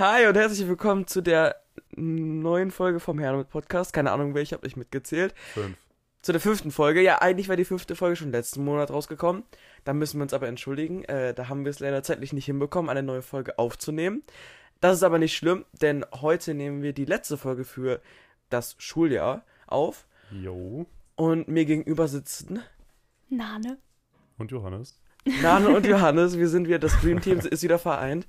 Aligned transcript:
Hi 0.00 0.26
und 0.26 0.34
herzlich 0.34 0.66
willkommen 0.66 1.06
zu 1.06 1.20
der 1.20 1.56
neuen 1.94 2.70
Folge 2.70 3.00
vom 3.00 3.18
Herrn 3.18 3.44
Podcast. 3.44 3.92
Keine 3.92 4.12
Ahnung, 4.12 4.32
welche 4.32 4.54
habe 4.54 4.66
ich 4.66 4.74
mitgezählt. 4.74 5.34
Fünf. 5.52 5.76
Zu 6.22 6.32
der 6.32 6.40
fünften 6.40 6.70
Folge. 6.70 7.02
Ja, 7.02 7.20
eigentlich 7.20 7.50
war 7.50 7.56
die 7.56 7.66
fünfte 7.66 7.94
Folge 7.94 8.16
schon 8.16 8.32
letzten 8.32 8.64
Monat 8.64 8.90
rausgekommen. 8.90 9.42
Da 9.84 9.92
müssen 9.92 10.18
wir 10.18 10.22
uns 10.22 10.32
aber 10.32 10.48
entschuldigen. 10.48 11.04
Äh, 11.04 11.34
da 11.34 11.50
haben 11.50 11.66
wir 11.66 11.70
es 11.70 11.80
leider 11.80 12.02
zeitlich 12.02 12.32
nicht 12.32 12.46
hinbekommen, 12.46 12.88
eine 12.88 13.02
neue 13.02 13.20
Folge 13.20 13.58
aufzunehmen. 13.58 14.22
Das 14.80 14.96
ist 14.96 15.02
aber 15.02 15.18
nicht 15.18 15.36
schlimm, 15.36 15.66
denn 15.82 16.06
heute 16.14 16.54
nehmen 16.54 16.82
wir 16.82 16.94
die 16.94 17.04
letzte 17.04 17.36
Folge 17.36 17.64
für 17.64 18.00
das 18.48 18.76
Schuljahr 18.78 19.44
auf. 19.66 20.06
Jo. 20.30 20.86
Und 21.16 21.48
mir 21.48 21.66
gegenüber 21.66 22.08
sitzen 22.08 22.62
Nane. 23.28 23.76
Und 24.38 24.50
Johannes. 24.50 24.98
Nane 25.42 25.68
und 25.68 25.84
Johannes. 25.84 26.38
Wir 26.38 26.48
sind 26.48 26.68
wieder, 26.68 26.78
das 26.78 26.98
Dream 27.02 27.20
Team 27.20 27.38
ist 27.50 27.62
wieder 27.62 27.78
vereint. 27.78 28.26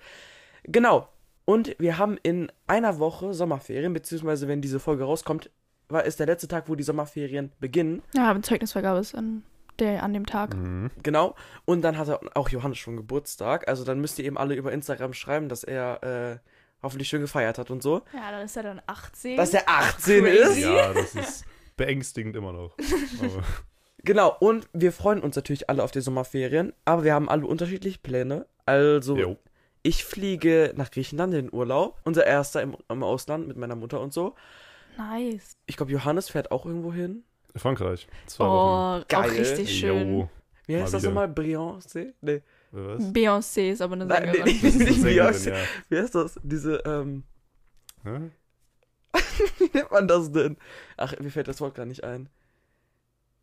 Genau. 0.64 1.08
Und 1.52 1.76
wir 1.80 1.98
haben 1.98 2.18
in 2.24 2.50
einer 2.66 2.98
Woche 3.00 3.34
Sommerferien, 3.34 3.92
beziehungsweise 3.92 4.48
wenn 4.48 4.62
diese 4.62 4.80
Folge 4.80 5.04
rauskommt, 5.04 5.50
war 5.90 6.06
ist 6.06 6.18
der 6.22 6.28
letzte 6.28 6.48
Tag, 6.48 6.70
wo 6.70 6.76
die 6.76 6.84
Sommerferien 6.84 7.52
beginnen. 7.60 8.02
Ja, 8.16 8.30
aber 8.30 8.42
Zeugnisvergabe 8.42 9.02
ist 9.02 9.14
an, 9.16 9.44
der, 9.78 10.02
an 10.02 10.14
dem 10.14 10.26
Tag. 10.26 10.56
Mhm. 10.56 10.92
Genau. 11.04 11.36
Und 11.66 11.82
dann 11.82 11.98
hat 11.98 12.08
er 12.08 12.22
auch 12.36 12.48
Johannes 12.48 12.78
schon 12.78 12.96
Geburtstag. 12.96 13.68
Also 13.68 13.84
dann 13.84 14.00
müsst 14.00 14.18
ihr 14.18 14.24
eben 14.24 14.38
alle 14.38 14.56
über 14.56 14.72
Instagram 14.72 15.12
schreiben, 15.14 15.50
dass 15.50 15.66
er 15.66 16.02
äh, 16.04 16.38
hoffentlich 16.82 17.10
schön 17.10 17.20
gefeiert 17.20 17.58
hat 17.58 17.70
und 17.70 17.84
so. 17.84 18.02
Ja, 18.14 18.32
dann 18.32 18.46
ist 18.46 18.56
er 18.56 18.64
dann 18.64 18.82
18. 18.88 19.36
Dass 19.36 19.54
er 19.54 19.68
18 19.68 20.24
Crazy. 20.24 20.38
ist. 20.38 20.58
Ja, 20.60 20.94
das 20.94 21.16
ist 21.16 21.46
beängstigend 21.76 22.38
immer 22.38 22.54
noch. 22.54 22.78
Aber 23.20 23.44
Genau. 24.06 24.38
Und 24.40 24.70
wir 24.72 24.94
freuen 24.94 25.20
uns 25.20 25.36
natürlich 25.36 25.70
alle 25.70 25.84
auf 25.84 25.92
die 25.92 26.00
Sommerferien. 26.00 26.72
Aber 26.86 27.04
wir 27.04 27.14
haben 27.14 27.28
alle 27.28 27.46
unterschiedliche 27.46 28.00
Pläne. 28.00 28.46
Also 28.66 29.18
jo. 29.18 29.38
Ich 29.84 30.04
fliege 30.06 30.74
nach 30.76 30.92
Griechenland 30.92 31.34
in 31.34 31.46
den 31.48 31.54
Urlaub. 31.54 32.00
Unser 32.04 32.26
erster 32.26 32.62
im, 32.62 32.78
im 32.90 33.04
Ausland 33.04 33.48
mit 33.48 33.58
meiner 33.58 33.76
Mutter 33.76 34.00
und 34.00 34.14
so. 34.14 34.36
Nice. 34.98 35.58
Ich 35.66 35.78
glaube, 35.78 35.92
Johannes 35.92 36.30
fährt 36.30 36.52
auch 36.52 36.66
irgendwo 36.66 36.94
hin. 36.94 37.24
Frankreich. 37.56 38.08
Zwei 38.28 38.46
Wochen. 38.46 39.02
Oh, 39.02 39.06
Geil. 39.08 39.30
auch 39.30 39.32
richtig 39.32 39.80
schön. 39.80 40.18
Jo. 40.20 40.30
Wie 40.68 40.76
heißt 40.76 40.92
Mal 40.94 40.98
das 40.98 41.04
nochmal? 41.04 41.28
Briance? 41.28 42.14
Nee. 42.22 42.42
Was? 42.72 43.02
Beyoncé 43.12 43.72
ist 43.72 43.82
aber 43.82 43.96
eine 43.96 44.06
Nein, 44.06 44.24
Sängerin. 44.32 44.44
nee, 44.46 44.68
ist 44.68 44.76
eine 44.76 44.84
nicht 44.86 45.02
Sängerin, 45.02 45.34
Beyoncé. 45.34 45.50
ja. 45.50 45.56
Wie 45.90 45.98
heißt 45.98 46.16
das? 46.16 46.40
Diese, 46.44 46.76
ähm, 46.86 47.24
Hä? 48.04 48.30
wie 49.58 49.70
nennt 49.74 49.92
man 49.92 50.08
das 50.08 50.32
denn? 50.32 50.58
Ach, 50.98 51.14
mir 51.20 51.30
fällt 51.32 51.48
das 51.50 51.60
Wort 51.60 51.76
gar 51.76 51.86
nicht 51.86 52.04
ein. 52.04 52.30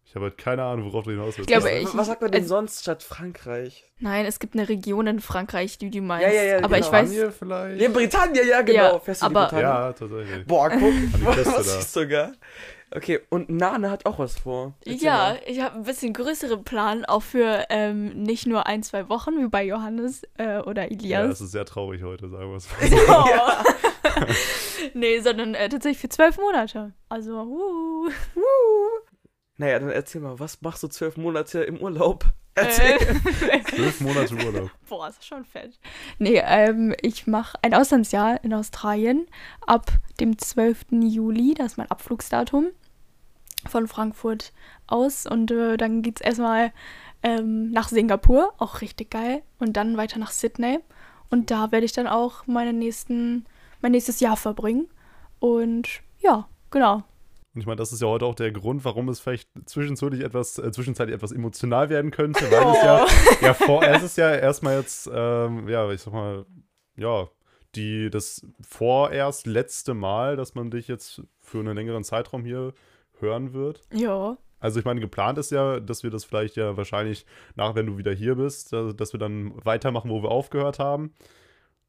Ich 0.09 0.15
habe 0.15 0.25
halt 0.27 0.39
keine 0.39 0.63
Ahnung, 0.63 0.87
worauf 0.91 1.05
du 1.05 1.11
hinaus 1.11 1.37
willst. 1.37 1.41
Ich 1.41 1.47
glaube, 1.49 1.65
Was- 1.67 1.91
ich- 1.93 1.97
Was 1.99 2.07
sagt 2.07 2.23
man 2.23 2.31
denn 2.33 2.43
also- 2.43 2.55
sonst 2.55 2.81
statt 2.81 3.03
Frankreich? 3.03 3.85
Nein, 3.99 4.25
es 4.25 4.39
gibt 4.39 4.55
eine 4.55 4.67
Region 4.67 5.07
in 5.07 5.21
Frankreich, 5.21 5.77
die 5.77 5.91
du 5.91 6.01
meinst. 6.01 6.27
Ja, 6.27 6.33
ja, 6.33 6.43
ja, 6.45 6.57
aber 6.65 6.77
genau. 6.77 6.87
ich 6.87 6.93
weiß. 6.93 7.09
Spanien 7.11 7.33
vielleicht? 7.33 7.81
Ja, 7.83 7.89
Britannien, 7.91 8.49
ja, 8.49 8.63
genau. 8.63 8.93
Ja, 8.95 8.99
Fährst 9.01 9.21
du 9.23 9.27
aber- 9.27 9.43
Britannien? 9.49 9.69
Ja, 9.69 9.93
tatsächlich. 9.93 10.47
Boah, 10.47 10.71
guck, 10.71 10.81
was 11.25 11.67
ist 11.67 11.93
sogar. 11.93 12.33
Okay, 12.91 13.21
und 13.29 13.51
Nane 13.51 13.91
hat 13.91 14.07
auch 14.07 14.19
was 14.19 14.39
vor. 14.39 14.73
Erzähl 14.87 15.03
Ja, 15.05 15.17
mal. 15.35 15.41
ich 15.47 15.61
habe 15.61 15.75
ein 15.77 15.83
bisschen 15.85 16.15
größeren 16.15 16.65
Plan, 16.65 17.05
auch 17.05 17.23
für 17.23 17.67
ähm, 17.69 18.23
nicht 18.23 18.47
nur 18.47 18.67
ein, 18.67 18.83
zwei 18.83 19.11
Wochen, 19.11 19.39
wie 19.45 19.49
bei 19.49 19.63
Johannes 19.63 20.23
äh, 20.39 20.61
oder 20.61 20.85
Ja, 20.85 20.89
Elias. 21.21 21.33
es 21.35 21.41
ist 21.43 21.53
sehr 21.53 21.67
traurig 21.67 22.03
heute, 22.03 22.31
sagen 22.31 22.49
wir 22.51 22.57
es 22.57 22.67
mal. 22.71 23.65
Nee, 24.95 25.21
sondern 25.21 25.55
äh, 25.55 25.69
tatsächlich 25.69 25.99
für 26.01 26.09
zwölf 26.09 26.39
Monate. 26.39 26.93
Also, 27.11 27.43
uh. 27.43 28.09
Naja, 29.59 29.81
dann 29.81 29.91
erzähl 29.91 30.21
mal, 30.21 30.39
was 30.39 30.63
machst 30.63 30.83
du 30.83 30.89
zwölf 30.89 31.17
Monate 31.17 31.63
im 31.63 31.79
Urlaub? 31.79 32.25
Erzähl. 32.55 32.97
Äh, 33.51 33.63
Zwölf 33.63 34.01
Monate 34.01 34.35
Urlaub. 34.35 34.71
boah, 34.89 35.09
ist 35.09 35.25
schon 35.25 35.45
fett. 35.45 35.79
Nee, 36.19 36.43
ähm, 36.45 36.95
ich 37.03 37.27
mache 37.27 37.59
ein 37.63 37.75
Auslandsjahr 37.75 38.43
in 38.43 38.53
Australien 38.55 39.27
ab 39.61 39.93
dem 40.19 40.39
12. 40.39 40.87
Juli, 40.91 41.55
das 41.55 41.73
ist 41.73 41.77
mein 41.77 41.91
Abflugsdatum 41.91 42.69
von 43.69 43.87
Frankfurt 43.87 44.53
aus. 44.87 45.27
Und 45.27 45.51
äh, 45.51 45.77
dann 45.77 46.03
geht's 46.03 46.21
erstmal 46.21 46.73
ähm, 47.23 47.71
nach 47.71 47.89
Singapur, 47.89 48.53
auch 48.59 48.81
richtig 48.81 49.11
geil. 49.11 49.43
Und 49.59 49.77
dann 49.77 49.97
weiter 49.97 50.19
nach 50.19 50.33
Sydney. 50.33 50.81
Und 51.31 51.51
da 51.51 51.71
werde 51.73 51.87
ich 51.87 51.93
dann 51.93 52.07
auch 52.07 52.47
meine 52.47 52.73
nächsten, 52.73 53.45
mein 53.81 53.93
nächstes 53.93 54.21
Jahr 54.21 54.37
verbringen. 54.37 54.89
Und 55.39 55.89
ja, 56.21 56.49
genau. 56.71 57.05
Und 57.59 57.63
ich 57.63 57.67
meine, 57.67 57.79
das 57.79 57.93
ist 57.93 58.01
ja 58.01 58.07
heute 58.07 58.25
auch 58.25 58.37
der 58.37 58.53
Grund, 58.53 58.85
warum 58.85 59.09
es 59.09 59.19
vielleicht 59.19 59.51
zwischenzeitlich 59.65 60.23
etwas, 60.23 60.59
äh, 60.59 60.71
zwischenzeitlich 60.71 61.17
etwas 61.17 61.33
emotional 61.33 61.91
werden 61.91 62.13
könnte, 62.13 62.49
weil 62.53 62.69
es 62.69 62.85
ja, 62.85 63.07
ja 63.49 63.53
vor, 63.53 63.83
es 63.83 64.05
ist 64.05 64.17
ja 64.17 64.33
erstmal 64.33 64.79
jetzt, 64.79 65.11
ähm, 65.13 65.69
ja, 65.69 65.91
ich 65.91 66.01
sag 66.01 66.13
mal, 66.13 66.47
ja, 66.95 67.27
die, 67.75 68.11
das 68.11 68.47
vorerst 68.61 69.49
letzte 69.49 69.95
Mal, 69.95 70.37
dass 70.37 70.55
man 70.55 70.71
dich 70.71 70.87
jetzt 70.87 71.21
für 71.41 71.59
einen 71.59 71.75
längeren 71.75 72.05
Zeitraum 72.05 72.45
hier 72.45 72.75
hören 73.19 73.53
wird. 73.55 73.83
Ja. 73.93 74.39
Also 74.61 74.79
ich 74.79 74.85
meine, 74.85 75.01
geplant 75.01 75.37
ist 75.39 75.51
ja, 75.51 75.81
dass 75.81 76.05
wir 76.05 76.11
das 76.11 76.25
vielleicht 76.25 76.55
ja 76.55 76.77
wahrscheinlich 76.77 77.27
nach, 77.57 77.75
wenn 77.75 77.87
du 77.87 77.99
wieder 77.99 78.13
hier 78.13 78.37
bist, 78.37 78.73
äh, 78.73 78.95
dass 78.95 79.13
wir 79.13 79.19
dann 79.19 79.53
weitermachen, 79.65 80.13
wo 80.13 80.23
wir 80.23 80.31
aufgehört 80.31 80.79
haben. 80.79 81.13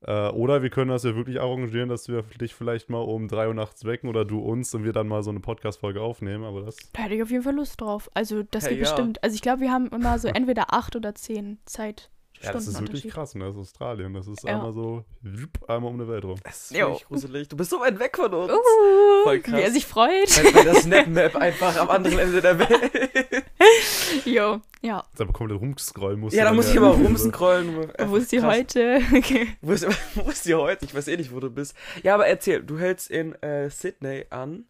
Äh, 0.06 0.30
oder 0.30 0.62
wir 0.64 0.70
können 0.70 0.90
das 0.90 1.04
ja 1.04 1.16
wirklich 1.16 1.42
arrangieren, 1.42 1.90
dass 1.90 2.08
wir 2.08 2.22
dich 2.24 2.56
vielleicht 2.56 2.90
mal 2.90 3.00
um 3.00 3.28
drei 3.28 3.48
Uhr 3.48 3.54
nachts 3.54 3.84
wecken 3.86 4.08
oder 4.08 4.26
du 4.26 4.40
uns 4.40 4.74
und 4.74 4.84
wir 4.84 4.94
dann 4.94 5.08
mal 5.08 5.24
so 5.24 5.30
eine 5.30 5.40
Podcast-Folge 5.42 6.02
aufnehmen. 6.02 6.44
Aber 6.44 6.62
das 6.62 6.78
Da 6.94 7.04
hätte 7.04 7.16
ich 7.16 7.24
auf 7.24 7.32
jeden 7.32 7.44
Fall 7.44 7.56
Lust 7.56 7.82
drauf. 7.82 8.10
Also, 8.14 8.44
das 8.44 8.64
Hey, 8.66 8.76
geht 8.76 8.86
ja. 8.86 8.92
bestimmt. 8.92 9.24
Also, 9.24 9.36
ich 9.36 9.42
glaube, 9.42 9.62
wir 9.62 9.72
haben 9.72 9.88
immer 9.88 10.18
so 10.20 10.28
entweder 10.28 10.74
acht 10.74 10.96
oder 10.96 11.16
zehn 11.16 11.60
Zeitstunden. 11.66 12.19
Ja, 12.42 12.54
das 12.54 12.68
ist 12.68 12.80
wirklich 12.80 13.08
krass, 13.10 13.36
ne? 13.36 13.46
Das 13.46 13.56
ist 13.56 13.60
Australien. 13.62 14.14
Das 14.14 14.28
ist 14.28 14.44
Ja. 14.44 14.54
einmal 14.56 14.72
so, 14.74 15.04
einmal 15.68 15.92
um 15.92 16.00
eine 16.00 16.08
Welt 16.08 16.24
rum. 16.24 16.40
Das 16.44 16.72
ist 16.72 16.78
Jo. 16.78 16.88
wirklich 16.88 17.06
gruselig. 17.08 17.48
Du 17.50 17.58
bist 17.58 17.70
so 17.70 17.80
weit 17.80 18.00
weg 18.00 18.16
von 18.16 18.34
uns. 18.34 18.52
Uh, 18.52 19.24
Voll 19.24 19.40
krass. 19.42 19.58
Wie 19.58 19.62
er 19.62 19.72
sich 19.72 19.86
freut. 19.86 20.44
Weil, 20.44 20.54
weil 20.56 20.66
das 20.66 20.84
Snap-Map 20.84 21.36
einfach 21.36 21.76
am 21.78 21.90
anderen 21.90 22.20
Ende 22.20 22.42
der 22.42 22.60
Welt. 22.60 23.44
Jo, 24.26 24.62
ja. 24.82 25.04
Jetzt 25.12 25.22
aber 25.22 25.34
komplett 25.34 25.60
rumscrollen 25.60 26.20
musst. 26.20 26.36
Ja, 26.36 26.46
da 26.46 26.54
muss 26.54 26.70
ich 26.70 26.76
immer 26.76 26.90
rumscrollen. 26.90 27.92
Wo 28.08 28.16
ist 28.16 28.32
die 28.32 28.42
heute? 28.42 29.00
Okay. 29.16 29.50
Wo 29.62 29.74
ist, 29.74 29.86
wo 30.16 30.30
ist 30.30 30.46
die 30.46 30.56
heute? 30.56 30.86
Ich 30.86 30.96
weiß 30.96 31.08
eh 31.10 31.18
nicht, 31.18 31.34
wo 31.34 31.40
du 31.40 31.50
bist. 31.50 31.76
Ja, 32.04 32.16
aber 32.16 32.28
erzähl, 32.28 32.64
du 32.64 32.78
hältst 32.80 33.12
in 33.12 33.34
äh, 33.42 33.70
Sydney 33.70 34.26
an. 34.30 34.66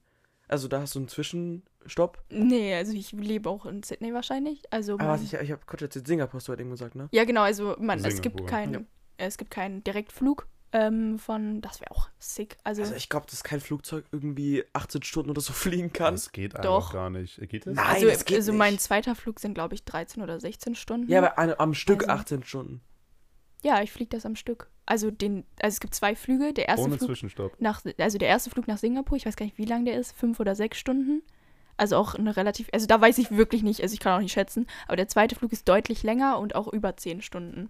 Also 0.50 0.68
da 0.68 0.82
hast 0.82 0.96
du 0.96 1.00
einen 1.00 1.08
Zwischenstopp. 1.08 2.22
Nee, 2.30 2.74
also 2.76 2.92
ich 2.94 3.12
lebe 3.14 3.50
auch 3.50 3.66
in 3.66 3.84
Sydney 3.84 4.14
wahrscheinlich. 4.14 4.62
Also 4.72 4.94
Aber 4.96 5.04
man, 5.06 5.14
was 5.14 5.22
ich, 5.24 5.34
ich 5.34 5.52
habe 5.52 5.62
Quatsch 5.66 5.82
erzählt, 5.84 6.08
Singapur 6.08 6.40
hast 6.40 6.48
du 6.48 6.52
halt 6.52 6.60
irgendwo 6.60 6.74
gesagt, 6.74 6.96
ne? 6.96 7.08
ja, 7.12 7.24
genau, 7.24 7.42
also 7.44 7.76
man, 7.80 8.04
es 8.04 8.22
gibt 8.22 8.46
keinen, 8.48 8.74
Ja. 8.74 8.80
es 9.18 9.38
gibt 9.38 9.52
keinen 9.52 9.84
Direktflug 9.84 10.48
ähm, 10.72 11.18
von, 11.18 11.62
das 11.62 11.82
wäre 11.82 11.90
auch 11.92 12.10
sick. 12.20 12.58
Also, 12.64 12.82
Also 12.84 12.94
ich 12.94 13.10
glaube, 13.10 13.26
dass 13.30 13.44
kein 13.44 13.60
Flugzeug 13.60 14.06
irgendwie 14.12 14.64
18 14.74 15.02
Stunden 15.04 15.30
oder 15.32 15.42
so 15.42 15.52
fliegen 15.54 15.94
kann. 15.94 16.14
Das 16.14 16.32
geht 16.32 16.56
einfach 16.56 16.64
Doch. 16.90 16.94
gar 16.94 17.10
nicht. 17.10 17.40
Geht 17.50 17.66
das? 17.66 17.76
Nein, 17.76 17.86
also, 17.88 18.08
das 18.08 18.26
geht 18.26 18.38
also 18.38 18.52
nicht. 18.52 18.60
mein 18.60 18.78
zweiter 18.80 19.16
Flug 19.16 19.40
sind, 19.40 19.54
glaube 19.56 19.74
ich, 19.76 19.84
13 19.84 20.22
oder 20.22 20.40
16 20.40 20.76
Stunden. 20.76 21.12
Ja, 21.12 21.20
aber 21.20 21.38
an, 21.40 21.54
am 21.58 21.74
Stück 21.74 22.04
Also- 22.08 22.22
18 22.22 22.44
Stunden. 22.44 22.82
Ja, 23.64 23.82
ich 23.82 23.92
fliege 23.92 24.10
das 24.10 24.26
am 24.26 24.36
Stück. 24.36 24.70
Also 24.86 25.12
den, 25.12 25.46
also 25.62 25.76
es 25.76 25.80
gibt 25.80 25.94
zwei 25.94 26.16
Flüge. 26.16 26.54
Der 26.54 26.68
erste 26.68 26.86
Ohne 26.88 26.98
Flug 26.98 27.10
Zwischenstopp. 27.10 27.60
nach, 27.60 27.82
also 27.98 28.18
der 28.18 28.28
erste 28.28 28.50
Flug 28.50 28.68
nach 28.68 28.78
Singapur, 28.78 29.18
ich 29.18 29.26
weiß 29.26 29.36
gar 29.36 29.46
nicht, 29.46 29.58
wie 29.58 29.66
lang 29.66 29.86
der 29.86 29.96
ist, 29.98 30.14
fünf 30.16 30.40
oder 30.40 30.56
sechs 30.56 30.78
Stunden. 30.80 31.22
Also 31.78 31.96
auch 31.96 32.16
eine 32.16 32.36
relativ, 32.36 32.68
also 32.74 32.88
da 32.88 33.00
weiß 33.00 33.18
ich 33.20 33.32
wirklich 33.32 33.64
nicht, 33.64 33.82
also 33.82 33.94
ich 33.94 34.00
kann 34.02 34.18
auch 34.18 34.22
nicht 34.22 34.34
schätzen, 34.34 34.68
aber 34.88 34.98
der 34.98 35.08
zweite 35.08 35.36
Flug 35.36 35.54
ist 35.54 35.70
deutlich 35.70 36.04
länger 36.04 36.38
und 36.40 36.54
auch 36.56 36.68
über 36.68 36.98
zehn 36.98 37.22
Stunden. 37.22 37.70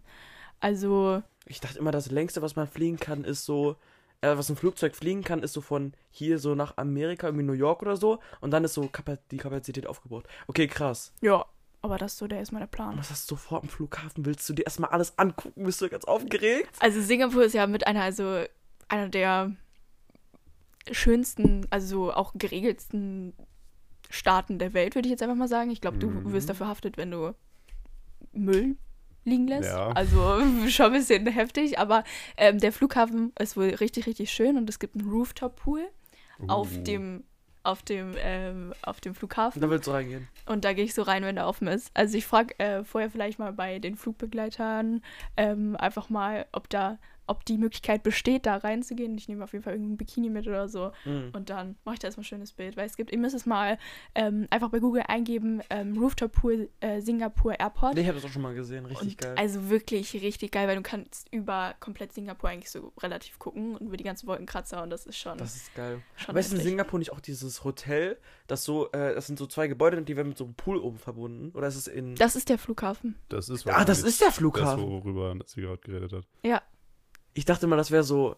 Also, 0.60 1.22
Ich 1.46 1.60
dachte 1.60 1.80
immer, 1.80 1.92
das 1.92 2.10
längste, 2.10 2.42
was 2.42 2.56
man 2.56 2.68
fliegen 2.68 2.98
kann, 2.98 3.24
ist 3.24 3.46
so, 3.46 3.76
äh, 4.22 4.36
was 4.36 4.50
ein 4.50 4.56
Flugzeug 4.56 4.96
fliegen 4.96 5.24
kann, 5.24 5.44
ist 5.44 5.54
so 5.54 5.62
von 5.62 5.94
hier 6.10 6.40
so 6.40 6.56
nach 6.56 6.78
Amerika, 6.78 7.28
irgendwie 7.28 7.46
New 7.46 7.54
York 7.54 7.82
oder 7.82 7.98
so. 7.98 8.20
Und 8.42 8.52
dann 8.52 8.64
ist 8.64 8.74
so 8.74 8.88
Kapa 8.90 9.18
die 9.32 9.38
Kapazität 9.38 9.86
aufgebaut. 9.88 10.26
Okay, 10.48 10.68
krass. 10.68 11.14
ja, 11.22 11.46
aber 11.82 11.98
das 11.98 12.18
so, 12.18 12.28
der 12.28 12.42
ist 12.42 12.52
mein 12.52 12.68
Plan. 12.70 12.98
Was 12.98 13.10
hast 13.10 13.30
du 13.32 13.36
sofort 13.36 13.64
am 13.64 13.70
Flughafen? 13.70 14.26
Willst 14.26 14.48
du 14.50 14.54
dir 14.54 14.64
erstmal 14.66 14.90
alles 14.92 15.18
angucken? 15.18 15.64
Bist 15.64 15.82
du 15.82 15.90
ganz 15.90 16.06
aufgeregt? 16.06 16.70
Also 16.80 17.02
Singapur 17.02 17.44
ist 17.44 17.54
ja 17.54 17.68
mit 17.68 17.88
einer, 17.88 18.02
also 18.04 18.44
einer 18.90 19.10
der 19.10 19.52
schönsten, 20.92 21.68
also 21.70 22.12
auch 22.14 22.34
geregelsten 22.36 23.34
Staaten 24.10 24.58
der 24.60 24.74
Welt, 24.74 24.96
würde 24.96 25.08
ich 25.08 25.12
jetzt 25.12 25.22
einfach 25.22 25.36
mal 25.36 25.48
sagen. 25.48 25.70
Ich 25.72 25.82
glaube, 25.82 25.98
du 26.00 26.10
Mhm. 26.10 26.32
wirst 26.32 26.50
dafür 26.50 26.68
haftet, 26.68 26.98
wenn 26.98 27.12
du 27.12 27.34
Müll 28.32 28.76
liegen 29.26 29.48
lässt. 29.48 29.70
Ja. 29.70 29.90
Also 29.92 30.40
schon 30.70 30.88
ein 30.88 30.94
bisschen 30.94 31.28
heftig, 31.28 31.78
aber 31.78 32.04
ähm, 32.38 32.58
der 32.60 32.72
Flughafen 32.72 33.32
ist 33.40 33.56
wohl 33.58 33.68
richtig, 33.70 34.08
richtig 34.08 34.32
schön 34.32 34.58
und 34.58 34.70
es 34.70 34.80
gibt 34.80 34.96
einen 34.96 35.10
Rooftop-Pool 35.10 35.88
auf 36.48 36.72
Uh. 36.76 36.84
dem 36.84 37.24
auf 37.70 37.84
dem 37.84 38.16
ähm, 38.22 38.74
auf 38.82 39.00
dem 39.02 39.14
Flughafen 39.16 39.62
Da 39.62 39.70
willst 39.70 39.88
du 39.88 39.92
reingehen. 39.92 40.28
und 40.46 40.66
da 40.66 40.74
gehe 40.74 40.84
ich 40.86 40.94
so 40.94 41.02
rein, 41.04 41.24
wenn 41.24 41.36
der 41.36 41.48
offen 41.48 41.68
ist. 41.68 41.92
Also 41.94 42.18
ich 42.18 42.26
frage 42.26 42.58
äh, 42.60 42.84
vorher 42.84 43.10
vielleicht 43.10 43.40
mal 43.40 43.54
bei 43.54 43.80
den 43.80 43.96
Flugbegleitern 43.96 45.02
ähm, 45.38 45.76
einfach 45.78 46.10
mal, 46.10 46.46
ob 46.52 46.70
da 46.70 46.98
ob 47.30 47.46
die 47.46 47.58
Möglichkeit 47.58 48.04
besteht, 48.04 48.46
da 48.46 48.58
reinzugehen. 48.58 49.18
Ich 49.18 49.28
nehme 49.28 49.44
auf 49.44 49.54
jeden 49.54 49.64
Fall 49.64 49.74
irgendein 49.74 49.98
Bikini 49.98 50.30
mit 50.30 50.48
oder 50.48 50.68
so. 50.68 50.92
Mhm. 51.06 51.30
Und 51.34 51.50
dann 51.50 51.76
mache 51.86 51.94
ich 51.96 52.00
da 52.00 52.08
erstmal 52.08 52.24
ein 52.24 52.28
schönes 52.28 52.54
Bild. 52.54 52.76
Weil 52.78 52.86
es 52.86 52.98
gibt, 52.98 53.12
ihr 53.12 53.18
müsst 53.18 53.36
es 53.36 53.46
mal 53.46 53.78
ähm, 54.16 54.48
einfach 54.50 54.70
bei 54.70 54.80
Google 54.80 55.04
eingeben, 55.08 55.62
ähm, 55.70 55.98
Rooftop 55.98 56.32
Pool 56.32 56.70
äh, 56.80 57.02
Singapur 57.02 57.60
Airport. 57.60 57.96
Nee, 57.96 58.02
ich 58.02 58.08
habe 58.08 58.18
das 58.20 58.26
auch 58.26 58.34
schon 58.34 58.42
mal 58.42 58.54
gesehen, 58.54 58.86
richtig 58.86 59.10
und 59.10 59.18
geil. 59.20 59.36
Also 59.38 59.70
wirklich 59.70 60.14
richtig 60.14 60.52
geil, 60.52 60.68
weil 60.68 60.76
du 60.76 60.82
kannst 60.82 61.28
über 61.32 61.76
komplett 61.80 62.14
Singapur 62.14 62.50
eigentlich 62.50 62.70
so 62.72 62.92
relativ 63.02 63.40
gucken 63.40 63.76
und 63.76 63.88
über 63.88 63.98
die 63.98 64.04
ganzen 64.04 64.28
Wolkenkratzer 64.28 64.82
und 64.84 64.90
das 64.90 65.06
ist 65.06 65.18
schon. 65.18 65.38
Das 65.38 65.56
ist 65.56 65.76
geil. 65.76 66.02
schon 66.16 66.30
Aber 66.32 66.40
ist 66.40 66.52
in. 66.54 66.60
Singapur 66.60 67.00
nicht 67.00 67.12
auch 67.12 67.20
dieses 67.20 67.64
Hotel, 67.64 68.18
das 68.48 68.64
so, 68.64 68.92
äh, 68.92 69.14
das 69.16 69.28
sind 69.28 69.38
so 69.40 69.46
zwei 69.46 69.68
Gebäude 69.68 69.98
und 69.98 70.10
die 70.10 70.16
werden 70.16 70.30
mit 70.30 70.38
so 70.38 70.46
einem 70.46 70.56
Pool 70.56 70.78
oben 70.78 70.98
verbunden? 70.98 71.52
Oder 71.56 71.68
ist 71.68 71.76
es 71.76 71.88
in. 71.88 72.16
Das 72.16 72.36
ist 72.36 72.50
der 72.50 72.58
Flughafen. 72.58 73.16
Das 73.30 73.50
ist 73.50 73.68
ah, 73.68 73.86
das 73.86 74.04
ist 74.04 74.22
der 74.22 74.28
Das, 74.30 74.38
Flughafen. 74.38 74.84
worüber 74.90 75.36
sie 75.46 75.62
gerade 75.62 75.78
geredet 75.80 76.14
hat. 76.14 76.28
Ja. 76.44 76.62
Ich 77.34 77.46
dachte 77.46 77.68
mal, 77.68 77.76
das 77.78 77.92
wäre 77.92 78.04
so 78.04 78.36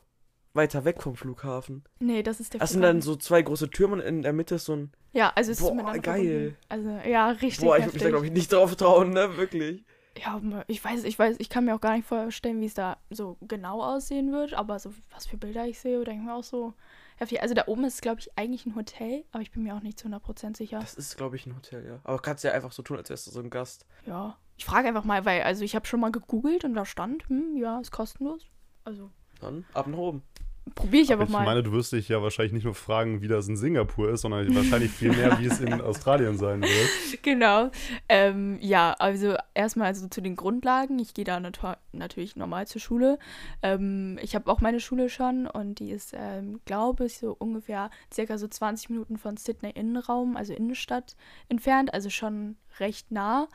weiter 0.53 0.83
weg 0.85 1.01
vom 1.01 1.15
Flughafen. 1.15 1.83
Nee, 1.99 2.23
das 2.23 2.39
ist 2.39 2.53
der 2.53 2.59
Das 2.59 2.71
sind 2.71 2.81
dann 2.81 3.01
so 3.01 3.15
zwei 3.15 3.41
große 3.41 3.69
Türme 3.69 3.95
und 3.95 3.99
in 4.01 4.21
der 4.21 4.33
Mitte 4.33 4.55
ist 4.55 4.65
so 4.65 4.73
ein. 4.73 4.91
ja, 5.13 5.31
also 5.35 5.51
es 5.51 5.59
ist 5.59 5.65
Boah, 5.65 5.75
miteinander 5.75 6.01
geil. 6.01 6.17
verbunden. 6.23 6.57
Also 6.69 7.09
ja, 7.09 7.29
richtig 7.29 7.59
Boah, 7.61 7.77
ich 7.77 7.85
würde 7.85 7.93
mich 7.93 8.03
da, 8.03 8.09
glaube 8.09 8.25
ich, 8.25 8.31
nicht 8.31 8.51
drauf 8.51 8.75
trauen, 8.75 9.11
ne? 9.11 9.37
Wirklich. 9.37 9.83
Ja, 10.17 10.41
ich 10.67 10.83
weiß, 10.83 11.05
ich 11.05 11.17
weiß, 11.17 11.37
ich 11.39 11.49
kann 11.49 11.63
mir 11.63 11.73
auch 11.73 11.79
gar 11.79 11.95
nicht 11.95 12.05
vorstellen, 12.05 12.59
wie 12.59 12.65
es 12.65 12.73
da 12.73 12.97
so 13.09 13.37
genau 13.41 13.81
aussehen 13.81 14.33
wird, 14.33 14.53
aber 14.53 14.77
so 14.77 14.93
was 15.09 15.25
für 15.25 15.37
Bilder 15.37 15.65
ich 15.65 15.79
sehe, 15.79 16.03
denke 16.03 16.21
ich 16.21 16.25
mir 16.25 16.33
auch 16.33 16.43
so 16.43 16.73
heftig. 17.15 17.41
Also 17.41 17.53
da 17.53 17.63
oben 17.67 17.85
ist, 17.85 18.01
glaube 18.01 18.19
ich, 18.19 18.37
eigentlich 18.37 18.65
ein 18.65 18.75
Hotel, 18.75 19.23
aber 19.31 19.41
ich 19.41 19.51
bin 19.51 19.63
mir 19.63 19.73
auch 19.73 19.81
nicht 19.81 19.97
zu 19.97 20.09
100% 20.09 20.57
sicher. 20.57 20.79
Das 20.79 20.95
ist, 20.95 21.15
glaube 21.15 21.37
ich, 21.37 21.45
ein 21.45 21.55
Hotel, 21.55 21.85
ja. 21.85 21.99
Aber 22.03 22.19
kannst 22.19 22.43
ja 22.43 22.51
einfach 22.51 22.73
so 22.73 22.83
tun, 22.83 22.97
als 22.97 23.09
wärst 23.09 23.27
du 23.27 23.31
so 23.31 23.39
ein 23.39 23.49
Gast. 23.49 23.85
Ja, 24.05 24.37
ich 24.57 24.65
frage 24.65 24.89
einfach 24.89 25.05
mal, 25.05 25.23
weil, 25.23 25.43
also 25.43 25.63
ich 25.63 25.75
habe 25.75 25.87
schon 25.87 26.01
mal 26.01 26.11
gegoogelt 26.11 26.65
und 26.65 26.73
da 26.73 26.83
stand, 26.83 27.27
hm, 27.29 27.55
ja, 27.55 27.79
ist 27.79 27.91
kostenlos. 27.91 28.45
Also 28.83 29.09
Dann 29.39 29.65
ab 29.73 29.87
nach 29.87 29.97
oben. 29.97 30.23
probiere 30.75 31.03
ich 31.03 31.11
Aber 31.11 31.21
einfach 31.21 31.33
ich 31.33 31.39
mal. 31.39 31.45
meine, 31.45 31.63
du 31.63 31.71
wirst 31.71 31.91
dich 31.91 32.07
ja 32.09 32.21
wahrscheinlich 32.21 32.53
nicht 32.53 32.63
nur 32.65 32.75
fragen, 32.75 33.21
wie 33.21 33.27
das 33.27 33.47
in 33.47 33.57
Singapur 33.57 34.09
ist, 34.09 34.21
sondern 34.21 34.53
wahrscheinlich 34.55 34.91
viel 34.91 35.11
mehr, 35.11 35.39
wie 35.39 35.45
es 35.47 35.59
in 35.59 35.81
Australien 35.81 36.37
sein 36.37 36.61
wird. 36.61 37.23
Genau. 37.23 37.71
Ähm, 38.09 38.57
ja, 38.61 38.93
also 38.99 39.35
erstmal 39.53 39.87
also 39.87 40.07
zu 40.07 40.21
den 40.21 40.35
Grundlagen. 40.35 40.99
Ich 40.99 41.13
gehe 41.13 41.25
da 41.25 41.39
nat 41.39 41.59
natürlich 41.91 42.35
normal 42.35 42.67
zur 42.67 42.81
Schule. 42.81 43.19
Ähm, 43.61 44.17
ich 44.21 44.35
habe 44.35 44.51
auch 44.51 44.61
meine 44.61 44.79
Schule 44.79 45.09
schon 45.09 45.47
und 45.47 45.79
die 45.79 45.91
ist, 45.91 46.13
ähm, 46.15 46.59
glaube 46.65 47.05
ich, 47.05 47.17
so 47.17 47.35
ungefähr 47.37 47.89
circa 48.13 48.37
so 48.37 48.47
20 48.47 48.89
Minuten 48.89 49.17
von 49.17 49.37
Sydney 49.37 49.71
Innenraum, 49.71 50.37
also 50.37 50.53
Innenstadt, 50.53 51.15
entfernt. 51.49 51.93
Also 51.93 52.09
schon 52.09 52.55
recht 52.79 53.11
nah 53.11 53.47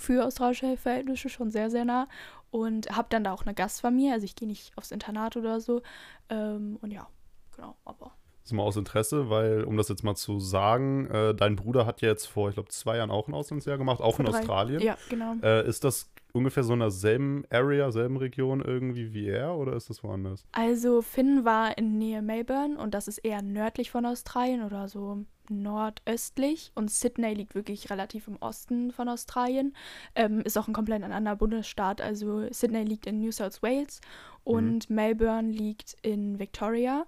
für 0.00 0.24
australische 0.26 0.76
Verhältnisse, 0.76 1.28
schon 1.28 1.50
sehr, 1.50 1.70
sehr 1.70 1.84
nah. 1.84 2.08
Und 2.50 2.90
habe 2.96 3.06
dann 3.10 3.22
da 3.22 3.32
auch 3.32 3.42
eine 3.42 3.54
Gastfamilie. 3.54 4.12
Also 4.12 4.24
ich 4.24 4.34
gehe 4.34 4.48
nicht 4.48 4.76
aufs 4.76 4.90
Internat 4.90 5.36
oder 5.36 5.60
so. 5.60 5.82
Ähm, 6.28 6.78
und 6.80 6.90
ja, 6.90 7.06
genau, 7.54 7.76
aber. 7.84 8.12
Das 8.42 8.50
ist 8.50 8.52
mal 8.52 8.62
aus 8.62 8.76
Interesse, 8.76 9.28
weil, 9.30 9.62
um 9.64 9.76
das 9.76 9.88
jetzt 9.88 10.02
mal 10.02 10.16
zu 10.16 10.40
sagen, 10.40 11.06
äh, 11.10 11.34
dein 11.34 11.54
Bruder 11.56 11.86
hat 11.86 12.00
ja 12.00 12.08
jetzt 12.08 12.26
vor, 12.26 12.48
ich 12.48 12.54
glaube, 12.54 12.70
zwei 12.70 12.96
Jahren 12.96 13.10
auch 13.10 13.28
ein 13.28 13.34
Auslandsjahr 13.34 13.78
gemacht, 13.78 14.00
auch 14.00 14.18
in 14.18 14.24
Vor 14.24 14.32
drei- 14.32 14.40
Australien. 14.40 14.82
Ja, 14.82 14.96
genau. 15.08 15.34
Äh, 15.42 15.68
ist 15.68 15.84
das 15.84 16.10
ungefähr 16.32 16.62
so 16.64 16.72
in 16.72 16.80
derselben 16.80 17.44
Area, 17.50 17.90
selben 17.92 18.16
Region 18.16 18.60
irgendwie 18.60 19.12
wie 19.12 19.28
er 19.28 19.54
oder 19.56 19.74
ist 19.74 19.90
das 19.90 20.02
woanders? 20.02 20.46
Also 20.52 21.02
Finn 21.02 21.44
war 21.44 21.76
in 21.76 21.98
Nähe 21.98 22.22
Melbourne 22.22 22.78
und 22.78 22.94
das 22.94 23.08
ist 23.08 23.18
eher 23.18 23.42
nördlich 23.42 23.90
von 23.90 24.06
Australien 24.06 24.64
oder 24.64 24.88
so 24.88 25.24
nordöstlich 25.50 26.72
und 26.74 26.90
Sydney 26.90 27.34
liegt 27.34 27.54
wirklich 27.54 27.90
relativ 27.90 28.28
im 28.28 28.36
Osten 28.36 28.92
von 28.92 29.08
Australien. 29.08 29.74
Ähm, 30.14 30.40
ist 30.40 30.56
auch 30.56 30.68
ein 30.68 30.72
komplett 30.74 31.02
ein 31.02 31.12
anderer 31.12 31.36
Bundesstaat. 31.36 32.00
Also 32.00 32.46
Sydney 32.52 32.84
liegt 32.84 33.06
in 33.06 33.20
New 33.20 33.32
South 33.32 33.62
Wales 33.62 34.00
und 34.44 34.88
Melbourne 34.90 35.50
liegt 35.50 35.96
in 36.02 36.38
Victoria 36.38 37.06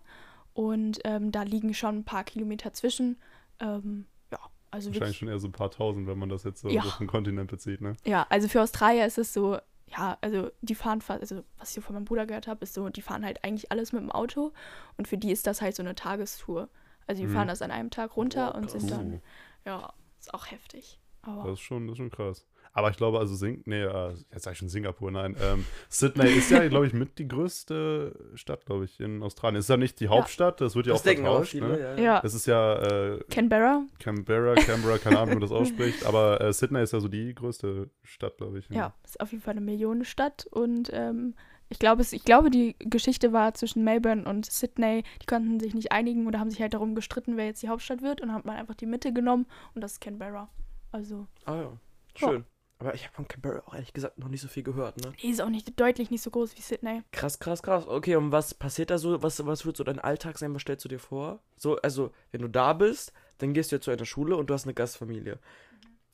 und 0.55 0.99
ähm, 1.05 1.33
da 1.33 1.43
liegen 1.43 1.73
schon 1.75 1.99
ein 1.99 2.05
paar 2.05 2.25
Kilometer 2.25 2.73
zwischen. 2.73 3.17
Ähm, 3.61 4.07
ja, 4.31 4.39
also 4.71 4.89
Wahrscheinlich 4.89 5.01
wirklich 5.01 5.17
schon 5.19 5.29
eher 5.29 5.39
so 5.39 5.49
ein 5.49 5.53
paar 5.53 5.71
tausend, 5.71 6.07
wenn 6.07 6.19
man 6.19 6.29
das 6.29 6.45
jetzt 6.45 6.61
so 6.61 6.69
Ja. 6.69 6.83
auf 6.83 6.99
den 6.99 7.07
Kontinent 7.07 7.51
bezieht, 7.51 7.81
ne? 7.81 7.97
Ja, 8.05 8.27
also 8.29 8.49
für 8.49 8.61
Australier 8.61 9.07
ist 9.07 9.19
es 9.19 9.33
so, 9.33 9.59
ja, 9.87 10.19
also 10.21 10.51
die 10.63 10.75
fahren 10.75 11.01
fast, 11.01 11.21
also 11.21 11.43
was 11.59 11.77
ich 11.77 11.83
von 11.85 11.95
meinem 11.95 12.05
Bruder 12.05 12.27
gehört 12.27 12.47
habe, 12.49 12.63
ist 12.65 12.75
so, 12.75 12.89
die 12.89 13.03
fahren 13.03 13.25
halt 13.25 13.45
eigentlich 13.45 13.71
alles 13.73 13.93
mit 13.93 14.03
dem 14.03 14.11
Auto 14.11 14.53
und 14.97 15.09
für 15.09 15.19
die 15.19 15.31
ist 15.33 15.47
das 15.47 15.61
halt 15.63 15.75
so 15.77 15.83
eine 15.83 15.95
Tagestour. 15.95 16.69
Also 17.07 17.23
die 17.23 17.29
Mhm. 17.29 17.33
fahren 17.33 17.49
das 17.49 17.63
an 17.63 17.71
einem 17.71 17.91
Tag 17.91 18.17
runter 18.17 18.51
Boah, 18.53 18.59
und 18.59 18.71
sind 18.71 18.91
dann, 18.91 19.13
Uh, 19.15 19.21
ja, 19.65 19.93
ist 20.21 20.33
auch 20.35 20.51
heftig. 20.51 20.99
Aber 21.23 21.43
das 21.45 21.55
ist 21.55 21.61
schon, 21.61 21.87
das 21.87 21.93
ist 21.95 21.99
schon 21.99 22.11
krass. 22.11 22.47
Aber 22.75 22.89
ich 22.91 22.97
glaube, 22.97 23.19
also 23.19 23.35
Sing 23.35 23.63
nee, 23.67 23.83
äh, 23.83 24.15
jetzt 24.33 24.45
sag 24.45 24.53
ich 24.53 24.59
schon 24.59 24.71
Singapur, 24.71 25.11
nein. 25.11 25.37
Ähm, 25.43 25.67
Sydney 25.91 26.31
ist 26.31 26.51
ja, 26.51 26.67
glaube 26.69 26.87
ich, 26.87 26.95
mit 26.95 27.19
die 27.19 27.29
größte 27.29 28.19
Stadt, 28.35 28.65
glaube 28.65 28.87
ich, 28.87 28.99
in 28.99 29.23
Australien. 29.23 29.61
Ist 29.61 29.69
ja 29.69 29.77
nicht 29.77 30.01
die 30.01 30.09
Hauptstadt, 30.09 30.61
das 30.63 30.75
wird 30.75 30.87
ja 30.87 30.95
Das 30.95 31.03
auch 31.03 31.05
vertauscht, 31.05 31.51
viele, 31.51 31.69
ne? 31.69 31.79
ja. 31.79 31.97
ja, 32.03 32.21
Es 32.25 32.33
ist 32.33 32.47
ja 32.47 32.77
äh, 33.15 33.25
Canberra, 33.31 33.85
Canberra, 33.99 34.55
Canberra, 34.55 34.97
keine 34.97 35.19
Ahnung, 35.19 35.31
wie 35.31 35.41
man 35.41 35.43
das 35.43 35.53
ausspricht, 35.53 36.05
aber 36.07 36.41
äh, 36.41 36.51
Sydney 36.53 36.83
ist 36.83 36.93
ja 36.95 37.01
so 37.01 37.09
die 37.09 37.35
größte 37.35 37.91
Stadt, 38.05 38.39
glaube 38.39 38.59
ich. 38.59 38.69
ja, 38.71 38.95
ist 39.05 39.21
auf 39.21 39.33
jeden 39.33 39.43
Fall 39.43 39.53
eine 39.53 39.61
Millionenstadt 39.61 40.47
und 40.51 40.89
ähm, 40.95 41.35
ich 41.73 41.79
glaube, 41.79 42.03
ich 42.09 42.25
glaube, 42.25 42.51
die 42.51 42.77
Geschichte 42.79 43.33
war 43.33 43.55
zwischen 43.55 43.83
Melbourne 43.83 44.25
und 44.29 44.51
Sydney, 44.51 45.05
die 45.23 45.27
konnten 45.27 45.59
sich 45.59 45.75
nicht 45.75 45.91
einigen 45.91 46.27
oder 46.27 46.39
haben 46.39 46.51
sich 46.51 46.61
halt 46.61 46.75
darum 46.75 46.95
gestritten, 46.95 47.37
wer 47.37 47.47
jetzt 47.47 47.63
die 47.63 47.69
Hauptstadt 47.69 48.03
wird 48.03 48.21
und 48.21 48.29
dann 48.29 48.37
hat 48.37 48.45
man 48.45 48.57
einfach 48.57 48.75
die 48.75 48.87
Mitte 48.87 49.13
genommen 49.13 49.47
und 49.75 49.81
das 49.81 49.93
ist 49.93 50.01
Canberra. 50.01 50.49
Also, 50.93 51.27
Ah 51.47 51.57
ja. 51.57 51.73
Schön. 52.15 52.45
Aber 52.79 52.95
ich 52.95 53.05
habe 53.05 53.15
von 53.15 53.27
Canberra 53.27 53.63
auch 53.67 53.75
ehrlich 53.75 53.93
gesagt 53.95 54.19
noch 54.19 54.29
nicht 54.29 54.43
so 54.43 54.49
viel 54.49 54.63
gehört, 54.63 54.99
ne? 54.99 55.13
die 55.23 55.31
ist 55.31 55.41
auch 55.41 55.49
nicht 55.49 55.81
deutlich 55.81 56.11
nicht 56.11 56.21
so 56.21 56.31
groß 56.31 56.57
wie 56.57 56.61
Sydney. 56.61 57.03
Krass, 57.13 57.39
krass, 57.39 57.63
krass. 57.63 57.87
Okay, 57.87 58.17
und 58.17 58.33
was 58.33 58.55
passiert 58.55 58.91
da 58.91 58.99
so? 58.99 59.23
Was, 59.23 59.45
was 59.47 59.65
wird 59.65 59.77
so 59.77 59.85
dein 59.85 59.99
Alltag 59.99 60.37
sein? 60.37 60.55
Was 60.55 60.63
stellst 60.63 60.85
du 60.85 60.89
dir 60.89 60.99
vor? 60.99 61.41
So, 61.57 61.77
also, 61.77 62.11
wenn 62.33 62.43
du 62.43 62.49
da 62.49 62.75
bist, 62.75 63.13
dann 63.39 63.55
gehst 63.55 63.73
du 63.73 63.77
ja 63.77 63.81
zu 63.81 63.91
einer 63.91 64.05
Schule 64.05 64.37
und 64.37 64.51
du 64.51 64.55
hast 64.55 64.65
eine 64.65 64.75
Gastfamilie. 64.75 65.39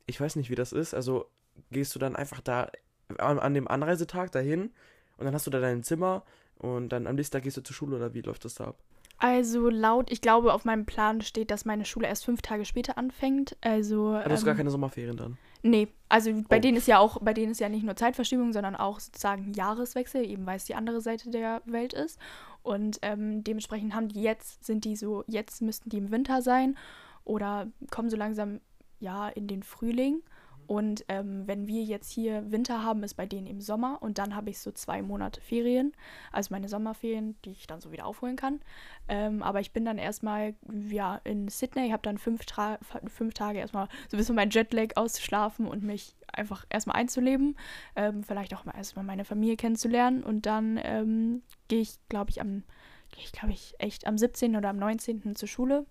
Ich 0.05 0.21
weiß 0.21 0.35
nicht, 0.37 0.49
wie 0.49 0.55
das 0.55 0.71
ist. 0.71 0.93
Also, 0.93 1.29
gehst 1.71 1.93
du 1.95 1.99
dann 1.99 2.15
einfach 2.15 2.39
da 2.39 2.69
an, 3.17 3.39
an 3.39 3.53
dem 3.53 3.67
Anreisetag 3.67 4.31
dahin 4.31 4.71
und 5.19 5.25
dann 5.25 5.33
hast 5.33 5.45
du 5.45 5.51
da 5.51 5.59
dein 5.59 5.83
Zimmer 5.83 6.23
und 6.57 6.89
dann 6.89 7.07
am 7.07 7.15
nächsten 7.15 7.33
Tag 7.33 7.43
gehst 7.43 7.57
du 7.57 7.61
zur 7.61 7.75
Schule 7.75 7.95
oder 7.97 8.13
wie 8.13 8.21
läuft 8.21 8.45
das 8.45 8.55
da 8.55 8.65
ab? 8.65 8.77
Also 9.21 9.69
laut, 9.69 10.09
ich 10.11 10.21
glaube, 10.21 10.53
auf 10.53 10.63
meinem 10.63 10.85
Plan 10.85 11.19
steht, 11.21 11.51
dass 11.51 11.65
meine 11.65 11.83
Schule 11.83 12.07
erst 12.07 12.23
fünf 12.23 12.41
Tage 12.41 12.63
später 12.63 12.97
anfängt. 12.97 13.57
Also. 13.59 14.11
Ah, 14.11 14.23
du 14.23 14.31
hast 14.31 14.45
gar 14.45 14.51
ähm, 14.53 14.57
keine 14.57 14.71
Sommerferien 14.71 15.17
dann. 15.17 15.37
Nee, 15.61 15.89
also 16.07 16.31
bei 16.47 16.57
Oh. 16.57 16.61
denen 16.61 16.77
ist 16.77 16.87
ja 16.87 16.99
auch, 16.99 17.19
bei 17.21 17.33
denen 17.33 17.51
ist 17.51 17.59
ja 17.59 17.67
nicht 17.67 17.83
nur 17.83 17.97
Zeitverschiebung, 17.97 18.53
sondern 18.53 18.77
auch 18.77 19.01
sozusagen 19.01 19.51
Jahreswechsel, 19.53 20.25
eben 20.25 20.45
weil 20.45 20.55
es 20.55 20.63
die 20.65 20.75
andere 20.75 21.01
Seite 21.01 21.29
der 21.31 21.61
Welt 21.65 21.91
ist. 21.91 22.17
Und 22.63 22.99
ähm, 23.01 23.43
dementsprechend 23.43 23.93
haben 23.93 24.07
die 24.07 24.21
jetzt, 24.21 24.63
sind 24.63 24.85
die 24.85 24.95
so, 24.95 25.25
jetzt 25.27 25.61
müssten 25.61 25.89
die 25.89 25.97
im 25.97 26.11
Winter 26.11 26.41
sein 26.41 26.77
oder 27.25 27.67
kommen 27.91 28.09
so 28.09 28.15
langsam 28.15 28.61
ja 28.99 29.27
in 29.27 29.47
den 29.47 29.63
Frühling. 29.63 30.21
Und 30.69 31.03
ähm, 31.07 31.47
wenn 31.47 31.65
wir 31.65 31.83
jetzt 31.83 32.11
hier 32.11 32.51
Winter 32.51 32.83
haben, 32.83 33.01
ist 33.01 33.15
bei 33.15 33.25
denen 33.25 33.47
eben 33.47 33.59
Sommer 33.59 33.97
und 34.03 34.19
dann 34.19 34.35
habe 34.35 34.51
ich 34.51 34.59
so 34.59 34.71
zwei 34.71 35.01
Monate 35.01 35.41
Ferien, 35.41 35.93
also 36.31 36.53
meine 36.53 36.69
Sommerferien, 36.69 37.35
die 37.43 37.53
ich 37.53 37.65
dann 37.65 37.81
so 37.81 37.91
wieder 37.91 38.05
aufholen 38.05 38.35
kann. 38.35 38.61
Ähm, 39.07 39.41
aber 39.41 39.61
ich 39.61 39.73
bin 39.73 39.83
dann 39.83 39.97
erstmal 39.97 40.53
ja 40.87 41.21
in 41.23 41.47
Sydney, 41.47 41.89
habe 41.89 42.03
dann 42.03 42.19
fünf, 42.19 42.45
Tra 42.45 42.77
fünf 43.07 43.33
Tage 43.33 43.57
erstmal 43.57 43.87
so 44.09 44.15
ein 44.15 44.19
bisschen 44.19 44.35
mein 44.35 44.51
Jetlag 44.51 44.95
auszuschlafen 44.95 45.65
und 45.65 45.81
mich 45.81 46.15
einfach 46.31 46.67
erstmal 46.69 46.97
einzuleben, 46.97 47.57
ähm, 47.95 48.21
vielleicht 48.21 48.53
auch 48.53 48.63
mal 48.63 48.75
erstmal 48.75 49.03
meine 49.03 49.25
Familie 49.25 49.57
kennenzulernen 49.57 50.21
und 50.21 50.45
dann 50.45 50.79
ähm, 50.83 51.41
gehe 51.67 51.81
ich, 51.81 51.97
glaube 52.09 52.29
ich, 52.29 52.41
am, 52.41 52.61
gehe 53.09 53.23
ich, 53.23 53.31
glaube 53.31 53.53
ich, 53.53 53.73
echt 53.79 54.05
am 54.05 54.19
17. 54.19 54.55
oder 54.55 54.69
am 54.69 54.77
19. 54.77 55.35
zur 55.35 55.47
Schule 55.47 55.87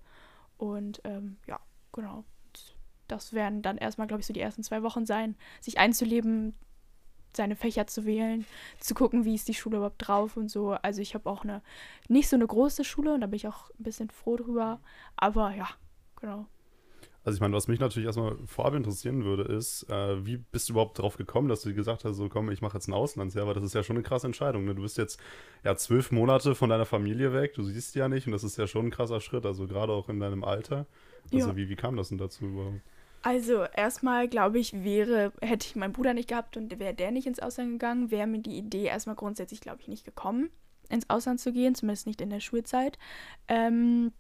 und 0.56 1.00
ähm, 1.02 1.38
ja, 1.48 1.58
genau. 1.92 2.22
Das 3.08 3.32
werden 3.32 3.62
dann 3.62 3.78
erstmal, 3.78 4.06
glaube 4.06 4.20
ich, 4.20 4.26
so 4.26 4.32
die 4.32 4.40
ersten 4.40 4.62
zwei 4.62 4.82
Wochen 4.82 5.06
sein, 5.06 5.34
sich 5.60 5.78
einzuleben, 5.78 6.54
seine 7.36 7.56
Fächer 7.56 7.86
zu 7.86 8.04
wählen, 8.04 8.46
zu 8.80 8.94
gucken, 8.94 9.24
wie 9.24 9.34
ist 9.34 9.48
die 9.48 9.54
Schule 9.54 9.78
überhaupt 9.78 10.06
drauf 10.06 10.36
und 10.36 10.50
so. 10.50 10.70
Also 10.72 11.00
ich 11.00 11.14
habe 11.14 11.28
auch 11.28 11.44
eine 11.44 11.62
nicht 12.08 12.28
so 12.28 12.36
eine 12.36 12.46
große 12.46 12.84
Schule 12.84 13.14
und 13.14 13.20
da 13.20 13.26
bin 13.26 13.36
ich 13.36 13.48
auch 13.48 13.70
ein 13.70 13.82
bisschen 13.82 14.10
froh 14.10 14.36
drüber. 14.36 14.80
Aber 15.16 15.54
ja, 15.54 15.68
genau. 16.20 16.46
Also 17.24 17.36
ich 17.36 17.40
meine, 17.40 17.54
was 17.54 17.68
mich 17.68 17.78
natürlich 17.78 18.06
erstmal 18.06 18.36
vorab 18.46 18.74
interessieren 18.74 19.24
würde, 19.24 19.42
ist, 19.42 19.82
äh, 19.90 20.24
wie 20.24 20.38
bist 20.38 20.68
du 20.68 20.72
überhaupt 20.72 20.98
drauf 20.98 21.16
gekommen, 21.18 21.48
dass 21.48 21.60
du 21.60 21.74
gesagt 21.74 22.04
hast, 22.04 22.16
so 22.16 22.28
komm, 22.28 22.50
ich 22.50 22.62
mache 22.62 22.78
jetzt 22.78 22.88
ein 22.88 22.94
Auslandsjahr, 22.94 23.46
weil 23.46 23.54
das 23.54 23.64
ist 23.64 23.74
ja 23.74 23.82
schon 23.82 23.96
eine 23.96 24.02
krasse 24.02 24.26
Entscheidung. 24.26 24.64
Ne? 24.64 24.74
Du 24.74 24.82
bist 24.82 24.96
jetzt 24.96 25.20
ja 25.62 25.76
zwölf 25.76 26.10
Monate 26.10 26.54
von 26.54 26.70
deiner 26.70 26.86
Familie 26.86 27.34
weg, 27.34 27.52
du 27.54 27.62
siehst 27.62 27.94
die 27.94 27.98
ja 27.98 28.08
nicht 28.08 28.26
und 28.26 28.32
das 28.32 28.44
ist 28.44 28.56
ja 28.56 28.66
schon 28.66 28.86
ein 28.86 28.90
krasser 28.90 29.20
Schritt, 29.20 29.44
also 29.44 29.66
gerade 29.66 29.92
auch 29.92 30.08
in 30.08 30.20
deinem 30.20 30.42
Alter. 30.42 30.86
Also 31.32 31.50
Ja. 31.50 31.56
wie, 31.56 31.68
wie 31.68 31.76
kam 31.76 31.96
das 31.96 32.08
denn 32.08 32.18
dazu 32.18 32.46
überhaupt? 32.46 32.80
Also 33.22 33.64
erstmal 33.64 34.28
glaube 34.28 34.58
ich, 34.58 34.84
wäre, 34.84 35.32
hätte 35.40 35.66
ich 35.66 35.76
meinen 35.76 35.92
Bruder 35.92 36.14
nicht 36.14 36.28
gehabt 36.28 36.56
und 36.56 36.78
wäre 36.78 36.94
der 36.94 37.10
nicht 37.10 37.26
ins 37.26 37.40
Ausland 37.40 37.72
gegangen, 37.72 38.10
wäre 38.10 38.26
mir 38.26 38.40
die 38.40 38.56
Idee 38.56 38.84
erstmal 38.84 39.16
grundsätzlich, 39.16 39.60
glaube 39.60 39.80
ich, 39.80 39.88
nicht 39.88 40.04
gekommen, 40.04 40.50
ins 40.88 41.10
Ausland 41.10 41.40
zu 41.40 41.52
gehen, 41.52 41.74
zumindest 41.74 42.06
nicht 42.06 42.20
in 42.20 42.30
der 42.30 42.40
Schulzeit. 42.40 42.98
Ähm, 43.48 44.12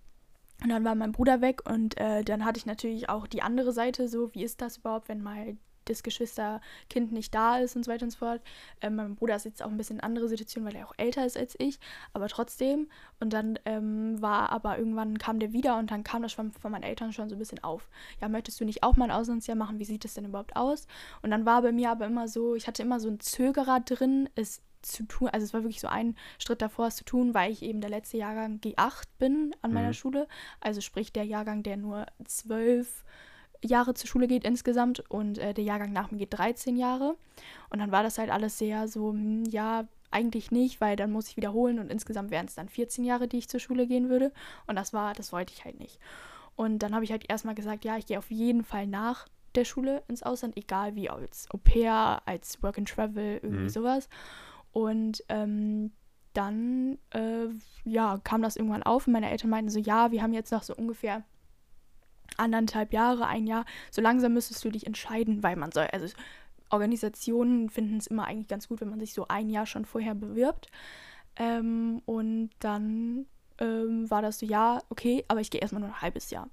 und 0.62 0.70
dann 0.70 0.84
war 0.84 0.96
mein 0.96 1.12
Bruder 1.12 1.40
weg 1.40 1.68
und 1.70 1.96
äh, 1.98 2.24
dann 2.24 2.44
hatte 2.44 2.58
ich 2.58 2.66
natürlich 2.66 3.08
auch 3.08 3.28
die 3.28 3.42
andere 3.42 3.72
Seite, 3.72 4.08
so 4.08 4.34
wie 4.34 4.42
ist 4.42 4.60
das 4.60 4.78
überhaupt, 4.78 5.08
wenn 5.08 5.22
mal 5.22 5.56
das 5.88 6.02
Geschwisterkind 6.02 7.12
nicht 7.12 7.34
da 7.34 7.58
ist 7.58 7.76
und 7.76 7.84
so 7.84 7.90
weiter 7.90 8.04
und 8.04 8.10
so 8.10 8.18
fort. 8.18 8.40
Ähm, 8.80 8.96
mein 8.96 9.14
Bruder 9.16 9.36
ist 9.36 9.44
jetzt 9.44 9.62
auch 9.62 9.70
ein 9.70 9.76
bisschen 9.76 10.00
andere 10.00 10.28
Situation, 10.28 10.64
weil 10.64 10.76
er 10.76 10.86
auch 10.86 10.94
älter 10.96 11.24
ist 11.24 11.36
als 11.36 11.54
ich, 11.58 11.78
aber 12.12 12.28
trotzdem. 12.28 12.88
Und 13.20 13.32
dann 13.32 13.58
ähm, 13.64 14.20
war 14.20 14.50
aber 14.50 14.78
irgendwann 14.78 15.18
kam 15.18 15.38
der 15.38 15.52
wieder 15.52 15.78
und 15.78 15.90
dann 15.90 16.04
kam 16.04 16.22
das 16.22 16.32
schon 16.32 16.52
von 16.52 16.70
meinen 16.72 16.82
Eltern 16.84 17.12
schon 17.12 17.28
so 17.28 17.36
ein 17.36 17.38
bisschen 17.38 17.62
auf. 17.64 17.88
Ja, 18.20 18.28
möchtest 18.28 18.60
du 18.60 18.64
nicht 18.64 18.82
auch 18.82 18.96
mal 18.96 19.06
ein 19.06 19.10
Auslandsjahr 19.10 19.56
machen? 19.56 19.78
Wie 19.78 19.84
sieht 19.84 20.04
das 20.04 20.14
denn 20.14 20.24
überhaupt 20.24 20.56
aus? 20.56 20.86
Und 21.22 21.30
dann 21.30 21.46
war 21.46 21.62
bei 21.62 21.72
mir 21.72 21.90
aber 21.90 22.06
immer 22.06 22.28
so, 22.28 22.54
ich 22.54 22.66
hatte 22.66 22.82
immer 22.82 23.00
so 23.00 23.08
ein 23.08 23.20
Zögerer 23.20 23.80
drin, 23.80 24.28
es 24.34 24.62
zu 24.80 25.02
tun, 25.04 25.28
also 25.28 25.44
es 25.44 25.52
war 25.52 25.64
wirklich 25.64 25.80
so 25.80 25.88
ein 25.88 26.14
Schritt 26.38 26.62
davor, 26.62 26.86
es 26.86 26.94
zu 26.96 27.04
tun, 27.04 27.34
weil 27.34 27.50
ich 27.50 27.62
eben 27.62 27.80
der 27.80 27.90
letzte 27.90 28.16
Jahrgang 28.16 28.60
G8 28.60 29.04
bin 29.18 29.54
an 29.60 29.72
meiner 29.72 29.88
Mhm. 29.88 29.94
Schule. 29.94 30.28
Also 30.60 30.80
sprich 30.80 31.12
der 31.12 31.24
Jahrgang, 31.24 31.64
der 31.64 31.76
nur 31.76 32.06
zwölf 32.24 33.04
Jahre 33.64 33.94
zur 33.94 34.08
Schule 34.08 34.26
geht 34.28 34.44
insgesamt 34.44 35.00
und 35.10 35.38
äh, 35.38 35.52
der 35.54 35.64
Jahrgang 35.64 35.92
nach 35.92 36.10
mir 36.10 36.18
geht 36.18 36.36
13 36.36 36.76
Jahre. 36.76 37.16
Und 37.70 37.78
dann 37.80 37.90
war 37.92 38.02
das 38.02 38.18
halt 38.18 38.30
alles 38.30 38.58
sehr 38.58 38.88
so, 38.88 39.10
hm, 39.10 39.44
ja, 39.44 39.86
eigentlich 40.10 40.50
nicht, 40.50 40.80
weil 40.80 40.96
dann 40.96 41.12
muss 41.12 41.28
ich 41.28 41.36
wiederholen 41.36 41.78
und 41.78 41.90
insgesamt 41.90 42.30
wären 42.30 42.46
es 42.46 42.54
dann 42.54 42.68
14 42.68 43.04
Jahre, 43.04 43.28
die 43.28 43.38
ich 43.38 43.48
zur 43.48 43.60
Schule 43.60 43.86
gehen 43.86 44.08
würde. 44.08 44.32
Und 44.66 44.76
das 44.76 44.92
war, 44.92 45.12
das 45.12 45.32
wollte 45.32 45.52
ich 45.52 45.64
halt 45.64 45.78
nicht. 45.78 45.98
Und 46.56 46.78
dann 46.80 46.94
habe 46.94 47.04
ich 47.04 47.10
halt 47.12 47.30
erstmal 47.30 47.54
gesagt, 47.54 47.84
ja, 47.84 47.96
ich 47.98 48.06
gehe 48.06 48.18
auf 48.18 48.30
jeden 48.30 48.64
Fall 48.64 48.86
nach 48.86 49.28
der 49.54 49.64
Schule 49.64 50.02
ins 50.08 50.22
Ausland, 50.22 50.56
egal 50.56 50.94
wie 50.94 51.10
als 51.10 51.48
Au 51.52 51.58
pair, 51.58 52.22
als 52.26 52.62
Work 52.62 52.78
and 52.78 52.88
Travel, 52.88 53.40
irgendwie 53.42 53.64
Mhm. 53.64 53.68
sowas. 53.68 54.08
Und 54.72 55.24
ähm, 55.28 55.92
dann 56.32 56.98
äh, 57.10 57.48
ja, 57.84 58.18
kam 58.22 58.42
das 58.42 58.56
irgendwann 58.56 58.82
auf 58.82 59.06
und 59.06 59.12
meine 59.12 59.30
Eltern 59.30 59.50
meinten 59.50 59.70
so, 59.70 59.78
ja, 59.80 60.10
wir 60.10 60.22
haben 60.22 60.32
jetzt 60.32 60.52
noch 60.52 60.62
so 60.62 60.74
ungefähr 60.74 61.24
anderthalb 62.36 62.92
Jahre, 62.92 63.26
ein 63.26 63.46
Jahr, 63.46 63.64
so 63.90 64.00
langsam 64.00 64.34
müsstest 64.34 64.64
du 64.64 64.70
dich 64.70 64.86
entscheiden, 64.86 65.42
weil 65.42 65.56
man 65.56 65.72
soll, 65.72 65.88
also 65.92 66.06
Organisationen 66.70 67.70
finden 67.70 67.96
es 67.96 68.06
immer 68.06 68.26
eigentlich 68.26 68.48
ganz 68.48 68.68
gut, 68.68 68.80
wenn 68.80 68.90
man 68.90 69.00
sich 69.00 69.14
so 69.14 69.26
ein 69.28 69.48
Jahr 69.48 69.66
schon 69.66 69.84
vorher 69.84 70.14
bewirbt. 70.14 70.68
Ähm, 71.36 72.02
und 72.04 72.50
dann 72.58 73.26
ähm, 73.58 74.10
war 74.10 74.22
das 74.22 74.38
so, 74.38 74.46
ja, 74.46 74.80
okay, 74.90 75.24
aber 75.28 75.40
ich 75.40 75.50
gehe 75.50 75.60
erstmal 75.60 75.80
nur 75.80 75.90
ein 75.90 76.02
halbes 76.02 76.30
Jahr. 76.30 76.48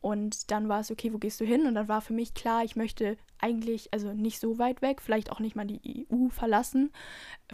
Und 0.00 0.50
dann 0.50 0.68
war 0.68 0.80
es, 0.80 0.90
okay, 0.90 1.12
wo 1.12 1.18
gehst 1.18 1.40
du 1.40 1.44
hin? 1.44 1.66
Und 1.66 1.74
dann 1.74 1.88
war 1.88 2.00
für 2.00 2.14
mich 2.14 2.32
klar, 2.32 2.64
ich 2.64 2.74
möchte 2.74 3.18
eigentlich, 3.38 3.92
also 3.92 4.12
nicht 4.12 4.40
so 4.40 4.58
weit 4.58 4.80
weg, 4.82 5.00
vielleicht 5.02 5.30
auch 5.30 5.40
nicht 5.40 5.56
mal 5.56 5.66
die 5.66 6.06
EU 6.10 6.28
verlassen, 6.30 6.90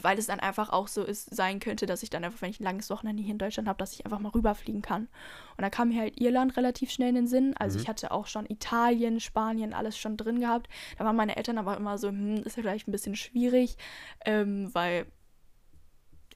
weil 0.01 0.19
es 0.19 0.27
dann 0.27 0.41
einfach 0.41 0.71
auch 0.71 0.87
so 0.89 1.03
ist, 1.03 1.35
sein 1.35 1.59
könnte, 1.61 1.87
dass 1.87 2.03
ich 2.03 2.11
dann 2.11 2.25
einfach, 2.25 2.43
wenn 2.43 2.51
ich 2.51 2.61
ein 2.61 2.65
langes 2.65 2.91
Wochenende 2.91 3.23
hier 3.23 3.33
in 3.33 3.39
Deutschland 3.39 3.69
habe, 3.69 3.79
dass 3.79 3.93
ich 3.95 4.05
einfach 4.05 4.19
mal 4.21 4.29
rüberfliegen 4.31 4.83
kann. 4.83 5.09
Und 5.57 5.63
da 5.63 5.71
kam 5.71 5.89
mir 5.89 6.01
halt 6.01 6.21
Irland 6.21 6.57
relativ 6.57 6.91
schnell 6.91 7.09
in 7.11 7.15
den 7.17 7.27
Sinn. 7.27 7.55
Also 7.57 7.79
Mhm. 7.79 7.83
ich 7.83 7.89
hatte 7.89 8.11
auch 8.13 8.27
schon 8.27 8.47
Italien, 8.47 9.19
Spanien, 9.21 9.75
alles 9.75 9.99
schon 9.99 10.17
drin 10.17 10.41
gehabt. 10.41 10.69
Da 10.99 11.05
waren 11.05 11.17
meine 11.17 11.37
Eltern 11.37 11.59
aber 11.59 11.77
immer 11.77 11.99
so, 11.99 12.09
hm, 12.09 12.43
ist 12.45 12.57
ja 12.57 12.63
vielleicht 12.63 12.87
ein 12.89 12.93
bisschen 12.93 13.17
schwierig, 13.17 13.77
ähm, 14.25 14.73
weil 14.73 15.07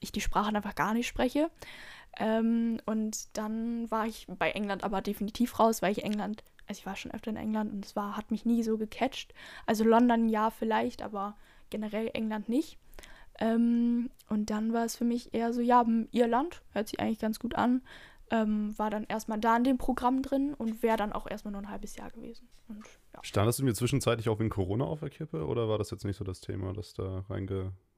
ich 0.01 0.13
die 0.13 0.21
Sprache 0.21 0.55
einfach 0.55 0.75
gar 0.75 0.95
nicht 0.95 1.07
spreche. 1.07 1.51
Ähm, 2.19 2.81
und 2.87 3.37
dann 3.37 3.91
war 3.91 4.07
ich 4.07 4.27
bei 4.39 4.51
England 4.51 4.85
aber 4.85 5.01
definitiv 5.01 5.59
raus, 5.59 5.83
weil 5.83 5.93
ich 5.93 6.05
England, 6.05 6.43
also 6.67 6.81
ich 6.81 6.87
war 6.87 6.97
schon 6.97 7.13
öfter 7.13 7.31
in 7.31 7.37
England 7.37 7.73
und 7.73 7.85
es 7.85 7.97
war, 7.97 8.17
hat 8.17 8.31
mich 8.31 8.45
nie 8.45 8.63
so 8.63 8.79
gecatcht. 8.79 9.35
Also 9.67 9.85
London 9.85 10.29
ja 10.29 10.51
vielleicht, 10.51 11.03
aber 11.03 11.37
generell 11.71 12.11
England 12.13 12.49
nicht. 12.49 12.79
Ähm, 13.39 14.11
und 14.29 14.51
dann 14.51 14.73
war 14.73 14.85
es 14.85 14.97
für 14.97 15.05
mich 15.05 15.33
eher 15.33 15.53
so, 15.53 15.61
ja, 15.61 15.85
Irland, 16.11 16.63
hört 16.73 16.89
sich 16.89 17.01
eigentlich 17.01 17.21
ganz 17.21 17.39
gut 17.39 17.55
an. 17.55 17.83
Ähm, 18.33 18.79
war 18.79 18.91
dann 18.91 19.05
erstmal 19.05 19.41
da 19.41 19.57
in 19.57 19.65
dem 19.65 19.79
Programm 19.79 20.23
drin 20.23 20.55
und 20.55 20.83
wäre 20.83 20.97
dann 20.97 21.13
auch 21.13 21.29
erstmal 21.29 21.51
nur 21.53 21.63
ein 21.63 21.71
halbes 21.71 21.97
Jahr 21.97 22.11
gewesen. 22.11 22.49
Und 22.69 22.85
ja. 23.15 23.21
Standest 23.23 23.59
du 23.59 23.65
mir 23.65 23.75
zwischenzeitlich 23.75 24.29
auch 24.29 24.39
wegen 24.39 24.51
Corona 24.51 24.85
auf 24.85 25.01
der 25.01 25.11
Kippe 25.11 25.45
oder 25.47 25.69
war 25.69 25.79
das 25.79 25.91
jetzt 25.91 26.05
nicht 26.05 26.17
so 26.17 26.25
das 26.25 26.41
Thema, 26.41 26.73
das 26.73 26.95
da 26.95 27.25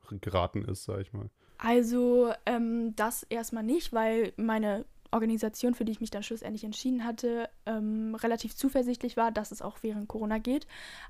reingeraten 0.06 0.64
ist, 0.64 0.85
sag 0.85 1.00
ich 1.00 1.12
mal? 1.12 1.30
Also 1.59 2.32
ähm, 2.47 2.94
das 2.97 3.23
erstmal 3.25 3.62
nicht, 3.62 3.92
weil 3.92 4.32
meine 4.37 4.85
Organisation, 5.12 5.75
für 5.75 5.85
die 5.85 5.92
ich 5.92 6.00
mich 6.00 6.11
dann 6.11 6.23
schlussendlich 6.23 6.64
entschieden 6.64 7.04
hatte, 7.04 7.49
ähm, 7.66 8.14
relativ 8.16 8.56
zuversichtlich 8.56 9.16
war, 9.16 9.30
dass 9.30 9.52
es 9.52 9.62
auch 9.62 9.78
während 9.82 10.09
Corona 10.09 10.38
geht. 10.38 10.66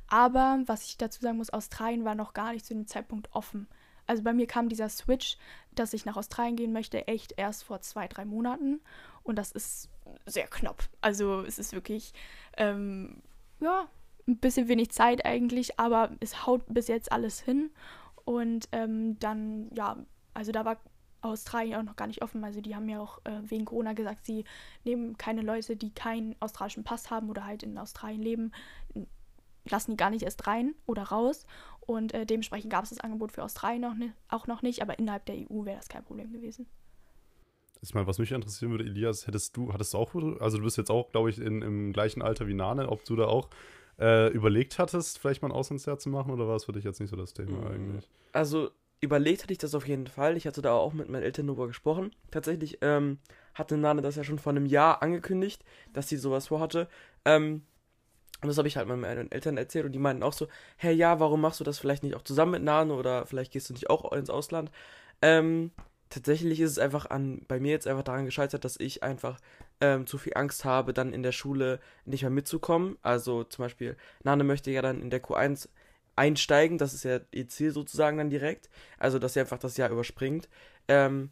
Aber 0.09 0.61
was 0.67 0.85
ich 0.85 0.99
dazu 0.99 1.21
sagen 1.23 1.39
muss, 1.39 1.51
Australien 1.51 2.05
war 2.05 2.15
noch 2.15 2.35
gar 2.35 2.53
nicht 2.53 2.67
zu 2.67 2.75
dem 2.75 2.87
Zeitpunkt 2.87 3.29
offen. 3.33 3.69
Also 4.07 4.25
bei 4.25 4.33
mir 4.33 4.47
kam 4.47 4.69
dieser 4.69 4.89
Switch, 4.89 5.39
dass 5.75 5.93
ich 5.93 6.05
nach 6.05 6.17
Australien 6.17 6.57
gehen 6.57 6.73
möchte, 6.73 7.07
echt 7.07 7.35
erst 7.37 7.63
vor 7.65 7.81
zwei, 7.81 8.09
drei 8.09 8.25
Monaten. 8.25 8.81
Und 9.23 9.37
das 9.37 9.53
ist 9.53 9.89
sehr 10.27 10.49
knapp. 10.49 10.83
Also 11.01 11.43
es 11.43 11.59
ist 11.59 11.73
wirklich, 11.73 12.13
ähm, 12.57 13.23
ja, 13.61 13.89
ein 14.27 14.39
bisschen 14.39 14.69
wenig 14.69 14.91
Zeit 14.91 15.25
eigentlich, 15.25 15.79
aber 15.79 16.11
es 16.21 16.47
haut 16.47 16.63
bis 16.69 16.89
jetzt 16.89 17.13
alles 17.13 17.41
hin. 17.41 17.71
Und 18.25 18.69
ähm, 18.73 19.19
dann, 19.19 19.71
ja, 19.75 19.97
also 20.35 20.53
da 20.53 20.65
war 20.65 20.79
Australien 21.23 21.77
auch 21.77 21.83
noch 21.85 21.97
gar 21.97 22.07
nicht 22.07 22.23
offen. 22.23 22.45
Also 22.45 22.61
die 22.61 22.75
haben 22.75 22.89
ja 22.89 23.01
auch 23.01 23.21
äh, 23.25 23.41
wegen 23.45 23.65
Corona 23.65 23.93
gesagt, 23.93 24.27
sie 24.27 24.45
nehmen 24.85 25.17
keine 25.17 25.43
Leute, 25.43 25.77
die 25.77 25.91
keinen 25.91 26.35
australischen 26.41 26.85
Pass 26.85 27.11
haben 27.11 27.31
oder 27.31 27.47
halt 27.47 27.63
in 27.63 27.79
Australien 27.79 28.23
leben, 28.23 28.53
lassen 29.69 29.93
die 29.93 29.97
gar 29.97 30.11
nicht 30.11 30.23
erst 30.23 30.47
rein 30.47 30.75
oder 30.87 31.05
raus. 31.05 31.47
Und 31.81 32.13
äh, 32.15 32.27
dementsprechend 32.27 32.71
gab 32.71 32.85
es 32.85 32.91
das 32.91 33.01
Angebot 33.01 33.33
für 33.33 33.43
Australien 33.43 33.83
noch 33.83 33.95
ni- 33.95 34.13
auch 34.29 34.47
noch 34.47 34.63
nicht, 34.63 34.83
aber 34.83 34.99
innerhalb 34.99 35.27
der 35.27 35.37
EU 35.37 35.65
wäre 35.65 35.77
das 35.77 35.89
kein 35.89 36.05
Problem 36.05 36.33
gewesen. 36.33 36.67
Ich 37.85 37.95
meine, 37.95 38.07
was 38.07 38.19
mich 38.19 38.31
interessieren 38.31 38.71
würde, 38.71 38.85
Elias, 38.85 39.27
hättest 39.27 39.57
du, 39.57 39.73
hattest 39.73 39.95
du 39.95 39.99
auch, 39.99 40.15
also 40.41 40.59
du 40.59 40.65
bist 40.65 40.77
jetzt 40.77 40.91
auch, 40.91 41.11
glaube 41.11 41.31
ich, 41.31 41.41
in, 41.41 41.63
im 41.63 41.93
gleichen 41.93 42.23
Alter 42.23 42.47
wie 42.47 42.55
Nane, 42.55 42.89
ob 42.89 43.05
du 43.05 43.17
da 43.17 43.27
auch 43.27 43.49
äh, 44.03 44.29
überlegt 44.29 44.79
hattest, 44.79 45.19
vielleicht 45.19 45.43
mal 45.43 45.49
ein 45.49 45.55
Auslandsjahr 45.55 45.99
zu 45.99 46.09
machen 46.09 46.33
oder 46.33 46.49
war 46.49 46.57
es 46.57 46.65
für 46.65 46.73
dich 46.73 46.85
jetzt 46.85 47.01
nicht 47.01 47.11
so 47.11 47.17
das 47.17 47.33
Thema 47.33 47.59
Mhm. 47.59 47.67
eigentlich? 47.67 48.11
Also 48.33 48.71
überlegt 49.01 49.43
hatte 49.43 49.53
ich 49.53 49.59
das 49.59 49.75
auf 49.75 49.87
jeden 49.87 50.09
Fall. 50.09 50.37
Ich 50.37 50.47
hatte 50.47 50.61
da 50.61 50.73
auch 50.73 50.93
mit 50.93 51.09
meinen 51.09 51.23
Eltern 51.23 51.47
drüber 51.47 51.67
gesprochen. 51.69 52.11
Tatsächlich 52.31 52.79
ähm, 52.83 53.19
hatte 53.55 53.77
Nane 53.77 54.03
das 54.03 54.17
ja 54.17 54.25
schon 54.25 54.39
vor 54.39 54.51
einem 54.51 54.67
Jahr 54.67 55.03
angekündigt, 55.03 55.65
dass 55.93 56.09
sie 56.09 56.17
sowas 56.17 56.49
vorhatte. 56.49 56.89
Ähm, 57.25 57.63
und 58.43 58.49
das 58.49 58.59
habe 58.59 58.67
ich 58.67 58.77
halt 58.77 58.89
meinen 58.89 59.31
Eltern 59.31 59.57
erzählt 59.57 59.87
und 59.87 59.93
die 59.93 60.01
meinten 60.01 60.25
auch 60.25 60.33
so, 60.33 60.49
hey 60.77 60.93
ja, 60.95 61.21
warum 61.21 61.41
machst 61.41 61.61
du 61.61 61.65
das 61.65 61.79
vielleicht 61.79 62.03
nicht 62.03 62.17
auch 62.17 62.23
zusammen 62.23 62.53
mit 62.53 62.63
Nane 62.65 62.93
oder 62.93 63.25
vielleicht 63.27 63.53
gehst 63.53 63.69
du 63.69 63.73
nicht 63.73 63.89
auch 63.89 64.11
ins 64.13 64.31
Ausland? 64.31 64.73
Ähm, 65.21 65.71
tatsächlich 66.11 66.61
ist 66.61 66.73
es 66.73 66.79
einfach 66.79 67.09
an, 67.09 67.43
bei 67.47 67.61
mir 67.61 67.71
jetzt 67.71 67.87
einfach 67.87 68.03
daran 68.03 68.25
gescheitert, 68.25 68.65
dass 68.65 68.81
ich 68.81 69.05
einfach 69.05 69.39
ähm, 69.83 70.07
zu 70.07 70.17
viel 70.17 70.35
Angst 70.37 70.65
habe, 70.65 70.95
dann 70.95 71.13
in 71.13 71.25
der 71.25 71.33
Schule 71.33 71.81
nicht 72.05 72.23
mehr 72.23 72.31
mitzukommen. 72.31 72.97
Also 73.03 73.43
zum 73.45 73.65
Beispiel, 73.65 73.97
Nane 74.23 74.45
möchte 74.45 74.71
ja 74.71 74.81
dann 74.81 75.03
in 75.03 75.11
der 75.11 75.23
Q1 75.23 75.69
einsteigen, 76.15 76.79
das 76.79 76.95
ist 76.95 77.03
ja 77.05 77.21
ihr 77.33 77.49
Ziel 77.49 77.73
sozusagen 77.73 78.17
dann 78.17 78.31
direkt. 78.31 78.71
Also, 78.99 79.19
dass 79.19 79.35
sie 79.35 79.41
einfach 79.41 79.59
das 79.59 79.77
Jahr 79.77 79.91
überspringt. 79.91 80.49
Ähm, 80.87 81.31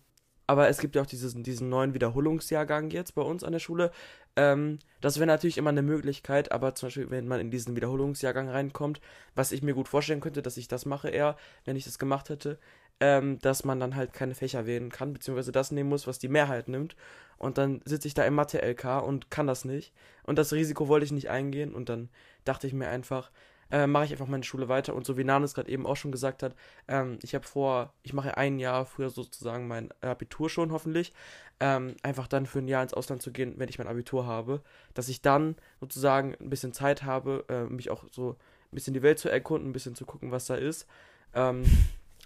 aber 0.48 0.68
es 0.68 0.78
gibt 0.78 0.96
ja 0.96 1.02
auch 1.02 1.06
diesen, 1.06 1.44
diesen 1.44 1.68
neuen 1.68 1.94
Wiederholungsjahrgang 1.94 2.90
jetzt 2.90 3.14
bei 3.14 3.22
uns 3.22 3.44
an 3.44 3.52
der 3.52 3.60
Schule. 3.60 3.92
Ähm, 4.36 4.78
das 5.00 5.16
wäre 5.16 5.26
natürlich 5.26 5.58
immer 5.58 5.70
eine 5.70 5.82
Möglichkeit, 5.82 6.52
aber 6.52 6.74
zum 6.74 6.86
Beispiel, 6.88 7.10
wenn 7.10 7.26
man 7.28 7.40
in 7.40 7.50
diesen 7.50 7.76
Wiederholungsjahrgang 7.76 8.48
reinkommt, 8.48 9.00
was 9.34 9.52
ich 9.52 9.62
mir 9.62 9.74
gut 9.74 9.88
vorstellen 9.88 10.20
könnte, 10.20 10.42
dass 10.42 10.56
ich 10.56 10.68
das 10.68 10.86
mache 10.86 11.08
eher, 11.08 11.36
wenn 11.64 11.76
ich 11.76 11.84
das 11.84 11.98
gemacht 11.98 12.28
hätte, 12.28 12.58
ähm, 13.00 13.38
dass 13.40 13.64
man 13.64 13.80
dann 13.80 13.96
halt 13.96 14.12
keine 14.12 14.34
Fächer 14.34 14.66
wählen 14.66 14.90
kann, 14.90 15.14
beziehungsweise 15.14 15.52
das 15.52 15.72
nehmen 15.72 15.88
muss, 15.88 16.06
was 16.06 16.18
die 16.18 16.28
Mehrheit 16.28 16.68
nimmt. 16.68 16.96
Und 17.38 17.56
dann 17.58 17.80
sitze 17.86 18.06
ich 18.08 18.14
da 18.14 18.24
im 18.24 18.34
Mathe-LK 18.34 19.02
und 19.02 19.30
kann 19.30 19.46
das 19.46 19.64
nicht. 19.64 19.92
Und 20.24 20.38
das 20.38 20.52
Risiko 20.52 20.88
wollte 20.88 21.06
ich 21.06 21.12
nicht 21.12 21.30
eingehen 21.30 21.74
und 21.74 21.88
dann 21.88 22.10
dachte 22.44 22.66
ich 22.66 22.74
mir 22.74 22.88
einfach, 22.88 23.30
äh, 23.70 23.86
mache 23.86 24.04
ich 24.04 24.12
einfach 24.12 24.26
meine 24.26 24.44
Schule 24.44 24.68
weiter. 24.68 24.94
Und 24.94 25.06
so 25.06 25.16
wie 25.16 25.24
Nanes 25.24 25.54
gerade 25.54 25.70
eben 25.70 25.86
auch 25.86 25.96
schon 25.96 26.12
gesagt 26.12 26.42
hat, 26.42 26.54
ähm, 26.88 27.18
ich 27.22 27.34
habe 27.34 27.46
vor, 27.46 27.92
ich 28.02 28.12
mache 28.12 28.36
ein 28.36 28.58
Jahr 28.58 28.84
früher 28.86 29.10
sozusagen 29.10 29.68
mein 29.68 29.90
Abitur 30.00 30.50
schon 30.50 30.72
hoffentlich, 30.72 31.12
ähm, 31.60 31.96
einfach 32.02 32.26
dann 32.26 32.46
für 32.46 32.58
ein 32.60 32.68
Jahr 32.68 32.82
ins 32.82 32.94
Ausland 32.94 33.22
zu 33.22 33.32
gehen, 33.32 33.54
wenn 33.56 33.68
ich 33.68 33.78
mein 33.78 33.88
Abitur 33.88 34.26
habe, 34.26 34.62
dass 34.94 35.08
ich 35.08 35.22
dann 35.22 35.56
sozusagen 35.80 36.34
ein 36.40 36.50
bisschen 36.50 36.72
Zeit 36.72 37.02
habe, 37.04 37.44
äh, 37.48 37.64
mich 37.64 37.90
auch 37.90 38.04
so 38.10 38.30
ein 38.30 38.74
bisschen 38.74 38.94
die 38.94 39.02
Welt 39.02 39.18
zu 39.18 39.28
erkunden, 39.28 39.70
ein 39.70 39.72
bisschen 39.72 39.94
zu 39.94 40.06
gucken, 40.06 40.30
was 40.30 40.46
da 40.46 40.54
ist. 40.54 40.86
Ähm, 41.34 41.64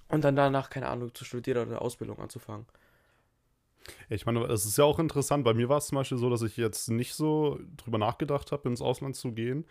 und 0.09 0.23
dann 0.23 0.37
danach, 0.37 0.71
keine 0.71 0.89
Ahnung, 0.89 1.15
zu 1.15 1.25
studieren 1.25 1.59
oder 1.59 1.71
eine 1.71 1.81
Ausbildung 1.81 2.19
anzufangen. 2.19 2.67
Ich 4.09 4.25
meine, 4.27 4.45
es 4.47 4.65
ist 4.65 4.79
ja 4.79 4.85
auch 4.85 4.99
interessant. 4.99 5.45
Bei 5.45 5.55
mir 5.55 5.69
war 5.69 5.79
es 5.79 5.89
zum 5.89 5.97
Beispiel 5.97 6.19
so, 6.19 6.31
dass 6.31 6.43
ich 6.43 6.57
jetzt 6.57 6.89
nicht 6.91 7.15
so 7.15 7.59
drüber 7.77 7.99
nachgedacht 7.99 8.53
habe, 8.53 8.69
ins 8.69 8.81
Ausland 8.81 9.17
zu 9.17 9.33
gehen. 9.33 9.67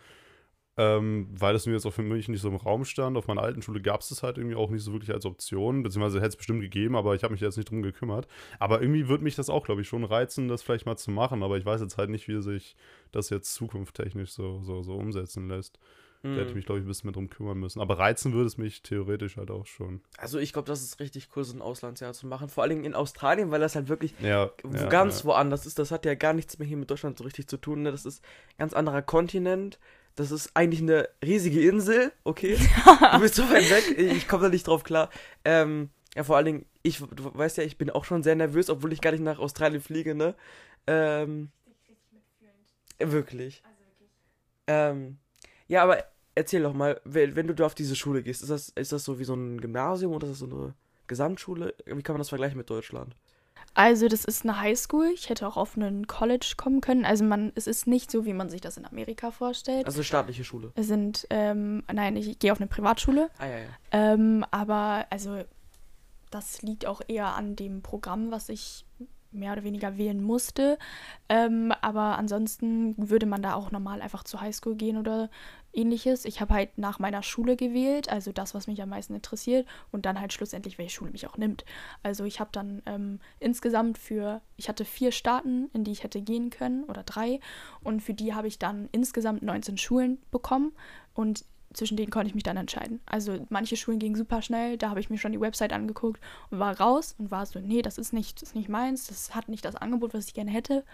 Ähm, 0.76 1.28
weil 1.38 1.54
es 1.54 1.66
mir 1.66 1.72
jetzt 1.74 1.86
auch 1.86 1.92
für 1.92 2.02
mich 2.02 2.28
nicht 2.28 2.40
so 2.40 2.48
im 2.48 2.56
Raum 2.56 2.84
stand. 2.84 3.16
Auf 3.16 3.28
meiner 3.28 3.42
alten 3.42 3.62
Schule 3.62 3.80
gab 3.80 4.00
es 4.00 4.08
das 4.08 4.24
halt 4.24 4.38
irgendwie 4.38 4.56
auch 4.56 4.70
nicht 4.70 4.82
so 4.82 4.92
wirklich 4.92 5.12
als 5.12 5.24
Option, 5.24 5.84
beziehungsweise 5.84 6.18
hätte 6.18 6.30
es 6.30 6.36
bestimmt 6.36 6.62
gegeben, 6.62 6.96
aber 6.96 7.14
ich 7.14 7.22
habe 7.22 7.32
mich 7.32 7.40
jetzt 7.40 7.56
nicht 7.56 7.70
drum 7.70 7.82
gekümmert. 7.82 8.26
Aber 8.58 8.80
irgendwie 8.82 9.06
würde 9.08 9.22
mich 9.22 9.36
das 9.36 9.48
auch, 9.50 9.64
glaube 9.64 9.82
ich, 9.82 9.88
schon 9.88 10.02
reizen, 10.02 10.48
das 10.48 10.62
vielleicht 10.62 10.86
mal 10.86 10.96
zu 10.96 11.12
machen. 11.12 11.44
Aber 11.44 11.56
ich 11.58 11.64
weiß 11.64 11.80
jetzt 11.80 11.96
halt 11.96 12.10
nicht, 12.10 12.26
wie 12.26 12.42
sich 12.42 12.74
das 13.12 13.30
jetzt 13.30 13.54
zukunftstechnisch 13.54 14.32
so, 14.32 14.62
so, 14.64 14.82
so 14.82 14.94
umsetzen 14.96 15.48
lässt. 15.48 15.78
Da 16.24 16.30
hätte 16.30 16.42
ich 16.42 16.48
Hm. 16.48 16.54
mich, 16.56 16.64
glaube 16.64 16.80
ich, 16.80 16.86
ein 16.86 16.88
bisschen 16.88 17.08
mehr 17.08 17.12
drum 17.12 17.28
kümmern 17.28 17.58
müssen. 17.58 17.80
Aber 17.82 17.98
reizen 17.98 18.32
würde 18.32 18.46
es 18.46 18.56
mich 18.56 18.82
theoretisch 18.82 19.36
halt 19.36 19.50
auch 19.50 19.66
schon. 19.66 20.00
Also 20.16 20.38
ich 20.38 20.54
glaube, 20.54 20.66
das 20.66 20.82
ist 20.82 20.98
richtig 20.98 21.28
cool, 21.36 21.44
so 21.44 21.54
ein 21.54 21.60
Auslandsjahr 21.60 22.14
zu 22.14 22.26
machen. 22.26 22.48
Vor 22.48 22.62
allen 22.62 22.70
Dingen 22.70 22.84
in 22.84 22.94
Australien, 22.94 23.50
weil 23.50 23.60
das 23.60 23.76
halt 23.76 23.88
wirklich 23.90 24.14
Ja. 24.22 24.50
wo 24.62 24.74
ja, 24.74 24.86
ganz 24.88 25.20
ja. 25.20 25.24
woanders 25.26 25.66
ist. 25.66 25.78
Das 25.78 25.90
hat 25.90 26.06
ja 26.06 26.14
gar 26.14 26.32
nichts 26.32 26.58
mehr 26.58 26.66
hier 26.66 26.78
mit 26.78 26.90
Deutschland 26.90 27.18
so 27.18 27.24
richtig 27.24 27.46
zu 27.46 27.58
tun. 27.58 27.82
Ne? 27.82 27.90
Das 27.92 28.06
ist 28.06 28.24
ein 28.24 28.58
ganz 28.58 28.72
anderer 28.72 29.02
Kontinent. 29.02 29.78
Das 30.16 30.30
ist 30.30 30.50
eigentlich 30.54 30.80
eine 30.80 31.08
riesige 31.24 31.66
Insel, 31.68 32.12
okay? 32.22 32.56
Du 33.12 33.20
bist 33.20 33.34
so 33.34 33.42
weit 33.50 33.68
weg, 33.70 33.98
ich 33.98 34.28
komme 34.28 34.44
da 34.44 34.48
nicht 34.48 34.66
drauf 34.66 34.84
klar. 34.84 35.10
Ähm, 35.44 35.90
ja, 36.14 36.22
vor 36.22 36.36
allen 36.36 36.46
Dingen, 36.46 36.66
ich, 36.82 36.98
du 36.98 37.34
weißt 37.34 37.56
ja, 37.58 37.64
ich 37.64 37.78
bin 37.78 37.90
auch 37.90 38.04
schon 38.04 38.22
sehr 38.22 38.36
nervös, 38.36 38.70
obwohl 38.70 38.92
ich 38.92 39.00
gar 39.00 39.10
nicht 39.10 39.24
nach 39.24 39.38
Australien 39.38 39.80
fliege, 39.82 40.14
ne? 40.14 40.34
Ähm, 40.86 41.50
wirklich. 42.98 43.62
Ähm, 44.66 45.18
ja, 45.66 45.82
aber 45.82 46.04
erzähl 46.34 46.62
doch 46.62 46.74
mal, 46.74 47.00
wenn, 47.04 47.34
wenn 47.34 47.46
du 47.46 47.54
da 47.54 47.66
auf 47.66 47.74
diese 47.74 47.96
Schule 47.96 48.22
gehst, 48.22 48.42
ist 48.42 48.50
das, 48.50 48.68
ist 48.70 48.92
das 48.92 49.04
so 49.04 49.18
wie 49.18 49.24
so 49.24 49.34
ein 49.34 49.60
Gymnasium 49.60 50.12
oder 50.12 50.26
ist 50.28 50.40
das 50.40 50.48
so 50.48 50.56
eine 50.56 50.74
Gesamtschule? 51.08 51.74
Wie 51.86 52.02
kann 52.02 52.14
man 52.14 52.20
das 52.20 52.28
vergleichen 52.28 52.58
mit 52.58 52.70
Deutschland? 52.70 53.16
Also 53.74 54.08
das 54.08 54.24
ist 54.24 54.44
eine 54.44 54.60
Highschool. 54.60 55.10
Ich 55.14 55.28
hätte 55.28 55.46
auch 55.46 55.56
auf 55.56 55.76
einen 55.76 56.06
College 56.06 56.54
kommen 56.56 56.80
können. 56.80 57.04
Also 57.04 57.24
man, 57.24 57.52
es 57.56 57.66
ist 57.66 57.86
nicht 57.86 58.10
so, 58.10 58.24
wie 58.24 58.32
man 58.32 58.48
sich 58.48 58.60
das 58.60 58.76
in 58.76 58.84
Amerika 58.84 59.32
vorstellt. 59.32 59.86
Also 59.86 60.02
staatliche 60.02 60.44
Schule. 60.44 60.72
Es 60.76 60.86
sind, 60.86 61.26
ähm, 61.30 61.82
nein, 61.92 62.16
ich 62.16 62.38
gehe 62.38 62.52
auf 62.52 62.60
eine 62.60 62.68
Privatschule. 62.68 63.30
Ah 63.38 63.46
ja, 63.46 63.58
ja. 63.58 63.68
Ähm, 63.90 64.44
aber 64.50 65.06
also 65.10 65.42
das 66.30 66.62
liegt 66.62 66.86
auch 66.86 67.00
eher 67.06 67.34
an 67.34 67.56
dem 67.56 67.82
Programm, 67.82 68.30
was 68.30 68.48
ich 68.48 68.84
mehr 69.34 69.52
oder 69.52 69.64
weniger 69.64 69.98
wählen 69.98 70.22
musste. 70.22 70.78
Ähm, 71.28 71.72
aber 71.80 72.18
ansonsten 72.18 72.94
würde 72.96 73.26
man 73.26 73.42
da 73.42 73.54
auch 73.54 73.70
normal 73.70 74.00
einfach 74.00 74.24
zur 74.24 74.40
Highschool 74.40 74.76
gehen 74.76 74.96
oder 74.96 75.30
ähnliches. 75.72 76.24
Ich 76.24 76.40
habe 76.40 76.54
halt 76.54 76.78
nach 76.78 76.98
meiner 76.98 77.22
Schule 77.22 77.56
gewählt, 77.56 78.08
also 78.08 78.32
das, 78.32 78.54
was 78.54 78.66
mich 78.66 78.80
am 78.82 78.88
meisten 78.88 79.14
interessiert 79.14 79.66
und 79.92 80.06
dann 80.06 80.20
halt 80.20 80.32
schlussendlich, 80.32 80.78
welche 80.78 80.94
Schule 80.94 81.10
mich 81.10 81.26
auch 81.26 81.36
nimmt. 81.36 81.64
Also 82.02 82.24
ich 82.24 82.40
habe 82.40 82.50
dann 82.52 82.82
ähm, 82.86 83.20
insgesamt 83.40 83.98
für, 83.98 84.40
ich 84.56 84.68
hatte 84.68 84.84
vier 84.84 85.12
Staaten, 85.12 85.70
in 85.72 85.84
die 85.84 85.92
ich 85.92 86.04
hätte 86.04 86.22
gehen 86.22 86.50
können 86.50 86.84
oder 86.84 87.02
drei 87.02 87.40
und 87.82 88.00
für 88.00 88.14
die 88.14 88.34
habe 88.34 88.48
ich 88.48 88.58
dann 88.58 88.88
insgesamt 88.92 89.42
19 89.42 89.78
Schulen 89.78 90.18
bekommen 90.30 90.72
und 91.14 91.44
zwischen 91.74 91.96
denen 91.96 92.10
konnte 92.10 92.28
ich 92.28 92.34
mich 92.34 92.42
dann 92.42 92.56
entscheiden. 92.56 93.00
Also 93.06 93.46
manche 93.50 93.76
Schulen 93.76 93.98
gingen 93.98 94.16
super 94.16 94.42
schnell, 94.42 94.78
da 94.78 94.90
habe 94.90 95.00
ich 95.00 95.10
mir 95.10 95.18
schon 95.18 95.32
die 95.32 95.40
Website 95.40 95.72
angeguckt 95.72 96.20
und 96.50 96.58
war 96.58 96.78
raus 96.80 97.14
und 97.18 97.30
war 97.30 97.44
so, 97.46 97.60
nee, 97.60 97.82
das 97.82 97.98
ist 97.98 98.12
nicht, 98.12 98.40
das 98.40 98.50
ist 98.50 98.54
nicht 98.54 98.68
meins, 98.68 99.06
das 99.06 99.34
hat 99.34 99.48
nicht 99.48 99.64
das 99.64 99.76
Angebot, 99.76 100.14
was 100.14 100.26
ich 100.26 100.34
gerne 100.34 100.50
hätte. 100.50 100.84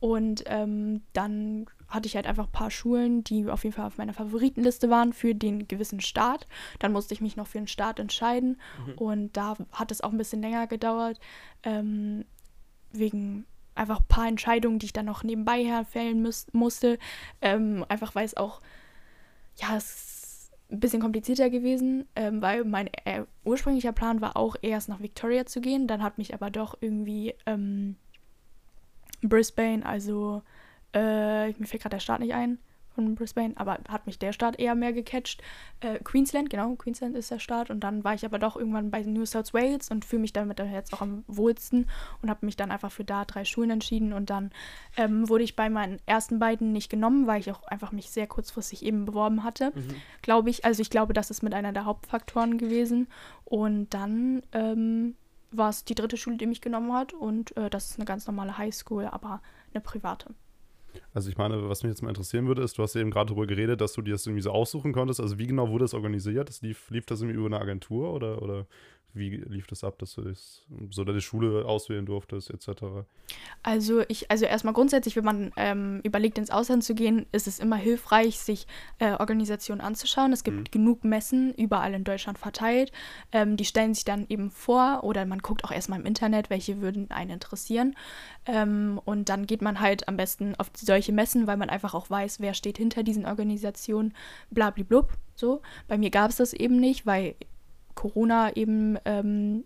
Und 0.00 0.44
ähm, 0.46 1.02
dann 1.12 1.66
hatte 1.88 2.06
ich 2.06 2.14
halt 2.14 2.26
einfach 2.26 2.46
ein 2.46 2.52
paar 2.52 2.70
Schulen, 2.70 3.24
die 3.24 3.48
auf 3.48 3.64
jeden 3.64 3.74
Fall 3.74 3.86
auf 3.86 3.98
meiner 3.98 4.12
Favoritenliste 4.12 4.90
waren 4.90 5.12
für 5.12 5.34
den 5.34 5.66
gewissen 5.66 6.00
Start. 6.00 6.46
Dann 6.78 6.92
musste 6.92 7.14
ich 7.14 7.20
mich 7.20 7.36
noch 7.36 7.46
für 7.46 7.58
einen 7.58 7.66
Start 7.66 7.98
entscheiden. 7.98 8.60
Mhm. 8.86 8.92
Und 8.94 9.36
da 9.36 9.56
hat 9.72 9.90
es 9.90 10.00
auch 10.00 10.12
ein 10.12 10.18
bisschen 10.18 10.42
länger 10.42 10.66
gedauert, 10.66 11.18
ähm, 11.64 12.24
wegen 12.92 13.44
einfach 13.74 14.00
ein 14.00 14.08
paar 14.08 14.28
Entscheidungen, 14.28 14.78
die 14.78 14.86
ich 14.86 14.92
dann 14.92 15.06
noch 15.06 15.24
nebenbei 15.24 15.64
herfällen 15.64 16.26
musste. 16.52 16.98
Ähm, 17.40 17.84
einfach 17.88 18.14
weil 18.14 18.24
es 18.24 18.36
auch, 18.36 18.60
ja, 19.60 19.76
es 19.76 19.84
ist 19.84 20.52
ein 20.70 20.80
bisschen 20.80 21.00
komplizierter 21.00 21.50
gewesen, 21.50 22.06
ähm, 22.16 22.42
weil 22.42 22.64
mein 22.64 22.88
äh, 23.04 23.24
ursprünglicher 23.44 23.92
Plan 23.92 24.20
war 24.20 24.36
auch 24.36 24.56
erst 24.62 24.88
nach 24.88 25.00
Victoria 25.00 25.46
zu 25.46 25.60
gehen. 25.60 25.86
Dann 25.86 26.02
hat 26.02 26.18
mich 26.18 26.34
aber 26.34 26.50
doch 26.50 26.76
irgendwie 26.80 27.34
ähm, 27.46 27.96
Brisbane, 29.22 29.84
also 29.84 30.42
äh, 30.92 31.48
mir 31.48 31.66
fällt 31.66 31.82
gerade 31.82 31.96
der 31.96 32.00
Staat 32.00 32.20
nicht 32.20 32.34
ein 32.34 32.58
von 33.04 33.14
Brisbane, 33.14 33.54
aber 33.56 33.78
hat 33.88 34.06
mich 34.06 34.18
der 34.18 34.32
Staat 34.32 34.58
eher 34.58 34.74
mehr 34.74 34.92
gecatcht. 34.92 35.40
Äh, 35.80 35.98
Queensland, 36.00 36.50
genau, 36.50 36.74
Queensland 36.74 37.16
ist 37.16 37.30
der 37.30 37.38
Staat. 37.38 37.70
Und 37.70 37.80
dann 37.80 38.02
war 38.02 38.14
ich 38.14 38.24
aber 38.24 38.38
doch 38.40 38.56
irgendwann 38.56 38.90
bei 38.90 39.02
New 39.02 39.24
South 39.24 39.54
Wales 39.54 39.90
und 39.90 40.04
fühle 40.04 40.22
mich 40.22 40.32
damit 40.32 40.58
jetzt 40.58 40.92
auch 40.92 41.00
am 41.00 41.22
wohlsten 41.28 41.86
und 42.22 42.28
habe 42.28 42.44
mich 42.44 42.56
dann 42.56 42.72
einfach 42.72 42.90
für 42.90 43.04
da 43.04 43.24
drei 43.24 43.44
Schulen 43.44 43.70
entschieden. 43.70 44.12
Und 44.12 44.30
dann 44.30 44.50
ähm, 44.96 45.28
wurde 45.28 45.44
ich 45.44 45.54
bei 45.54 45.70
meinen 45.70 45.98
ersten 46.06 46.40
beiden 46.40 46.72
nicht 46.72 46.90
genommen, 46.90 47.28
weil 47.28 47.40
ich 47.40 47.52
auch 47.52 47.62
einfach 47.68 47.92
mich 47.92 48.10
sehr 48.10 48.26
kurzfristig 48.26 48.84
eben 48.84 49.04
beworben 49.04 49.44
hatte, 49.44 49.70
mhm. 49.74 49.94
glaube 50.22 50.50
ich. 50.50 50.64
Also 50.64 50.82
ich 50.82 50.90
glaube, 50.90 51.12
das 51.12 51.30
ist 51.30 51.42
mit 51.42 51.54
einer 51.54 51.72
der 51.72 51.84
Hauptfaktoren 51.84 52.58
gewesen. 52.58 53.06
Und 53.44 53.94
dann 53.94 54.42
ähm, 54.52 55.14
war 55.52 55.70
es 55.70 55.84
die 55.84 55.94
dritte 55.94 56.16
Schule, 56.16 56.36
die 56.36 56.46
mich 56.46 56.60
genommen 56.60 56.92
hat. 56.92 57.12
Und 57.12 57.56
äh, 57.56 57.70
das 57.70 57.90
ist 57.90 57.98
eine 57.98 58.06
ganz 58.06 58.26
normale 58.26 58.58
Highschool, 58.58 59.06
aber 59.06 59.40
eine 59.72 59.80
private. 59.80 60.34
Also 61.12 61.30
ich 61.30 61.36
meine, 61.36 61.68
was 61.68 61.82
mich 61.82 61.90
jetzt 61.90 62.02
mal 62.02 62.08
interessieren 62.08 62.46
würde, 62.46 62.62
ist, 62.62 62.78
du 62.78 62.82
hast 62.82 62.96
eben 62.96 63.10
gerade 63.10 63.28
darüber 63.28 63.46
geredet, 63.46 63.80
dass 63.80 63.92
du 63.92 64.02
dir 64.02 64.12
das 64.12 64.26
irgendwie 64.26 64.42
so 64.42 64.50
aussuchen 64.50 64.92
konntest. 64.92 65.20
Also 65.20 65.38
wie 65.38 65.46
genau 65.46 65.68
wurde 65.70 65.84
das 65.84 65.94
organisiert? 65.94 66.48
Das 66.48 66.62
lief, 66.62 66.90
lief 66.90 67.06
das 67.06 67.20
irgendwie 67.20 67.38
über 67.38 67.46
eine 67.46 67.60
Agentur 67.60 68.12
oder, 68.12 68.42
oder 68.42 68.66
wie 69.18 69.36
lief 69.36 69.66
das 69.66 69.84
ab, 69.84 69.98
dass 69.98 70.14
du 70.14 70.22
das, 70.22 70.64
so 70.90 71.04
deine 71.04 71.20
Schule 71.20 71.64
auswählen 71.64 72.06
durftest, 72.06 72.50
etc.? 72.50 72.84
Also 73.62 74.02
ich, 74.08 74.30
also 74.30 74.44
erstmal 74.44 74.74
grundsätzlich, 74.74 75.16
wenn 75.16 75.24
man 75.24 75.52
ähm, 75.56 76.00
überlegt, 76.02 76.38
ins 76.38 76.50
Ausland 76.50 76.84
zu 76.84 76.94
gehen, 76.94 77.26
ist 77.32 77.46
es 77.46 77.58
immer 77.58 77.76
hilfreich, 77.76 78.38
sich 78.38 78.66
äh, 78.98 79.12
Organisationen 79.12 79.80
anzuschauen. 79.80 80.32
Es 80.32 80.44
gibt 80.44 80.56
mhm. 80.56 80.64
genug 80.70 81.04
Messen 81.04 81.52
überall 81.54 81.94
in 81.94 82.04
Deutschland 82.04 82.38
verteilt. 82.38 82.92
Ähm, 83.32 83.56
die 83.56 83.64
stellen 83.64 83.94
sich 83.94 84.04
dann 84.04 84.26
eben 84.28 84.50
vor 84.50 85.00
oder 85.02 85.26
man 85.26 85.40
guckt 85.40 85.64
auch 85.64 85.72
erstmal 85.72 86.00
im 86.00 86.06
Internet, 86.06 86.50
welche 86.50 86.80
würden 86.80 87.10
einen 87.10 87.30
interessieren. 87.30 87.96
Ähm, 88.46 89.00
und 89.04 89.28
dann 89.28 89.46
geht 89.46 89.62
man 89.62 89.80
halt 89.80 90.08
am 90.08 90.16
besten 90.16 90.54
auf 90.56 90.70
solche 90.74 91.12
Messen, 91.12 91.46
weil 91.46 91.56
man 91.56 91.70
einfach 91.70 91.94
auch 91.94 92.08
weiß, 92.08 92.40
wer 92.40 92.54
steht 92.54 92.78
hinter 92.78 93.02
diesen 93.02 93.26
Organisationen, 93.26 94.14
blablablub. 94.50 95.12
So. 95.34 95.62
Bei 95.86 95.98
mir 95.98 96.10
gab 96.10 96.30
es 96.30 96.36
das 96.36 96.52
eben 96.52 96.80
nicht, 96.80 97.06
weil 97.06 97.34
Corona 97.98 98.54
eben 98.54 98.96
ähm, 99.04 99.64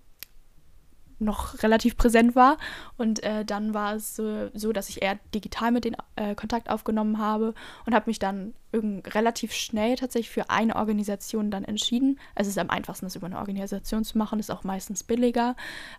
noch 1.23 1.63
relativ 1.63 1.97
präsent 1.97 2.35
war. 2.35 2.57
Und 2.97 3.23
äh, 3.23 3.45
dann 3.45 3.75
war 3.75 3.95
es 3.95 4.17
so, 4.17 4.51
so, 4.55 4.73
dass 4.73 4.89
ich 4.89 5.03
eher 5.03 5.19
digital 5.35 5.71
mit 5.71 5.85
den 5.85 5.97
äh, 6.17 6.35
Kontakt 6.35 6.71
aufgenommen 6.71 7.19
habe 7.19 7.55
und 7.87 7.95
habe 7.95 8.11
mich 8.11 8.19
dann 8.19 8.55
relativ 8.75 9.53
schnell 9.53 9.97
tatsächlich 9.97 10.31
für 10.31 10.49
eine 10.49 10.77
Organisation 10.77 11.51
dann 11.51 11.65
entschieden. 11.65 12.19
Es 12.35 12.47
ist 12.47 12.59
am 12.59 12.71
einfachsten, 12.71 13.05
das 13.05 13.17
über 13.17 13.27
eine 13.27 13.39
Organisation 13.39 14.03
zu 14.03 14.17
machen, 14.17 14.39
ist 14.39 14.51
auch 14.51 14.65
meistens 14.65 15.05
billiger, 15.05 15.57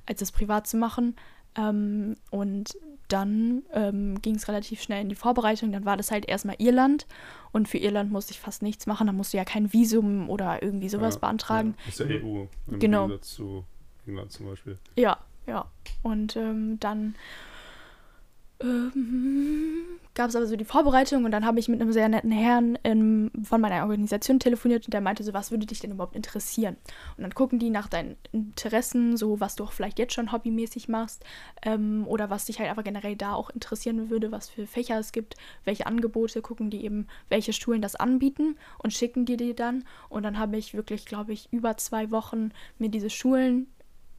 als 0.08 0.24
es 0.24 0.32
privat 0.32 0.66
zu 0.66 0.78
machen. 0.78 1.16
Ähm, 1.56 2.16
und 2.32 2.76
dann 3.08 3.64
ähm, 3.74 4.22
ging 4.22 4.36
es 4.36 4.48
relativ 4.48 4.82
schnell 4.82 5.02
in 5.02 5.10
die 5.10 5.16
Vorbereitung. 5.16 5.72
Dann 5.72 5.86
war 5.86 5.98
das 5.98 6.12
halt 6.12 6.28
erstmal 6.28 6.56
Irland. 6.60 7.06
Und 7.52 7.68
für 7.68 7.78
Irland 7.78 8.12
musste 8.12 8.32
ich 8.32 8.40
fast 8.40 8.62
nichts 8.62 8.88
machen. 8.88 9.08
Da 9.08 9.14
musste 9.14 9.38
ja 9.38 9.46
kein 9.46 9.74
Visum 9.74 10.30
oder 10.30 10.64
irgendwie 10.64 10.90
sowas 10.90 11.16
ja, 11.16 11.20
beantragen. 11.20 11.76
Ja. 11.80 11.90
Ist 11.90 12.00
ja 12.00 12.06
EU 12.08 12.46
im 12.68 12.80
genau. 12.80 13.08
Gegensatz 13.08 13.30
zu 13.36 13.66
England 14.08 14.32
zum 14.32 14.48
Beispiel. 14.48 14.78
Ja, 14.96 15.18
ja. 15.48 15.66
Und 16.02 16.36
ähm, 16.36 16.80
dann 16.80 17.16
ähm, 18.64 20.00
gab 20.16 20.30
es 20.30 20.36
aber 20.36 20.46
so 20.46 20.56
die 20.56 20.66
Vorbereitung 20.66 21.26
und 21.26 21.32
dann 21.32 21.46
habe 21.46 21.60
ich 21.60 21.68
mit 21.68 21.82
einem 21.82 21.92
sehr 21.92 22.08
netten 22.08 22.32
Herrn 22.32 22.78
in, 22.84 23.32
von 23.44 23.60
meiner 23.60 23.82
Organisation 23.82 24.40
telefoniert 24.40 24.86
und 24.86 24.94
der 24.94 25.02
meinte 25.02 25.24
so, 25.24 25.34
was 25.34 25.52
würde 25.52 25.66
dich 25.66 25.80
denn 25.80 25.92
überhaupt 25.92 26.16
interessieren? 26.16 26.78
Und 27.18 27.24
dann 27.24 27.34
gucken 27.34 27.60
die 27.60 27.70
nach 27.70 27.88
deinen 27.88 28.16
Interessen, 28.32 29.18
so 29.18 29.40
was 29.40 29.56
du 29.56 29.64
auch 29.64 29.72
vielleicht 29.72 30.00
jetzt 30.00 30.14
schon 30.14 30.32
hobbymäßig 30.32 30.88
machst 30.88 31.24
ähm, 31.64 32.06
oder 32.08 32.30
was 32.30 32.46
dich 32.46 32.60
halt 32.60 32.70
aber 32.70 32.84
generell 32.84 33.16
da 33.16 33.34
auch 33.34 33.50
interessieren 33.50 34.10
würde, 34.10 34.32
was 34.32 34.50
für 34.50 34.68
Fächer 34.68 35.00
es 35.00 35.12
gibt, 35.12 35.36
welche 35.66 35.88
Angebote, 35.88 36.42
gucken 36.42 36.70
die 36.70 36.86
eben, 36.86 37.08
welche 37.30 37.54
Schulen 37.54 37.82
das 37.82 37.96
anbieten 37.96 38.56
und 38.78 38.94
schicken 38.94 39.26
die 39.26 39.38
dir 39.38 39.56
dann. 39.56 39.84
Und 40.10 40.24
dann 40.24 40.38
habe 40.38 40.58
ich 40.58 40.74
wirklich, 40.74 41.06
glaube 41.06 41.34
ich, 41.34 41.52
über 41.52 41.78
zwei 41.78 42.12
Wochen 42.12 42.52
mir 42.78 42.90
diese 42.90 43.10
Schulen 43.10 43.68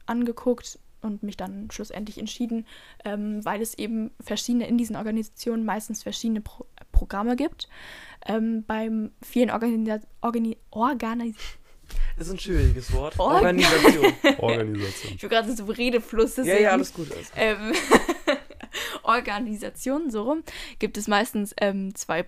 angeguckt, 0.05 0.77
und 1.05 1.23
mich 1.23 1.37
dann 1.37 1.69
schlussendlich 1.71 2.17
entschieden, 2.17 2.65
ähm, 3.03 3.43
weil 3.45 3.61
es 3.61 3.77
eben 3.77 4.11
verschiedene 4.19 4.67
in 4.67 4.77
diesen 4.77 4.95
Organisationen 4.95 5.65
meistens 5.65 6.03
verschiedene 6.03 6.41
Pro 6.41 6.65
Programme 6.91 7.35
gibt. 7.35 7.67
Ähm, 8.25 8.63
beim 8.65 9.11
vielen 9.21 9.51
Organisa 9.51 9.99
Organi 10.21 10.57
Organis 10.71 11.35
das 12.17 12.27
ist 12.27 12.33
ein 12.33 12.39
schwieriges 12.39 12.93
Wort. 12.93 13.19
Organ 13.19 13.57
Organisation. 13.59 14.13
Organisation. 14.39 15.13
Ich 15.13 15.21
bin 15.21 15.29
gerade 15.29 15.55
so 15.55 15.65
Redefluss. 15.65 16.37
Ja, 16.37 16.57
ja, 16.57 16.71
alles 16.71 16.93
gut. 16.93 17.11
Alles 17.11 17.31
gut. 17.31 17.37
Ähm, 17.37 17.73
Organisationen, 19.03 20.09
so 20.09 20.23
rum, 20.23 20.43
gibt 20.79 20.97
es 20.97 21.07
meistens 21.07 21.53
ähm, 21.59 21.93
zwei 21.95 22.25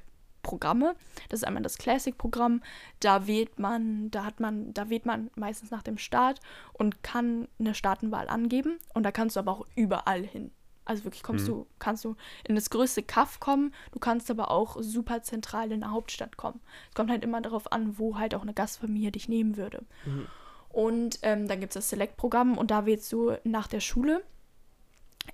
Programme. 0.47 0.95
Das 1.27 1.41
ist 1.41 1.43
einmal 1.43 1.61
das 1.61 1.77
Classic-Programm. 1.77 2.61
Da 3.01 3.27
wählt 3.27 3.59
man, 3.59 4.09
da 4.11 4.23
hat 4.23 4.39
man, 4.39 4.73
da 4.73 4.89
wählt 4.89 5.05
man 5.05 5.29
meistens 5.35 5.71
nach 5.71 5.83
dem 5.83 5.97
Start 5.97 6.39
und 6.71 7.03
kann 7.03 7.49
eine 7.59 7.75
Staatenwahl 7.75 8.29
angeben. 8.29 8.79
Und 8.93 9.03
da 9.03 9.11
kannst 9.11 9.35
du 9.35 9.41
aber 9.41 9.51
auch 9.51 9.67
überall 9.75 10.23
hin. 10.23 10.51
Also 10.85 11.03
wirklich 11.03 11.21
kommst 11.21 11.49
mhm. 11.49 11.51
du, 11.51 11.67
kannst 11.79 12.05
du 12.05 12.15
in 12.47 12.55
das 12.55 12.69
größte 12.69 13.03
Kaff 13.03 13.41
kommen, 13.41 13.73
du 13.91 13.99
kannst 13.99 14.31
aber 14.31 14.51
auch 14.51 14.77
super 14.79 15.21
zentral 15.21 15.73
in 15.73 15.81
der 15.81 15.91
Hauptstadt 15.91 16.37
kommen. 16.37 16.61
Es 16.87 16.95
kommt 16.95 17.11
halt 17.11 17.25
immer 17.25 17.41
darauf 17.41 17.73
an, 17.73 17.99
wo 17.99 18.17
halt 18.17 18.33
auch 18.33 18.41
eine 18.41 18.53
Gastfamilie 18.53 19.11
dich 19.11 19.27
nehmen 19.27 19.57
würde. 19.57 19.83
Mhm. 20.05 20.27
Und 20.69 21.19
ähm, 21.23 21.49
dann 21.49 21.59
gibt 21.59 21.71
es 21.71 21.73
das 21.73 21.89
Select-Programm 21.89 22.57
und 22.57 22.71
da 22.71 22.85
wählst 22.85 23.11
du 23.11 23.33
nach 23.43 23.67
der 23.67 23.81
Schule. 23.81 24.23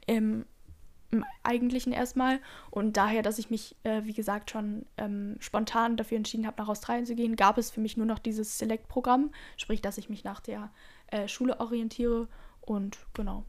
Im 0.07 0.45
im 1.13 1.23
Eigentlichen 1.43 1.93
erstmal. 1.93 2.39
Und 2.71 2.97
daher, 2.97 3.21
dass 3.21 3.37
ich 3.37 3.49
mich, 3.49 3.75
äh, 3.83 4.01
wie 4.03 4.13
gesagt, 4.13 4.51
schon 4.51 4.85
ähm, 4.97 5.37
spontan 5.39 5.95
dafür 5.95 6.17
entschieden 6.17 6.47
habe, 6.47 6.61
nach 6.61 6.67
Australien 6.67 7.05
zu 7.05 7.15
gehen, 7.15 7.35
gab 7.35 7.57
es 7.57 7.71
für 7.71 7.79
mich 7.79 7.95
nur 7.95 8.05
noch 8.05 8.19
dieses 8.19 8.57
Select-Programm. 8.57 9.31
Sprich, 9.57 9.81
dass 9.81 9.97
ich 9.97 10.09
mich 10.09 10.23
nach 10.23 10.41
der 10.41 10.71
äh, 11.07 11.27
Schule 11.27 11.59
orientiere. 11.59 12.27
Und 12.61 12.97
genau. 13.13 13.45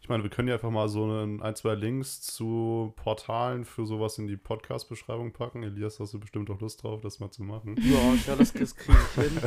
Ich 0.00 0.08
meine, 0.08 0.22
wir 0.22 0.30
können 0.30 0.48
ja 0.48 0.54
einfach 0.54 0.70
mal 0.70 0.88
so 0.88 1.06
ein, 1.06 1.42
ein, 1.42 1.56
zwei 1.56 1.74
Links 1.74 2.20
zu 2.20 2.92
Portalen 2.96 3.64
für 3.64 3.86
sowas 3.86 4.18
in 4.18 4.28
die 4.28 4.36
Podcast-Beschreibung 4.36 5.32
packen. 5.32 5.62
Elias, 5.62 5.98
hast 5.98 6.14
du 6.14 6.20
bestimmt 6.20 6.50
auch 6.50 6.60
Lust 6.60 6.82
drauf, 6.82 7.00
das 7.00 7.18
mal 7.18 7.30
zu 7.30 7.42
machen? 7.42 7.76
Ja, 7.80 8.14
ja 8.26 8.36
das, 8.36 8.52
das 8.52 8.76
kriege 8.76 8.98
ich 9.16 9.22
hin. 9.22 9.40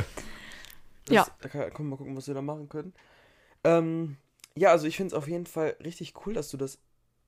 Das, 1.06 1.14
ja. 1.14 1.26
Da 1.40 1.48
kann, 1.48 1.60
können 1.72 1.88
wir 1.88 1.90
mal 1.92 1.96
gucken, 1.96 2.16
was 2.16 2.26
wir 2.26 2.34
da 2.34 2.42
machen 2.42 2.68
können. 2.68 2.92
Ähm, 3.64 4.16
ja, 4.56 4.70
also 4.70 4.86
ich 4.86 4.96
finde 4.96 5.08
es 5.08 5.14
auf 5.14 5.28
jeden 5.28 5.46
Fall 5.46 5.76
richtig 5.84 6.14
cool, 6.26 6.32
dass 6.32 6.50
du 6.50 6.56
das 6.56 6.80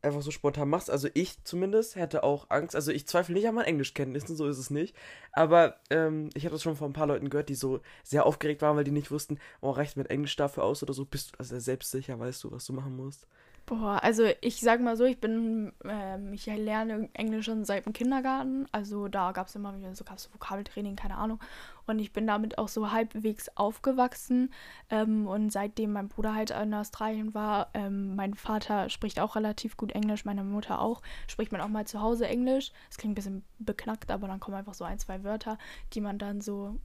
einfach 0.03 0.23
so 0.23 0.31
spontan 0.31 0.69
machst. 0.69 0.91
Also 0.91 1.09
ich 1.15 1.43
zumindest 1.45 1.97
hätte 1.97 2.23
auch 2.23 2.51
Angst. 2.51 2.75
Also 2.75 2.93
ich 2.93 3.07
zweifle 3.07 3.35
nicht 3.35 3.49
an 3.49 3.55
meinen 3.55 3.67
Englischkenntnissen, 3.67 4.37
so 4.37 4.47
ist 4.49 4.59
es 4.59 4.71
nicht. 4.71 4.95
Aber 5.33 5.77
ähm, 5.91 6.31
ich 6.35 6.45
habe 6.45 6.55
das 6.55 6.63
schon 6.63 6.77
von 6.77 6.91
ein 6.91 6.95
paar 6.95 7.07
Leuten 7.07 7.31
gehört, 7.31 7.49
die 7.49 7.55
so 7.55 7.81
sehr 8.05 8.27
aufgeregt 8.27 8.63
waren, 8.63 8.77
weil 8.77 8.85
die 8.85 8.91
nicht 8.91 9.11
wussten, 9.11 9.39
oh, 9.61 9.71
reicht 9.71 9.97
mit 9.97 10.11
Englisch 10.11 10.37
dafür 10.37 10.65
aus 10.65 10.83
oder 10.83 10.93
so. 10.95 11.05
Bist 11.05 11.33
du 11.33 11.39
also 11.39 11.59
selbstsicher, 11.59 12.19
weißt 12.19 12.45
du, 12.45 12.51
was 12.53 12.65
du 12.67 12.73
machen 12.73 12.97
musst? 12.97 13.27
Boah, 13.69 14.03
also 14.03 14.25
ich 14.41 14.61
sag 14.61 14.81
mal 14.81 14.97
so, 14.97 15.05
ich 15.05 15.21
bin, 15.21 15.75
ähm, 15.85 16.33
ich 16.33 16.47
lerne 16.47 17.11
Englisch 17.13 17.45
schon 17.45 17.67
seit 17.67 17.85
dem 17.85 17.93
Kindergarten. 17.93 18.67
Also 18.73 19.09
da 19.09 19.33
gab 19.33 19.49
es 19.49 19.57
immer 19.57 19.77
wieder 19.77 19.95
so, 19.95 20.05
gab's 20.05 20.33
Vokabeltraining, 20.33 20.97
keine 20.97 21.19
Ahnung. 21.19 21.39
Und 21.87 21.99
ich 21.99 22.15
bin 22.15 22.27
damit 22.27 22.57
auch 22.57 22.69
so 22.69 22.93
halbwegs 22.93 23.51
aufgewachsen. 23.57 24.55
Ähm, 24.89 25.27
und 25.27 25.53
seitdem 25.53 25.93
mein 25.93 26.09
Bruder 26.09 26.35
halt 26.35 26.51
in 26.51 26.73
Australien 26.73 27.35
war, 27.35 27.69
ähm, 27.75 28.17
mein 28.17 28.33
Vater 28.33 28.89
spricht 28.89 29.21
auch 29.21 29.37
relativ 29.37 29.77
gut 29.77 29.93
Englisch, 29.93 30.25
meine 30.25 30.45
Mutter 30.45 30.81
auch, 30.81 31.03
spricht 31.27 31.53
man 31.53 31.61
auch 31.61 31.69
mal 31.69 31.87
zu 31.87 32.01
Hause 32.01 32.27
Englisch. 32.27 32.73
Das 32.89 32.97
klingt 32.97 33.13
ein 33.13 33.17
bisschen 33.17 33.45
beknackt, 33.59 34.11
aber 34.11 34.29
dann 34.29 34.41
kommen 34.41 34.57
einfach 34.57 34.73
so 34.73 34.85
ein, 34.85 34.99
zwei 34.99 35.25
Wörter, 35.25 35.59
die 35.93 36.01
man 36.01 36.17
dann 36.17 36.41
so 36.41 36.81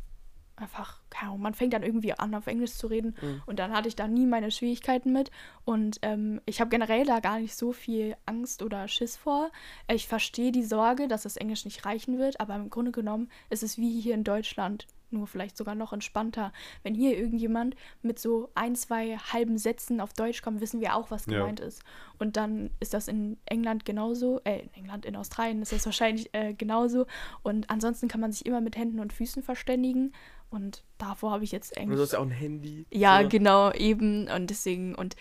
einfach, 0.57 1.01
Ahnung, 1.21 1.41
man 1.41 1.53
fängt 1.53 1.73
dann 1.73 1.83
irgendwie 1.83 2.13
an, 2.13 2.33
auf 2.35 2.47
Englisch 2.47 2.73
zu 2.73 2.87
reden. 2.87 3.15
Mhm. 3.21 3.43
Und 3.45 3.59
dann 3.59 3.71
hatte 3.71 3.87
ich 3.87 3.95
da 3.95 4.07
nie 4.07 4.25
meine 4.25 4.51
Schwierigkeiten 4.51 5.13
mit. 5.13 5.31
Und 5.65 5.99
ähm, 6.01 6.41
ich 6.45 6.59
habe 6.59 6.69
generell 6.69 7.05
da 7.05 7.19
gar 7.19 7.39
nicht 7.39 7.55
so 7.55 7.71
viel 7.71 8.15
Angst 8.25 8.63
oder 8.63 8.87
Schiss 8.87 9.15
vor. 9.15 9.51
Ich 9.91 10.07
verstehe 10.07 10.51
die 10.51 10.63
Sorge, 10.63 11.07
dass 11.07 11.23
das 11.23 11.37
Englisch 11.37 11.65
nicht 11.65 11.85
reichen 11.85 12.17
wird, 12.17 12.39
aber 12.39 12.55
im 12.55 12.69
Grunde 12.69 12.91
genommen 12.91 13.29
ist 13.49 13.63
es 13.63 13.77
wie 13.77 13.99
hier 13.99 14.15
in 14.15 14.23
Deutschland 14.23 14.87
nur 15.13 15.27
vielleicht 15.27 15.55
sogar 15.55 15.75
noch 15.75 15.93
entspannter. 15.93 16.51
Wenn 16.81 16.95
hier 16.95 17.17
irgendjemand 17.17 17.75
mit 18.01 18.19
so 18.19 18.49
ein, 18.55 18.75
zwei 18.75 19.17
halben 19.17 19.57
Sätzen 19.57 20.01
auf 20.01 20.13
Deutsch 20.13 20.41
kommt, 20.41 20.59
wissen 20.59 20.81
wir 20.81 20.95
auch, 20.95 21.11
was 21.11 21.25
gemeint 21.25 21.59
ja. 21.59 21.67
ist. 21.67 21.83
Und 22.19 22.35
dann 22.35 22.71
ist 22.79 22.93
das 22.93 23.07
in 23.07 23.37
England 23.45 23.85
genauso, 23.85 24.41
äh, 24.43 24.59
in 24.59 24.73
England, 24.73 25.05
in 25.05 25.15
Australien 25.15 25.61
ist 25.61 25.71
das 25.71 25.85
wahrscheinlich 25.85 26.33
äh, 26.33 26.53
genauso. 26.53 27.05
Und 27.43 27.69
ansonsten 27.69 28.07
kann 28.07 28.21
man 28.21 28.31
sich 28.31 28.45
immer 28.45 28.59
mit 28.59 28.75
Händen 28.75 28.99
und 28.99 29.13
Füßen 29.13 29.43
verständigen. 29.43 30.11
Und 30.49 30.83
davor 31.03 31.31
habe 31.31 31.43
ich 31.43 31.51
jetzt 31.51 31.75
Englisch. 31.77 31.97
Du 31.97 32.03
hast 32.03 32.13
ja 32.13 32.19
auch 32.19 32.23
ein 32.23 32.31
Handy. 32.31 32.85
Ja, 32.91 33.21
so. 33.21 33.29
genau, 33.29 33.71
eben. 33.71 34.27
Und 34.29 34.49
deswegen, 34.49 34.95
und 34.95 35.15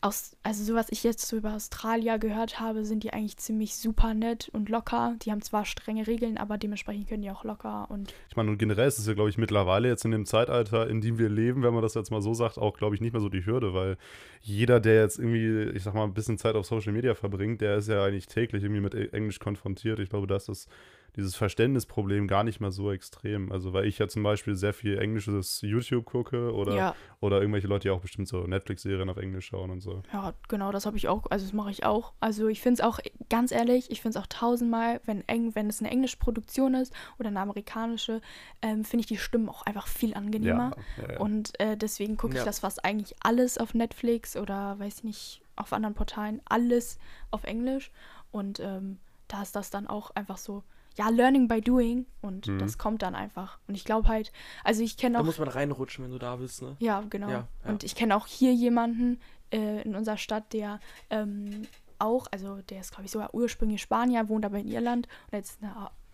aus, 0.00 0.36
also 0.44 0.62
so 0.62 0.74
was 0.74 0.90
ich 0.90 1.02
jetzt 1.02 1.26
so 1.26 1.36
über 1.36 1.54
Australier 1.54 2.18
gehört 2.18 2.60
habe, 2.60 2.84
sind 2.84 3.02
die 3.02 3.12
eigentlich 3.12 3.36
ziemlich 3.36 3.74
super 3.74 4.14
nett 4.14 4.48
und 4.52 4.68
locker. 4.68 5.16
Die 5.22 5.32
haben 5.32 5.42
zwar 5.42 5.64
strenge 5.64 6.06
Regeln, 6.06 6.38
aber 6.38 6.56
dementsprechend 6.56 7.08
können 7.08 7.22
die 7.22 7.30
auch 7.30 7.42
locker 7.42 7.90
und. 7.90 8.14
Ich 8.28 8.36
meine, 8.36 8.50
und 8.50 8.58
generell 8.58 8.86
ist 8.86 8.98
es 8.98 9.06
ja, 9.08 9.14
glaube 9.14 9.30
ich, 9.30 9.38
mittlerweile 9.38 9.88
jetzt 9.88 10.04
in 10.04 10.12
dem 10.12 10.24
Zeitalter, 10.24 10.88
in 10.88 11.00
dem 11.00 11.18
wir 11.18 11.28
leben, 11.28 11.62
wenn 11.64 11.74
man 11.74 11.82
das 11.82 11.94
jetzt 11.94 12.10
mal 12.10 12.22
so 12.22 12.32
sagt, 12.32 12.58
auch, 12.58 12.76
glaube 12.76 12.94
ich, 12.94 13.00
nicht 13.00 13.12
mehr 13.12 13.20
so 13.20 13.28
die 13.28 13.44
Hürde, 13.44 13.74
weil 13.74 13.96
jeder, 14.40 14.78
der 14.78 15.02
jetzt 15.02 15.18
irgendwie, 15.18 15.76
ich 15.76 15.82
sag 15.82 15.94
mal, 15.94 16.04
ein 16.04 16.14
bisschen 16.14 16.38
Zeit 16.38 16.54
auf 16.54 16.66
Social 16.66 16.92
Media 16.92 17.14
verbringt, 17.14 17.60
der 17.60 17.78
ist 17.78 17.88
ja 17.88 18.04
eigentlich 18.04 18.28
täglich 18.28 18.62
irgendwie 18.62 18.82
mit 18.82 18.94
Englisch 19.12 19.40
konfrontiert. 19.40 19.98
Ich 19.98 20.10
glaube, 20.10 20.28
das 20.28 20.48
ist 20.48 20.68
dieses 21.16 21.36
Verständnisproblem 21.36 22.28
gar 22.28 22.44
nicht 22.44 22.60
mehr 22.60 22.70
so 22.70 22.92
extrem. 22.92 23.50
Also, 23.52 23.72
weil 23.72 23.86
ich 23.86 23.98
ja 23.98 24.08
zum 24.08 24.22
Beispiel 24.22 24.54
sehr 24.54 24.72
viel 24.72 24.98
englisches 24.98 25.60
YouTube 25.62 26.04
gucke 26.04 26.52
oder, 26.52 26.74
ja. 26.76 26.94
oder 27.20 27.40
irgendwelche 27.40 27.66
Leute, 27.66 27.88
die 27.88 27.90
auch 27.90 28.00
bestimmt 28.00 28.28
so 28.28 28.46
Netflix-Serien 28.46 29.08
auf 29.10 29.16
Englisch 29.16 29.46
schauen 29.46 29.70
und 29.70 29.80
so. 29.80 30.02
Ja, 30.12 30.34
genau, 30.48 30.72
das 30.72 30.86
habe 30.86 30.96
ich 30.96 31.08
auch, 31.08 31.26
also 31.30 31.44
das 31.44 31.52
mache 31.52 31.70
ich 31.70 31.84
auch. 31.84 32.12
Also 32.20 32.48
ich 32.48 32.60
finde 32.60 32.80
es 32.82 32.86
auch, 32.86 33.00
ganz 33.30 33.52
ehrlich, 33.52 33.90
ich 33.90 34.00
finde 34.00 34.18
es 34.18 34.24
auch 34.24 34.28
tausendmal, 34.28 35.00
wenn, 35.04 35.26
eng, 35.28 35.54
wenn 35.54 35.68
es 35.68 35.80
eine 35.80 35.90
englische 35.90 36.18
Produktion 36.18 36.74
ist 36.74 36.92
oder 37.18 37.28
eine 37.28 37.40
amerikanische, 37.40 38.20
ähm, 38.62 38.84
finde 38.84 39.00
ich 39.02 39.06
die 39.06 39.16
Stimmen 39.16 39.48
auch 39.48 39.62
einfach 39.62 39.86
viel 39.86 40.14
angenehmer. 40.14 40.76
Ja, 40.96 41.12
ja, 41.12 41.20
und 41.20 41.58
äh, 41.60 41.76
deswegen 41.76 42.16
gucke 42.16 42.36
ich 42.38 42.44
das 42.44 42.60
fast 42.60 42.84
eigentlich 42.84 43.16
alles 43.20 43.58
auf 43.58 43.74
Netflix 43.74 44.36
oder 44.36 44.78
weiß 44.78 44.98
ich 44.98 45.04
nicht, 45.04 45.42
auf 45.56 45.72
anderen 45.72 45.94
Portalen, 45.94 46.40
alles 46.44 46.98
auf 47.30 47.44
Englisch. 47.44 47.90
Und 48.30 48.60
ähm, 48.60 48.98
da 49.26 49.42
ist 49.42 49.56
das 49.56 49.70
dann 49.70 49.86
auch 49.86 50.10
einfach 50.10 50.38
so 50.38 50.62
ja, 50.98 51.08
Learning 51.10 51.46
by 51.46 51.60
Doing 51.60 52.06
und 52.20 52.48
mhm. 52.48 52.58
das 52.58 52.76
kommt 52.76 53.02
dann 53.02 53.14
einfach. 53.14 53.60
Und 53.68 53.76
ich 53.76 53.84
glaube 53.84 54.08
halt, 54.08 54.32
also 54.64 54.82
ich 54.82 54.96
kenne 54.96 55.16
auch. 55.16 55.22
Da 55.22 55.26
muss 55.26 55.38
man 55.38 55.48
reinrutschen, 55.48 56.04
wenn 56.04 56.10
du 56.10 56.18
da 56.18 56.36
bist, 56.36 56.60
ne? 56.60 56.76
Ja, 56.80 57.04
genau. 57.08 57.28
Ja, 57.28 57.48
ja. 57.64 57.70
Und 57.70 57.84
ich 57.84 57.94
kenne 57.94 58.16
auch 58.16 58.26
hier 58.26 58.52
jemanden 58.52 59.20
äh, 59.52 59.82
in 59.82 59.94
unserer 59.94 60.16
Stadt, 60.16 60.52
der 60.52 60.80
ähm, 61.10 61.62
auch, 62.00 62.26
also 62.32 62.56
der 62.62 62.80
ist, 62.80 62.90
glaube 62.90 63.04
ich, 63.04 63.12
sogar 63.12 63.32
ursprünglich 63.32 63.80
Spanier, 63.80 64.28
wohnt 64.28 64.44
aber 64.44 64.58
in 64.58 64.66
Irland 64.66 65.06
und 65.26 65.38
hat 65.38 65.44
jetzt 65.44 65.60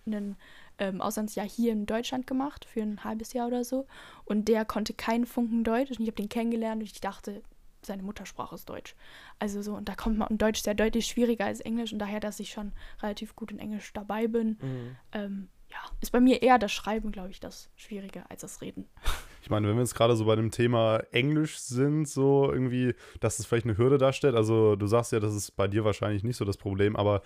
ein 0.07 0.37
ähm, 0.79 1.01
Auslandsjahr 1.01 1.49
hier 1.49 1.73
in 1.73 1.87
Deutschland 1.87 2.27
gemacht, 2.27 2.66
für 2.66 2.83
ein 2.83 3.05
halbes 3.05 3.33
Jahr 3.33 3.47
oder 3.47 3.64
so. 3.64 3.87
Und 4.27 4.49
der 4.49 4.66
konnte 4.66 4.92
keinen 4.92 5.25
Funken 5.25 5.64
Deutsch 5.64 5.90
und 5.90 6.01
ich 6.01 6.09
habe 6.09 6.16
den 6.16 6.29
kennengelernt 6.29 6.83
und 6.83 6.90
ich 6.90 7.01
dachte, 7.01 7.42
seine 7.87 8.03
Muttersprache 8.03 8.55
ist 8.55 8.68
Deutsch. 8.68 8.94
Also 9.38 9.62
so, 9.62 9.75
und 9.75 9.88
da 9.88 9.94
kommt 9.94 10.18
man, 10.18 10.29
und 10.29 10.40
Deutsch 10.40 10.61
ist 10.61 10.66
ja 10.66 10.75
deutlich 10.75 11.07
schwieriger 11.07 11.47
als 11.47 11.61
Englisch 11.61 11.92
und 11.92 11.99
daher, 11.99 12.20
dass 12.20 12.40
ich 12.40 12.51
schon 12.51 12.73
relativ 13.03 13.37
gut 13.37 13.51
in 13.51 13.59
Englisch 13.59 13.92
dabei 13.92 14.27
bin, 14.27 14.59
mhm. 14.61 14.97
ähm, 15.12 15.49
ja, 15.70 15.79
ist 16.01 16.12
bei 16.12 16.20
mir 16.20 16.42
eher 16.42 16.59
das 16.59 16.73
Schreiben, 16.73 17.11
glaube 17.11 17.31
ich, 17.31 17.40
das 17.40 17.70
Schwierige 17.75 18.29
als 18.31 18.42
das 18.42 18.61
Reden. 18.61 18.88
Ich 19.44 19.51
meine, 19.51 19.68
wenn 19.68 19.75
wir 19.77 19.83
jetzt 19.83 19.94
gerade 19.94 20.16
so 20.16 20.25
bei 20.25 20.37
dem 20.37 20.51
Thema 20.51 21.03
Englisch 21.12 21.59
sind, 21.59 22.09
so 22.09 22.51
irgendwie, 22.51 22.94
dass 23.20 23.38
es 23.38 23.44
vielleicht 23.44 23.66
eine 23.66 23.77
Hürde 23.77 23.99
darstellt, 23.99 24.37
also 24.37 24.75
du 24.75 24.87
sagst 24.87 25.12
ja, 25.12 25.20
das 25.20 25.35
ist 25.35 25.51
bei 25.51 25.68
dir 25.68 25.85
wahrscheinlich 25.85 26.25
nicht 26.25 26.38
so 26.38 26.47
das 26.47 26.57
Problem, 26.57 26.97
aber 26.97 27.20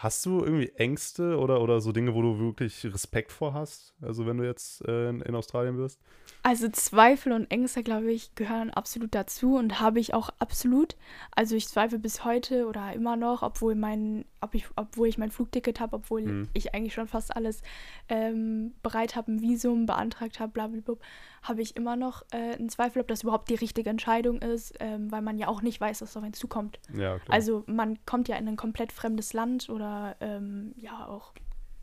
Hast 0.00 0.24
du 0.26 0.44
irgendwie 0.44 0.68
Ängste 0.76 1.38
oder, 1.38 1.60
oder 1.60 1.80
so 1.80 1.90
Dinge, 1.90 2.14
wo 2.14 2.22
du 2.22 2.38
wirklich 2.38 2.86
Respekt 2.86 3.32
vor 3.32 3.52
hast? 3.52 3.94
Also 4.00 4.26
wenn 4.26 4.36
du 4.36 4.44
jetzt 4.44 4.86
äh, 4.86 5.08
in, 5.08 5.22
in, 5.22 5.34
Australien 5.34 5.76
wirst? 5.76 6.00
Also 6.44 6.68
Zweifel 6.68 7.32
und 7.32 7.50
Ängste, 7.50 7.82
glaube 7.82 8.12
ich, 8.12 8.32
gehören 8.36 8.70
absolut 8.70 9.12
dazu 9.12 9.56
und 9.56 9.80
habe 9.80 9.98
ich 9.98 10.14
auch 10.14 10.30
absolut. 10.38 10.94
Also 11.34 11.56
ich 11.56 11.66
zweifle 11.66 11.98
bis 11.98 12.24
heute 12.24 12.68
oder 12.68 12.92
immer 12.92 13.16
noch, 13.16 13.42
obwohl 13.42 13.74
mein, 13.74 14.24
ob 14.40 14.54
ich, 14.54 14.66
obwohl 14.76 15.08
ich 15.08 15.18
mein 15.18 15.30
Flugticket 15.30 15.80
habe, 15.80 15.96
obwohl 15.96 16.22
mhm. 16.22 16.48
ich 16.52 16.74
eigentlich 16.74 16.94
schon 16.94 17.08
fast 17.08 17.34
alles 17.34 17.62
ähm, 18.08 18.74
bereit 18.82 19.16
habe, 19.16 19.32
ein 19.32 19.40
Visum 19.40 19.86
beantragt 19.86 20.40
habe, 20.40 20.52
blablabla, 20.52 20.96
habe 21.42 21.62
ich 21.62 21.76
immer 21.76 21.96
noch 21.96 22.22
äh, 22.32 22.54
einen 22.54 22.68
Zweifel, 22.68 23.00
ob 23.00 23.08
das 23.08 23.22
überhaupt 23.22 23.48
die 23.50 23.54
richtige 23.54 23.90
Entscheidung 23.90 24.40
ist, 24.42 24.74
ähm, 24.80 25.10
weil 25.10 25.22
man 25.22 25.38
ja 25.38 25.48
auch 25.48 25.62
nicht 25.62 25.80
weiß, 25.80 26.02
was 26.02 26.16
auf 26.16 26.22
einen 26.22 26.34
zukommt. 26.34 26.78
Ja. 26.94 27.18
Also 27.28 27.64
man 27.66 27.98
kommt 28.06 28.28
ja 28.28 28.36
in 28.36 28.48
ein 28.48 28.56
komplett 28.56 28.92
fremdes 28.92 29.32
Land 29.32 29.68
oder 29.68 30.16
ähm, 30.20 30.74
ja 30.76 31.06
auch 31.06 31.32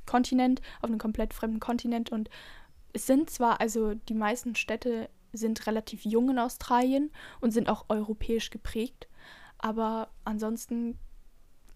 Kontinent, 0.06 0.62
auf 0.82 0.90
einen 0.90 1.00
komplett 1.00 1.34
fremden 1.34 1.60
Kontinent 1.60 2.12
und 2.12 2.30
es 2.94 3.08
sind 3.08 3.30
zwar, 3.30 3.60
also 3.60 3.94
die 3.94 4.14
meisten 4.14 4.56
Städte 4.56 5.10
sind 5.34 5.68
relativ 5.68 6.06
jung 6.06 6.30
in 6.30 6.40
Australien 6.40 7.12
und 7.42 7.52
sind 7.52 7.68
auch 7.68 7.86
europäisch 7.90 8.52
geprägt, 8.52 9.10
aber 9.58 10.10
ansonsten 10.24 10.98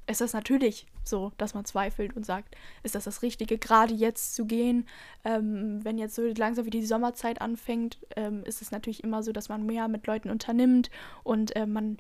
ist 0.09 0.21
das 0.21 0.33
natürlich 0.33 0.87
so, 1.03 1.31
dass 1.37 1.53
man 1.53 1.65
zweifelt 1.65 2.15
und 2.15 2.25
sagt, 2.25 2.55
ist 2.83 2.95
das 2.95 3.03
das 3.03 3.21
Richtige, 3.21 3.57
gerade 3.57 3.93
jetzt 3.93 4.35
zu 4.35 4.45
gehen? 4.45 4.87
Ähm, 5.23 5.83
wenn 5.83 5.97
jetzt 5.97 6.15
so 6.15 6.23
langsam 6.23 6.65
wie 6.65 6.71
die 6.71 6.85
Sommerzeit 6.85 7.41
anfängt, 7.41 7.99
ähm, 8.15 8.43
ist 8.43 8.61
es 8.61 8.71
natürlich 8.71 9.03
immer 9.03 9.21
so, 9.23 9.31
dass 9.31 9.49
man 9.49 9.65
mehr 9.65 9.87
mit 9.87 10.07
Leuten 10.07 10.29
unternimmt 10.29 10.89
und 11.23 11.55
äh, 11.55 11.65
man 11.65 11.97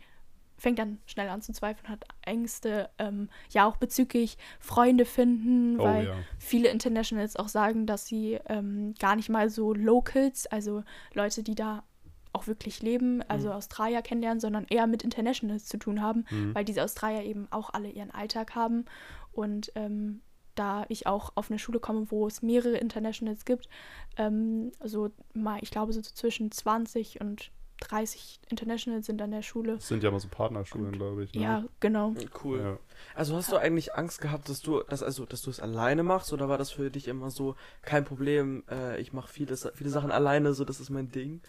fängt 0.57 0.79
dann 0.79 0.97
schnell 1.05 1.29
an 1.29 1.41
zu 1.41 1.53
zweifeln, 1.53 1.87
hat 1.87 2.03
Ängste, 2.25 2.89
ähm, 2.97 3.29
ja 3.51 3.65
auch 3.65 3.77
bezüglich 3.77 4.37
Freunde 4.59 5.05
finden, 5.05 5.79
oh, 5.79 5.83
weil 5.83 6.07
ja. 6.07 6.15
viele 6.37 6.69
Internationals 6.69 7.35
auch 7.37 7.47
sagen, 7.47 7.85
dass 7.85 8.07
sie 8.07 8.39
ähm, 8.47 8.93
gar 8.99 9.15
nicht 9.15 9.29
mal 9.29 9.49
so 9.49 9.73
Locals, 9.73 10.47
also 10.47 10.83
Leute, 11.13 11.43
die 11.43 11.55
da 11.55 11.83
auch 12.33 12.47
wirklich 12.47 12.81
leben, 12.81 13.21
also 13.27 13.47
mhm. 13.47 13.53
Australier 13.53 14.01
kennenlernen, 14.01 14.39
sondern 14.39 14.65
eher 14.69 14.87
mit 14.87 15.03
Internationals 15.03 15.65
zu 15.65 15.77
tun 15.77 16.01
haben, 16.01 16.25
mhm. 16.29 16.53
weil 16.53 16.65
diese 16.65 16.83
Australier 16.83 17.23
eben 17.23 17.47
auch 17.51 17.73
alle 17.73 17.89
ihren 17.89 18.11
Alltag 18.11 18.55
haben. 18.55 18.85
Und 19.31 19.71
ähm, 19.75 20.21
da 20.55 20.85
ich 20.89 21.07
auch 21.07 21.31
auf 21.35 21.49
eine 21.49 21.59
Schule 21.59 21.79
komme, 21.79 22.11
wo 22.11 22.27
es 22.27 22.41
mehrere 22.41 22.77
Internationals 22.77 23.45
gibt, 23.45 23.69
ähm, 24.17 24.71
also 24.79 25.09
mal, 25.33 25.59
ich 25.61 25.71
glaube, 25.71 25.93
so 25.93 26.01
zwischen 26.01 26.51
20 26.51 27.21
und 27.21 27.51
30 27.79 28.41
Internationals 28.49 29.05
sind 29.05 29.21
an 29.21 29.31
der 29.31 29.41
Schule. 29.41 29.75
Das 29.75 29.87
sind 29.87 30.03
ja 30.03 30.11
mal 30.11 30.19
so 30.19 30.27
Partnerschulen, 30.27 30.91
glaube 30.91 31.23
ich. 31.23 31.33
Ne? 31.33 31.41
Ja, 31.41 31.65
genau. 31.79 32.13
Cool. 32.43 32.59
Ja. 32.59 32.79
Also 33.15 33.35
hast 33.35 33.51
du 33.51 33.57
eigentlich 33.57 33.95
Angst 33.95 34.21
gehabt, 34.21 34.49
dass 34.49 34.61
du 34.61 34.83
das 34.83 35.01
also, 35.01 35.25
dass 35.25 35.41
du 35.41 35.49
es 35.49 35.59
alleine 35.59 36.03
machst, 36.03 36.33
oder 36.33 36.49
war 36.49 36.57
das 36.57 36.71
für 36.71 36.91
dich 36.91 37.07
immer 37.07 37.31
so 37.31 37.55
kein 37.81 38.05
Problem? 38.05 38.63
Äh, 38.69 38.99
ich 38.99 39.13
mache 39.13 39.31
viele, 39.31 39.55
viele 39.55 39.89
Sachen 39.89 40.11
alleine, 40.11 40.53
so 40.53 40.65
das 40.65 40.79
ist 40.79 40.89
mein 40.89 41.11
Ding. 41.11 41.41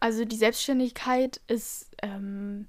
Also 0.00 0.24
die 0.24 0.36
Selbstständigkeit 0.36 1.40
ist, 1.48 1.90
ähm, 2.02 2.68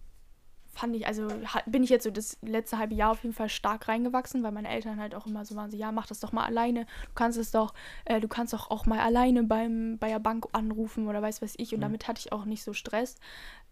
fand 0.73 0.95
ich, 0.95 1.05
also 1.05 1.27
bin 1.65 1.83
ich 1.83 1.89
jetzt 1.89 2.05
so 2.05 2.11
das 2.11 2.37
letzte 2.41 2.77
halbe 2.77 2.95
Jahr 2.95 3.11
auf 3.11 3.23
jeden 3.23 3.35
Fall 3.35 3.49
stark 3.49 3.87
reingewachsen, 3.87 4.43
weil 4.43 4.51
meine 4.51 4.69
Eltern 4.69 4.99
halt 4.99 5.13
auch 5.13 5.27
immer 5.27 5.45
so 5.45 5.55
waren, 5.55 5.69
so, 5.69 5.77
ja, 5.77 5.91
mach 5.91 6.07
das 6.07 6.19
doch 6.19 6.31
mal 6.31 6.45
alleine. 6.45 6.85
Du 6.85 7.13
kannst 7.15 7.37
es 7.37 7.51
doch, 7.51 7.73
äh, 8.05 8.19
du 8.19 8.27
kannst 8.27 8.53
doch 8.53 8.71
auch 8.71 8.85
mal 8.85 8.99
alleine 8.99 9.43
beim, 9.43 9.97
bei 9.99 10.09
der 10.09 10.19
Bank 10.19 10.47
anrufen 10.53 11.07
oder 11.07 11.21
weiß 11.21 11.41
was 11.41 11.53
ich. 11.57 11.73
Und 11.73 11.79
mhm. 11.79 11.83
damit 11.83 12.07
hatte 12.07 12.19
ich 12.19 12.31
auch 12.31 12.45
nicht 12.45 12.63
so 12.63 12.73
Stress. 12.73 13.15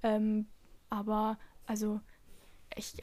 Ähm, 0.03 0.47
aber 0.89 1.37
Also, 1.67 1.99
ich, 2.75 2.93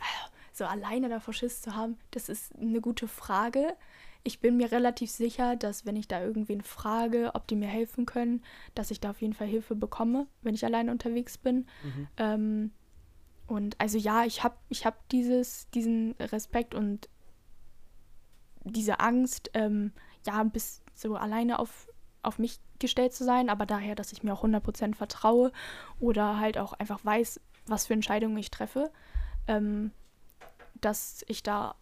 so 0.52 0.64
alleine 0.64 1.08
davor 1.08 1.34
Schiss 1.34 1.60
zu 1.62 1.74
haben, 1.74 1.98
das 2.10 2.28
ist 2.28 2.54
eine 2.56 2.80
gute 2.80 3.08
Frage. 3.08 3.76
Ich 4.24 4.40
bin 4.40 4.56
mir 4.56 4.72
relativ 4.72 5.10
sicher, 5.10 5.54
dass 5.54 5.84
wenn 5.84 5.96
ich 5.96 6.08
da 6.08 6.22
irgendwen 6.22 6.62
frage, 6.62 7.32
ob 7.34 7.46
die 7.46 7.56
mir 7.56 7.68
helfen 7.68 8.06
können, 8.06 8.42
dass 8.74 8.90
ich 8.90 8.98
da 9.00 9.10
auf 9.10 9.20
jeden 9.20 9.34
Fall 9.34 9.46
Hilfe 9.46 9.74
bekomme, 9.74 10.26
wenn 10.42 10.54
ich 10.54 10.64
alleine 10.64 10.90
unterwegs 10.90 11.36
bin. 11.36 11.66
Mhm. 11.82 12.08
Ähm, 12.16 12.70
und 13.46 13.78
also 13.78 13.98
ja, 13.98 14.24
ich 14.24 14.42
habe 14.42 14.56
ich 14.70 14.86
hab 14.86 15.08
dieses, 15.10 15.68
diesen 15.70 16.12
Respekt 16.18 16.74
und 16.74 17.08
diese 18.64 19.00
Angst, 19.00 19.50
ähm, 19.52 19.92
ja, 20.26 20.42
bis 20.44 20.82
so 20.94 21.16
alleine 21.16 21.58
auf, 21.58 21.88
auf 22.22 22.38
mich 22.38 22.58
gestellt 22.78 23.12
zu 23.12 23.24
sein, 23.24 23.50
aber 23.50 23.66
daher, 23.66 23.94
dass 23.94 24.12
ich 24.12 24.22
mir 24.22 24.32
auch 24.32 24.44
100% 24.44 24.94
vertraue 24.94 25.52
oder 26.00 26.38
halt 26.38 26.58
auch 26.58 26.72
einfach 26.72 27.04
weiß, 27.04 27.40
was 27.66 27.86
für 27.86 27.92
Entscheidungen 27.92 28.36
ich 28.38 28.50
treffe, 28.50 28.90
ähm, 29.46 29.90
dass 30.80 31.24
ich 31.28 31.42
da 31.42 31.74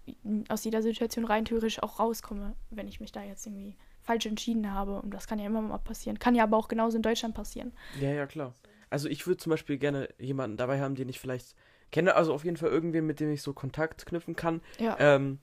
aus 0.48 0.64
jeder 0.64 0.82
Situation 0.82 1.24
rein 1.24 1.44
theoretisch 1.44 1.82
auch 1.82 1.98
rauskomme, 1.98 2.54
wenn 2.70 2.88
ich 2.88 3.00
mich 3.00 3.12
da 3.12 3.22
jetzt 3.22 3.46
irgendwie 3.46 3.76
falsch 4.02 4.26
entschieden 4.26 4.72
habe. 4.72 5.00
Und 5.00 5.12
das 5.12 5.26
kann 5.26 5.38
ja 5.38 5.46
immer 5.46 5.62
mal 5.62 5.78
passieren. 5.78 6.18
Kann 6.18 6.34
ja 6.34 6.44
aber 6.44 6.56
auch 6.56 6.68
genauso 6.68 6.96
in 6.96 7.02
Deutschland 7.02 7.34
passieren. 7.34 7.72
Ja, 8.00 8.10
ja, 8.10 8.26
klar. 8.26 8.54
Also 8.90 9.08
ich 9.08 9.26
würde 9.26 9.38
zum 9.38 9.50
Beispiel 9.50 9.78
gerne 9.78 10.08
jemanden 10.18 10.56
dabei 10.56 10.80
haben, 10.80 10.94
den 10.94 11.08
ich 11.08 11.18
vielleicht 11.18 11.54
kenne, 11.90 12.14
also 12.14 12.34
auf 12.34 12.44
jeden 12.44 12.56
Fall 12.56 12.70
irgendwen, 12.70 13.06
mit 13.06 13.20
dem 13.20 13.30
ich 13.30 13.42
so 13.42 13.52
Kontakt 13.52 14.06
knüpfen 14.06 14.36
kann. 14.36 14.60
Ja. 14.78 14.96
Ähm, 14.98 15.38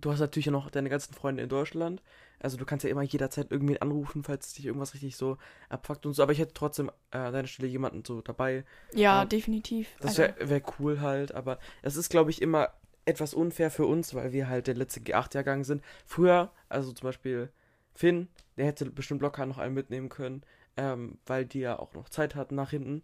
du 0.00 0.12
hast 0.12 0.20
natürlich 0.20 0.46
noch 0.46 0.70
deine 0.70 0.88
ganzen 0.88 1.14
Freunde 1.14 1.42
in 1.42 1.48
Deutschland. 1.48 2.02
Also 2.40 2.56
du 2.56 2.64
kannst 2.64 2.84
ja 2.84 2.90
immer 2.90 3.02
jederzeit 3.02 3.50
irgendwie 3.50 3.80
anrufen, 3.80 4.22
falls 4.22 4.52
dich 4.54 4.66
irgendwas 4.66 4.94
richtig 4.94 5.16
so 5.16 5.38
abfuckt 5.68 6.06
und 6.06 6.12
so. 6.12 6.22
Aber 6.22 6.32
ich 6.32 6.38
hätte 6.38 6.54
trotzdem 6.54 6.90
äh, 7.10 7.18
an 7.18 7.32
deiner 7.32 7.48
Stelle 7.48 7.68
jemanden 7.68 8.04
so 8.04 8.20
dabei. 8.20 8.64
ja, 8.92 9.20
ja. 9.20 9.24
definitiv. 9.24 9.88
Das 10.00 10.18
Also, 10.18 10.22
wäre 10.22 10.48
wär 10.50 10.62
cool 10.78 11.00
halt. 11.00 11.34
Aber 11.34 11.58
es 11.82 11.96
ist, 11.96 12.10
glaube 12.10 12.30
ich, 12.30 12.40
immer 12.40 12.70
etwas 13.04 13.34
unfair 13.34 13.70
für 13.70 13.86
uns, 13.86 14.14
weil 14.14 14.32
wir 14.32 14.48
halt 14.48 14.66
der 14.66 14.74
letzte 14.74 15.00
G8-Jahrgang 15.00 15.64
sind. 15.64 15.82
Früher, 16.04 16.52
also 16.68 16.92
zum 16.92 17.06
Beispiel 17.06 17.50
Finn, 17.94 18.28
der 18.56 18.66
hätte 18.66 18.90
bestimmt 18.90 19.22
locker 19.22 19.46
noch 19.46 19.58
einen 19.58 19.74
mitnehmen 19.74 20.08
können, 20.08 20.42
ähm, 20.76 21.18
weil 21.26 21.46
die 21.46 21.60
ja 21.60 21.78
auch 21.78 21.94
noch 21.94 22.08
Zeit 22.08 22.34
hatten 22.34 22.54
nach 22.54 22.70
hinten 22.70 23.02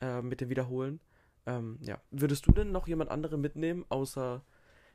äh, 0.00 0.20
mit 0.22 0.40
dem 0.40 0.50
Wiederholen. 0.50 1.00
Ähm, 1.46 1.78
ja. 1.82 2.00
Würdest 2.10 2.46
du 2.46 2.52
denn 2.52 2.72
noch 2.72 2.88
jemand 2.88 3.10
anderen 3.10 3.40
mitnehmen, 3.40 3.84
außer 3.88 4.42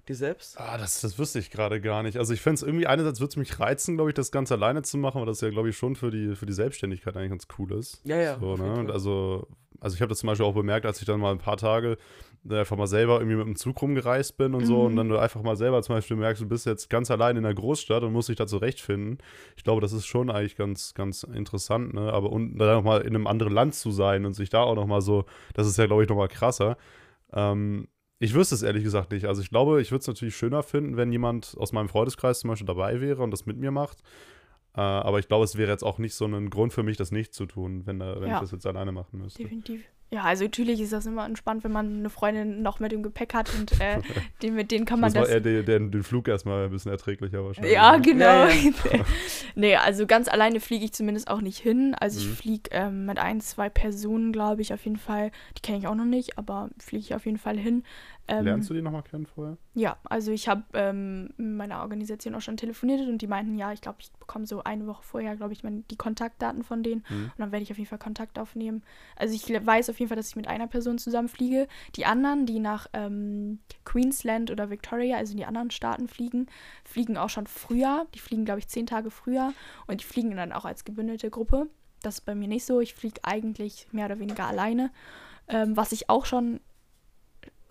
dir 0.07 0.15
selbst? 0.15 0.59
Ah, 0.59 0.77
das, 0.77 1.01
das 1.01 1.17
wüsste 1.19 1.39
ich 1.39 1.51
gerade 1.51 1.81
gar 1.81 2.03
nicht. 2.03 2.17
Also 2.17 2.33
ich 2.33 2.41
fände 2.41 2.55
es 2.55 2.63
irgendwie, 2.63 2.87
einerseits 2.87 3.19
würde 3.19 3.29
es 3.29 3.35
mich 3.37 3.59
reizen, 3.59 3.95
glaube 3.95 4.09
ich, 4.09 4.15
das 4.15 4.31
Ganze 4.31 4.55
alleine 4.55 4.81
zu 4.81 4.97
machen, 4.97 5.19
weil 5.19 5.27
das 5.27 5.41
ja, 5.41 5.49
glaube 5.49 5.69
ich, 5.69 5.77
schon 5.77 5.95
für 5.95 6.11
die, 6.11 6.35
für 6.35 6.45
die 6.45 6.53
Selbstständigkeit 6.53 7.15
eigentlich 7.15 7.29
ganz 7.31 7.47
cool 7.57 7.73
ist. 7.73 8.01
Ja, 8.05 8.17
ja, 8.17 8.39
So, 8.39 8.55
ne? 8.55 8.91
Also, 8.91 9.47
also 9.81 9.95
ich 9.95 10.01
habe 10.01 10.09
das 10.09 10.19
zum 10.19 10.27
Beispiel 10.27 10.45
auch 10.45 10.53
bemerkt, 10.53 10.85
als 10.85 10.99
ich 10.99 11.05
dann 11.05 11.19
mal 11.19 11.31
ein 11.31 11.37
paar 11.37 11.55
Tage 11.57 11.97
äh, 12.49 12.57
einfach 12.59 12.75
mal 12.77 12.87
selber 12.87 13.19
irgendwie 13.19 13.37
mit 13.37 13.45
dem 13.47 13.55
Zug 13.55 13.81
rumgereist 13.81 14.35
bin 14.37 14.53
und 14.55 14.65
so 14.65 14.79
Mhm. 14.79 14.85
und 14.87 14.95
dann 14.97 15.09
du 15.09 15.17
einfach 15.17 15.41
mal 15.41 15.55
selber 15.55 15.81
zum 15.83 15.95
Beispiel 15.95 16.17
merkst, 16.17 16.41
du 16.41 16.47
bist 16.47 16.65
jetzt 16.65 16.89
ganz 16.89 17.09
allein 17.11 17.37
in 17.37 17.43
der 17.43 17.53
Großstadt 17.53 18.03
und 18.03 18.11
musst 18.11 18.29
dich 18.29 18.35
da 18.37 18.47
zurechtfinden. 18.47 19.19
Ich 19.55 19.63
glaube, 19.63 19.79
das 19.81 19.93
ist 19.93 20.05
schon 20.05 20.29
eigentlich 20.29 20.55
ganz, 20.57 20.93
ganz 20.95 21.23
interessant, 21.23 21.93
ne? 21.93 22.11
Aber 22.11 22.31
und 22.31 22.57
dann 22.57 22.75
noch 22.75 22.83
mal 22.83 23.01
in 23.01 23.15
einem 23.15 23.27
anderen 23.27 23.53
Land 23.53 23.75
zu 23.75 23.91
sein 23.91 24.25
und 24.25 24.33
sich 24.33 24.49
da 24.49 24.63
auch 24.63 24.75
noch 24.75 24.87
mal 24.87 25.01
so, 25.01 25.25
das 25.53 25.67
ist 25.67 25.77
ja, 25.77 25.85
glaube 25.85 26.03
ich, 26.03 26.09
noch 26.09 26.15
mal 26.17 26.27
krasser. 26.27 26.77
Ähm, 27.31 27.87
ich 28.19 28.33
wüsste 28.33 28.55
es 28.55 28.61
ehrlich 28.63 28.83
gesagt 28.83 29.11
nicht. 29.11 29.25
Also 29.25 29.41
ich 29.41 29.49
glaube, 29.49 29.81
ich 29.81 29.91
würde 29.91 30.01
es 30.01 30.07
natürlich 30.07 30.35
schöner 30.35 30.61
finden, 30.63 30.97
wenn 30.97 31.11
jemand 31.11 31.55
aus 31.57 31.71
meinem 31.71 31.89
Freundeskreis 31.89 32.39
zum 32.41 32.49
Beispiel 32.49 32.67
dabei 32.67 33.01
wäre 33.01 33.23
und 33.23 33.31
das 33.31 33.45
mit 33.45 33.57
mir 33.57 33.71
macht. 33.71 33.99
Äh, 34.75 34.81
aber 34.81 35.19
ich 35.19 35.27
glaube, 35.27 35.45
es 35.45 35.57
wäre 35.57 35.71
jetzt 35.71 35.83
auch 35.83 35.97
nicht 35.97 36.13
so 36.13 36.25
ein 36.25 36.49
Grund 36.49 36.73
für 36.73 36.83
mich, 36.83 36.97
das 36.97 37.11
nicht 37.11 37.33
zu 37.33 37.45
tun, 37.45 37.85
wenn, 37.85 38.01
äh, 38.01 38.19
wenn 38.21 38.29
Ja. 38.29 38.35
ich 38.35 38.41
das 38.41 38.51
jetzt 38.51 38.65
alleine 38.67 38.91
machen 38.91 39.19
müsste. 39.19 39.41
definitiv. 39.41 39.83
Ja, 40.11 40.23
also 40.23 40.43
natürlich 40.43 40.81
ist 40.81 40.91
das 40.91 41.05
immer 41.05 41.23
entspannt, 41.25 41.63
wenn 41.63 41.71
man 41.71 41.99
eine 41.99 42.09
Freundin 42.09 42.63
noch 42.63 42.79
mit 42.79 42.91
dem 42.91 43.03
Gepäck 43.03 43.35
hat 43.35 43.53
und 43.53 43.79
äh, 43.79 43.99
den, 44.41 44.55
mit 44.55 44.71
denen 44.71 44.85
kann 44.85 44.99
man 44.99 45.09
das 45.09 45.15
war 45.15 45.21
das. 45.23 45.31
eher 45.31 45.39
den, 45.41 45.65
den, 45.65 45.91
den 45.91 46.01
Flug 46.03 46.27
erstmal 46.27 46.65
ein 46.65 46.71
bisschen 46.71 46.91
erträglicher 46.91 47.45
wahrscheinlich. 47.45 47.73
Ja, 47.73 47.91
ne? 47.95 48.01
genau. 48.01 48.47
Ja, 48.47 48.49
nee, 49.55 49.75
also 49.75 50.07
ganz 50.07 50.27
alleine 50.27 50.59
fliege 50.59 50.85
ich 50.85 50.93
zumindest 50.93 51.29
auch 51.29 51.41
nicht 51.41 51.59
hin. 51.59 51.95
Also 51.99 52.19
ich 52.19 52.25
Mhm. 52.27 52.33
fliege 52.33 52.69
ähm, 52.71 53.05
mit 53.05 53.19
ein, 53.19 53.39
zwei 53.39 53.69
Personen, 53.69 54.31
glaube 54.31 54.61
ich, 54.63 54.73
auf 54.73 54.83
jeden 54.83 54.97
Fall. 54.97 55.31
Die 55.57 55.61
kenne 55.61 55.77
ich 55.77 55.87
auch 55.87 55.95
noch 55.95 56.05
nicht, 56.05 56.37
aber 56.39 56.69
fliege 56.79 57.01
ich 57.03 57.13
auf 57.15 57.25
jeden 57.25 57.37
Fall 57.37 57.57
hin. 57.57 57.83
Ähm, 58.31 58.45
Lernst 58.45 58.69
du 58.69 58.75
die 58.75 58.81
nochmal 58.83 59.01
kennen 59.01 59.25
vorher? 59.25 59.57
Ja, 59.73 59.97
also 60.03 60.31
ich 60.31 60.47
habe 60.47 60.61
ähm, 60.73 61.29
mit 61.37 61.57
meiner 61.57 61.81
Organisation 61.81 62.35
auch 62.35 62.41
schon 62.41 62.57
telefoniert 62.57 63.07
und 63.07 63.21
die 63.23 63.27
meinten, 63.27 63.57
ja, 63.57 63.73
ich 63.73 63.81
glaube, 63.81 63.97
ich 64.01 64.11
bekomme 64.13 64.45
so 64.45 64.63
eine 64.63 64.85
Woche 64.85 65.01
vorher, 65.01 65.35
glaube 65.35 65.53
ich, 65.53 65.63
mein, 65.63 65.83
die 65.89 65.95
Kontaktdaten 65.95 66.63
von 66.63 66.83
denen 66.83 67.03
Mhm. 67.09 67.25
und 67.25 67.39
dann 67.39 67.51
werde 67.51 67.63
ich 67.63 67.71
auf 67.71 67.77
jeden 67.77 67.89
Fall 67.89 67.97
Kontakt 67.97 68.37
aufnehmen. 68.37 68.83
Also 69.15 69.33
ich 69.33 69.49
weiß 69.49 69.89
auf 69.89 69.97
jeden 69.97 70.09
Fall, 70.09 70.17
dass 70.17 70.29
ich 70.29 70.35
mit 70.35 70.47
einer 70.47 70.67
Person 70.67 70.99
zusammenfliege. 70.99 71.67
Die 71.95 72.05
anderen, 72.05 72.45
die 72.45 72.59
nach 72.59 72.85
ähm, 72.93 73.59
Queensland 73.83 74.51
oder 74.51 74.69
Victoria, 74.69 75.17
also 75.17 75.31
in 75.31 75.37
die 75.37 75.45
anderen 75.45 75.71
Staaten 75.71 76.07
fliegen, 76.07 76.45
fliegen 76.83 77.17
auch 77.17 77.29
schon 77.29 77.47
früher. 77.47 78.05
Die 78.13 78.19
fliegen, 78.19 78.45
glaube 78.45 78.59
ich, 78.59 78.67
zehn 78.67 78.85
Tage 78.85 79.09
früher 79.09 79.53
und 79.87 80.01
die 80.01 80.05
fliegen 80.05 80.35
dann 80.37 80.51
auch 80.51 80.65
als 80.65 80.85
gebündelte 80.85 81.31
Gruppe. 81.31 81.67
Das 82.03 82.15
ist 82.19 82.21
bei 82.25 82.35
mir 82.35 82.47
nicht 82.47 82.65
so. 82.65 82.79
Ich 82.79 82.93
fliege 82.93 83.21
eigentlich 83.23 83.87
mehr 83.91 84.05
oder 84.05 84.19
weniger 84.19 84.45
alleine. 84.45 84.91
Ähm, 85.47 85.75
was 85.75 85.91
ich 85.91 86.09
auch 86.11 86.25
schon 86.25 86.59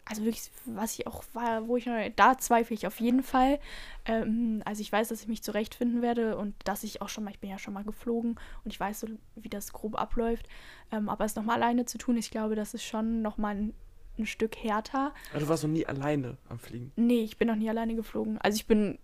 also 0.09 0.25
wirklich, 0.25 0.51
was 0.65 0.99
ich 0.99 1.07
auch 1.07 1.23
war, 1.35 1.69
wo 1.69 1.77
ich 1.77 1.87
noch, 1.87 1.95
da 2.17 2.39
zweifle 2.39 2.75
ich 2.75 2.87
auf 2.87 2.99
jeden 3.01 3.23
Fall. 3.23 3.59
Ähm, 4.07 4.63
also 4.65 4.81
ich 4.81 4.91
weiß, 4.91 5.09
dass 5.09 5.21
ich 5.21 5.29
mich 5.29 5.43
zurechtfinden 5.43 6.01
werde 6.01 6.37
und 6.37 6.55
dass 6.65 6.85
ich 6.85 7.03
auch 7.03 7.09
schon 7.09 7.25
mal, 7.25 7.31
ich 7.31 7.41
bin 7.41 7.51
ja 7.51 7.59
schon 7.59 7.75
mal 7.75 7.85
geflogen 7.85 8.39
und 8.65 8.73
ich 8.73 8.81
weiß 8.81 9.01
so, 9.01 9.09
wie 9.37 9.49
das 9.49 9.73
grob 9.73 10.01
abläuft. 10.01 10.49
Ähm, 10.91 11.09
aber 11.09 11.25
es 11.25 11.37
nochmal 11.37 11.57
alleine 11.57 11.85
zu 11.85 11.99
tun, 11.99 12.17
ich 12.17 12.31
glaube, 12.31 12.55
das 12.55 12.75
ist 12.75 12.85
schon 12.85 13.21
nochmal 13.21 13.57
ein, 13.57 13.75
ein 14.19 14.27
Stück 14.27 14.57
härter. 14.57 15.13
Also 15.33 15.47
du 15.47 15.51
warst 15.51 15.63
noch 15.63 15.71
nie 15.71 15.87
alleine 15.87 16.39
am 16.49 16.59
Fliegen. 16.59 16.93
Nee, 16.97 17.23
ich 17.23 17.37
bin 17.37 17.49
noch 17.49 17.57
nie 17.57 17.69
alleine 17.69 17.95
geflogen. 17.95 18.39
Also 18.39 18.57
ich 18.57 18.67
bin, 18.67 18.99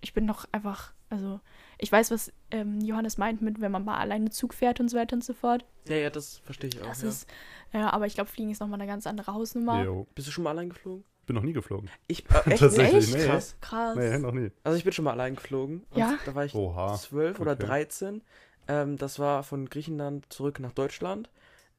ich 0.00 0.12
bin 0.12 0.26
noch 0.26 0.46
einfach, 0.50 0.92
also 1.08 1.40
ich 1.78 1.90
weiß, 1.90 2.10
was 2.10 2.32
ähm, 2.50 2.80
Johannes 2.80 3.18
meint 3.18 3.40
mit, 3.40 3.60
wenn 3.60 3.72
man 3.72 3.84
mal 3.84 3.98
alleine 3.98 4.30
Zug 4.30 4.52
fährt 4.52 4.80
und 4.80 4.88
so 4.88 4.96
weiter 4.96 5.14
und 5.14 5.24
so 5.24 5.32
fort. 5.32 5.64
Ja, 5.88 5.96
ja, 5.96 6.10
das 6.10 6.38
verstehe 6.38 6.68
ich 6.68 6.82
auch. 6.82 6.88
Das 6.88 7.02
ja. 7.02 7.08
ist, 7.08 7.28
ja, 7.72 7.90
aber 7.90 8.06
ich 8.06 8.14
glaube, 8.14 8.28
Fliegen 8.30 8.50
ist 8.50 8.60
nochmal 8.60 8.80
eine 8.80 8.90
ganz 8.90 9.06
andere 9.06 9.32
Hausnummer. 9.32 9.82
Jo. 9.84 10.06
Bist 10.14 10.28
du 10.28 10.32
schon 10.32 10.44
mal 10.44 10.50
allein 10.50 10.68
geflogen? 10.68 11.04
Bin 11.26 11.36
noch 11.36 11.42
nie 11.42 11.52
geflogen. 11.52 11.90
Ich, 12.06 12.24
äh, 12.30 12.50
echt? 12.50 12.60
Tatsächlich, 12.60 13.04
echt? 13.04 13.14
nee. 13.14 13.26
Krass. 13.26 13.56
Krass. 13.60 13.96
Nee, 13.96 14.18
noch 14.18 14.32
nie. 14.32 14.50
Also 14.64 14.78
ich 14.78 14.84
bin 14.84 14.92
schon 14.92 15.04
mal 15.04 15.12
allein 15.12 15.36
geflogen. 15.36 15.84
Ja? 15.94 16.18
Da 16.24 16.34
war 16.34 16.44
ich 16.44 16.54
Oha. 16.54 16.94
zwölf 16.94 17.38
oder 17.38 17.52
okay. 17.52 17.66
13. 17.66 18.22
Ähm, 18.66 18.96
das 18.96 19.18
war 19.18 19.42
von 19.42 19.68
Griechenland 19.68 20.32
zurück 20.32 20.58
nach 20.58 20.72
Deutschland. 20.72 21.30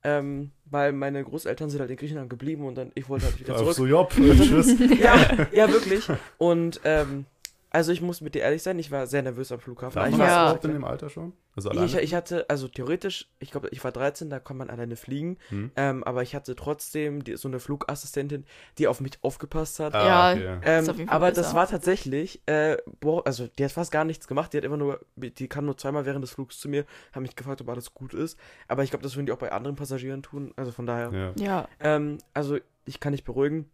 Ähm, 0.02 0.52
weil 0.66 0.94
meine 0.94 1.22
Großeltern 1.24 1.70
sind 1.70 1.82
halt 1.82 1.90
in 1.90 1.98
Griechenland 1.98 2.30
geblieben 2.30 2.66
und 2.66 2.76
dann 2.76 2.92
ich 2.96 3.10
wollte 3.10 3.26
halt 3.26 3.40
wieder 3.40 3.58
zurück. 3.58 3.74
so, 3.74 3.86
äh, 3.86 4.08
tschüss. 4.10 4.80
ja, 4.98 5.48
ja, 5.52 5.70
wirklich. 5.70 6.08
Und 6.38 6.80
ähm, 6.86 7.26
also 7.72 7.92
ich 7.92 8.02
muss 8.02 8.22
mit 8.22 8.36
dir 8.36 8.42
ehrlich 8.42 8.64
sein, 8.64 8.80
ich 8.80 8.90
war 8.92 9.06
sehr 9.08 9.22
nervös 9.22 9.52
am 9.52 9.60
Flughafen. 9.60 9.96
Darf 9.96 10.08
ich, 10.08 10.12
man 10.12 10.22
war, 10.22 10.28
das 10.28 10.36
Ja. 10.36 10.44
überhaupt 10.44 10.66
in 10.66 10.74
dem 10.74 10.84
Alter 10.86 11.10
schon? 11.10 11.34
Also 11.56 11.70
alleine? 11.70 11.86
ich, 11.88 11.96
ich 11.98 12.14
hatte, 12.16 12.50
also 12.50 12.68
theoretisch, 12.68 13.30
ich 13.40 13.52
glaube, 13.52 13.68
ich 13.72 13.84
war 13.84 13.92
13, 13.92 14.30
da 14.30 14.40
kann 14.40 14.56
man 14.58 14.70
alleine 14.70 14.96
fliegen. 14.96 15.38
Hm? 15.50 15.72
Ähm, 15.76 16.04
aber 16.04 16.22
ich 16.24 16.34
hatte 16.36 16.56
trotzdem 16.56 17.24
die, 17.24 17.36
so 17.36 17.48
eine 17.48 17.60
Flugassistentin, 17.60 18.46
die 18.78 18.88
auf 18.88 19.02
mich 19.02 19.14
aufgepasst 19.24 19.80
hat. 19.80 19.94
Ah, 19.94 20.06
Ja. 20.06 20.32
okay. 20.32 20.60
Ähm, 20.64 20.84
Ist 20.84 20.90
auf 20.90 20.98
jeden 20.98 21.08
Fall 21.10 21.16
aber 21.18 21.28
besser. 21.30 21.42
das 21.42 21.54
war 21.54 21.68
tatsächlich, 21.68 22.42
äh, 22.48 22.78
boah, 23.02 23.26
also 23.26 23.48
die 23.48 23.64
hat 23.66 23.72
fast 23.72 23.92
gar 23.92 24.06
nichts 24.06 24.28
gemacht. 24.28 24.54
Die 24.54 24.58
hat 24.58 24.64
immer 24.64 24.78
nur, 24.78 25.00
die 25.16 25.48
kam 25.48 25.66
nur 25.66 25.78
zweimal 25.78 26.06
während 26.06 26.24
des 26.24 26.32
Flugs 26.32 26.60
zu 26.60 26.70
mir, 26.70 26.86
haben 27.14 27.24
mich 27.24 27.36
gefragt, 27.36 27.62
ob 27.62 27.70
alles 27.70 27.94
gut 27.94 28.14
ist. 28.14 28.40
Aber 28.68 28.84
ich 28.84 28.90
glaube, 28.92 29.04
das 29.04 29.16
würden 29.16 29.26
die 29.26 29.32
auch 29.32 29.38
bei 29.38 29.52
anderen 29.52 29.76
Passagieren 29.76 30.24
tun. 30.24 30.54
Also 30.56 30.72
von 30.72 30.86
daher. 30.86 31.12
Ja. 31.12 31.34
Ja, 31.44 31.68
Ähm, 31.80 32.18
also 32.34 32.58
ich 32.86 33.00
kann 33.00 33.12
dich 33.12 33.24
beruhigen. 33.24 33.70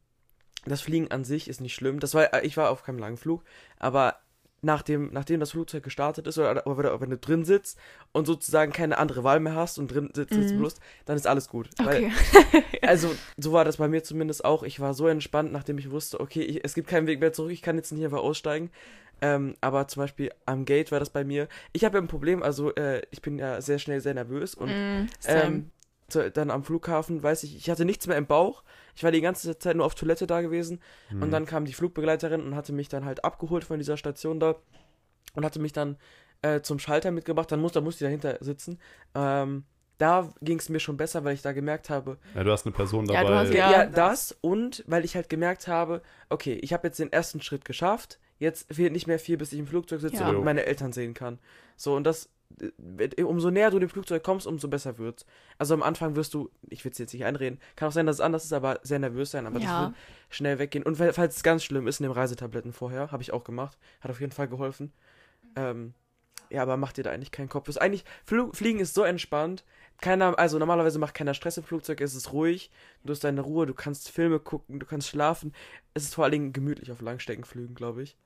Das 0.65 0.81
Fliegen 0.81 1.11
an 1.11 1.23
sich 1.23 1.47
ist 1.47 1.61
nicht 1.61 1.75
schlimm. 1.75 1.99
Das 1.99 2.13
war, 2.13 2.33
äh, 2.33 2.45
ich 2.45 2.57
war 2.57 2.69
auf 2.69 2.83
keinem 2.83 2.99
langen 2.99 3.17
Flug, 3.17 3.43
aber 3.79 4.15
nachdem, 4.61 5.09
nachdem 5.13 5.39
das 5.39 5.51
Flugzeug 5.51 5.83
gestartet 5.83 6.25
ist 6.27 6.37
oder, 6.39 6.65
oder 6.65 6.99
wenn 6.99 7.11
du 7.11 7.17
drin 7.17 7.45
sitzt 7.45 7.77
und 8.11 8.25
sozusagen 8.25 8.71
keine 8.71 8.97
andere 8.97 9.23
Wahl 9.23 9.39
mehr 9.39 9.53
hast 9.55 9.77
und 9.77 9.89
drin 9.89 10.09
sitzt 10.13 10.37
Mhm. 10.37 10.57
bloß, 10.57 10.75
dann 11.05 11.15
ist 11.17 11.27
alles 11.27 11.47
gut. 11.49 11.69
Weil 11.83 11.97
okay. 11.97 12.11
also, 12.81 13.15
so 13.37 13.51
war 13.51 13.63
das 13.65 13.77
bei 13.77 13.87
mir 13.87 14.03
zumindest 14.03 14.43
auch. 14.43 14.63
Ich 14.63 14.79
war 14.79 14.93
so 14.93 15.07
entspannt, 15.07 15.51
nachdem 15.51 15.77
ich 15.77 15.91
wusste, 15.91 16.19
okay, 16.19 16.41
ich, 16.41 16.63
es 16.63 16.73
gibt 16.73 16.87
keinen 16.87 17.07
Weg 17.07 17.19
mehr 17.19 17.33
zurück, 17.33 17.51
ich 17.51 17.61
kann 17.61 17.75
jetzt 17.77 17.91
nicht 17.91 18.03
einfach 18.03 18.19
aussteigen. 18.19 18.71
Ähm, 19.21 19.55
aber 19.61 19.87
zum 19.87 20.01
Beispiel 20.03 20.31
am 20.45 20.65
Gate 20.65 20.91
war 20.91 20.99
das 20.99 21.09
bei 21.09 21.23
mir. 21.23 21.47
Ich 21.71 21.85
habe 21.85 21.97
ja 21.97 22.01
ein 22.03 22.07
Problem, 22.07 22.43
also 22.43 22.73
äh, 22.75 23.01
ich 23.11 23.21
bin 23.21 23.37
ja 23.39 23.61
sehr 23.61 23.79
schnell 23.79 24.01
sehr 24.01 24.13
nervös 24.13 24.55
und 24.55 24.69
Mm, 24.71 25.05
ähm, 25.23 25.71
zu, 26.07 26.29
dann 26.31 26.51
am 26.51 26.63
Flughafen, 26.63 27.23
weiß 27.23 27.43
ich, 27.43 27.55
ich 27.55 27.69
hatte 27.69 27.85
nichts 27.85 28.07
mehr 28.07 28.17
im 28.17 28.27
Bauch. 28.27 28.63
Ich 28.95 29.03
war 29.03 29.11
die 29.11 29.21
ganze 29.21 29.57
Zeit 29.57 29.75
nur 29.75 29.85
auf 29.85 29.95
Toilette 29.95 30.27
da 30.27 30.41
gewesen. 30.41 30.79
Hm. 31.09 31.23
Und 31.23 31.31
dann 31.31 31.45
kam 31.45 31.65
die 31.65 31.73
Flugbegleiterin 31.73 32.41
und 32.41 32.55
hatte 32.55 32.73
mich 32.73 32.89
dann 32.89 33.05
halt 33.05 33.23
abgeholt 33.23 33.63
von 33.63 33.79
dieser 33.79 33.97
Station 33.97 34.39
da 34.39 34.55
und 35.33 35.43
hatte 35.43 35.59
mich 35.59 35.73
dann 35.73 35.97
äh, 36.41 36.61
zum 36.61 36.79
Schalter 36.79 37.11
mitgebracht. 37.11 37.51
Dann 37.51 37.59
muss, 37.59 37.71
da 37.71 37.81
musste 37.81 38.05
ich 38.05 38.07
dahinter 38.07 38.37
sitzen. 38.41 38.79
Ähm, 39.15 39.63
da 39.97 40.33
ging 40.41 40.59
es 40.59 40.69
mir 40.69 40.79
schon 40.79 40.97
besser, 40.97 41.23
weil 41.23 41.33
ich 41.33 41.41
da 41.41 41.53
gemerkt 41.53 41.89
habe, 41.89 42.17
Ja, 42.35 42.43
du 42.43 42.51
hast 42.51 42.65
eine 42.65 42.75
Person 42.75 43.05
Ja, 43.05 43.23
dabei. 43.23 43.29
du 43.29 43.35
hast 43.35 43.53
ja, 43.53 43.71
Ja. 43.71 43.85
das 43.85 44.37
und 44.41 44.83
weil 44.87 45.05
ich 45.05 45.15
halt 45.15 45.29
gemerkt 45.29 45.67
habe, 45.67 46.01
okay, 46.29 46.53
ich 46.61 46.73
habe 46.73 46.87
jetzt 46.87 46.99
den 46.99 47.11
ersten 47.11 47.41
Schritt 47.41 47.63
geschafft. 47.65 48.19
Jetzt 48.37 48.73
fehlt 48.73 48.91
nicht 48.91 49.07
mehr 49.07 49.19
viel, 49.19 49.37
bis 49.37 49.53
ich 49.53 49.59
im 49.59 49.67
Flugzeug 49.67 50.01
sitze 50.01 50.17
Ja. 50.23 50.29
und 50.29 50.43
meine 50.43 50.65
Eltern 50.65 50.91
sehen 50.91 51.13
kann. 51.13 51.39
So, 51.77 51.95
und 51.95 52.03
das 52.03 52.29
umso 53.23 53.49
näher 53.51 53.71
du 53.71 53.79
dem 53.79 53.89
Flugzeug 53.89 54.23
kommst, 54.23 54.47
umso 54.47 54.67
besser 54.67 54.97
wird's. 54.97 55.25
Also 55.57 55.73
am 55.73 55.83
Anfang 55.83 56.15
wirst 56.15 56.33
du, 56.33 56.49
ich 56.69 56.83
will 56.85 56.91
es 56.91 56.97
jetzt 56.97 57.13
nicht 57.13 57.25
einreden, 57.25 57.59
kann 57.75 57.89
auch 57.89 57.93
sein, 57.93 58.05
dass 58.05 58.17
es 58.17 58.21
anders 58.21 58.45
ist, 58.45 58.53
aber 58.53 58.79
sehr 58.83 58.99
nervös 58.99 59.31
sein, 59.31 59.45
aber 59.45 59.59
Ja. 59.59 59.65
das 59.65 59.81
wird 59.89 59.95
schnell 60.29 60.59
weggehen. 60.59 60.83
Und 60.83 60.95
fa- 60.95 61.11
falls 61.13 61.37
es 61.37 61.43
ganz 61.43 61.63
schlimm 61.63 61.87
ist, 61.87 61.99
nimm 61.99 62.11
Reisetabletten 62.11 62.71
vorher, 62.73 63.11
habe 63.11 63.23
ich 63.23 63.33
auch 63.33 63.43
gemacht, 63.43 63.77
hat 64.01 64.11
auf 64.11 64.19
jeden 64.21 64.31
Fall 64.31 64.47
geholfen. 64.47 64.93
Ähm, 65.55 65.93
ja, 66.49 66.61
aber 66.61 66.77
mach 66.77 66.93
dir 66.93 67.03
da 67.03 67.11
eigentlich 67.11 67.31
keinen 67.31 67.49
Kopf. 67.49 67.67
Ist 67.67 67.81
eigentlich, 67.81 68.05
Flu 68.23 68.51
Fliegen 68.53 68.79
ist 68.79 68.93
so 68.93 69.03
entspannt. 69.03 69.65
Keiner, 70.01 70.37
also 70.37 70.59
normalerweise 70.59 70.99
macht 70.99 71.13
keiner 71.15 71.33
Stress 71.33 71.57
im 71.57 71.63
Flugzeug, 71.63 72.01
es 72.01 72.15
ist 72.15 72.33
ruhig, 72.33 72.69
du 73.03 73.11
hast 73.11 73.23
deine 73.23 73.39
Ruhe, 73.41 73.65
du 73.65 73.73
kannst 73.73 74.09
Filme 74.09 74.39
gucken, 74.39 74.79
du 74.79 74.85
kannst 74.85 75.07
schlafen. 75.07 75.53
Es 75.93 76.03
ist 76.03 76.15
vor 76.15 76.25
allen 76.25 76.33
Dingen 76.33 76.53
gemütlich 76.53 76.91
auf 76.91 77.01
Langstreckenflügen, 77.01 77.75
glaube 77.75 78.03
ich. 78.03 78.17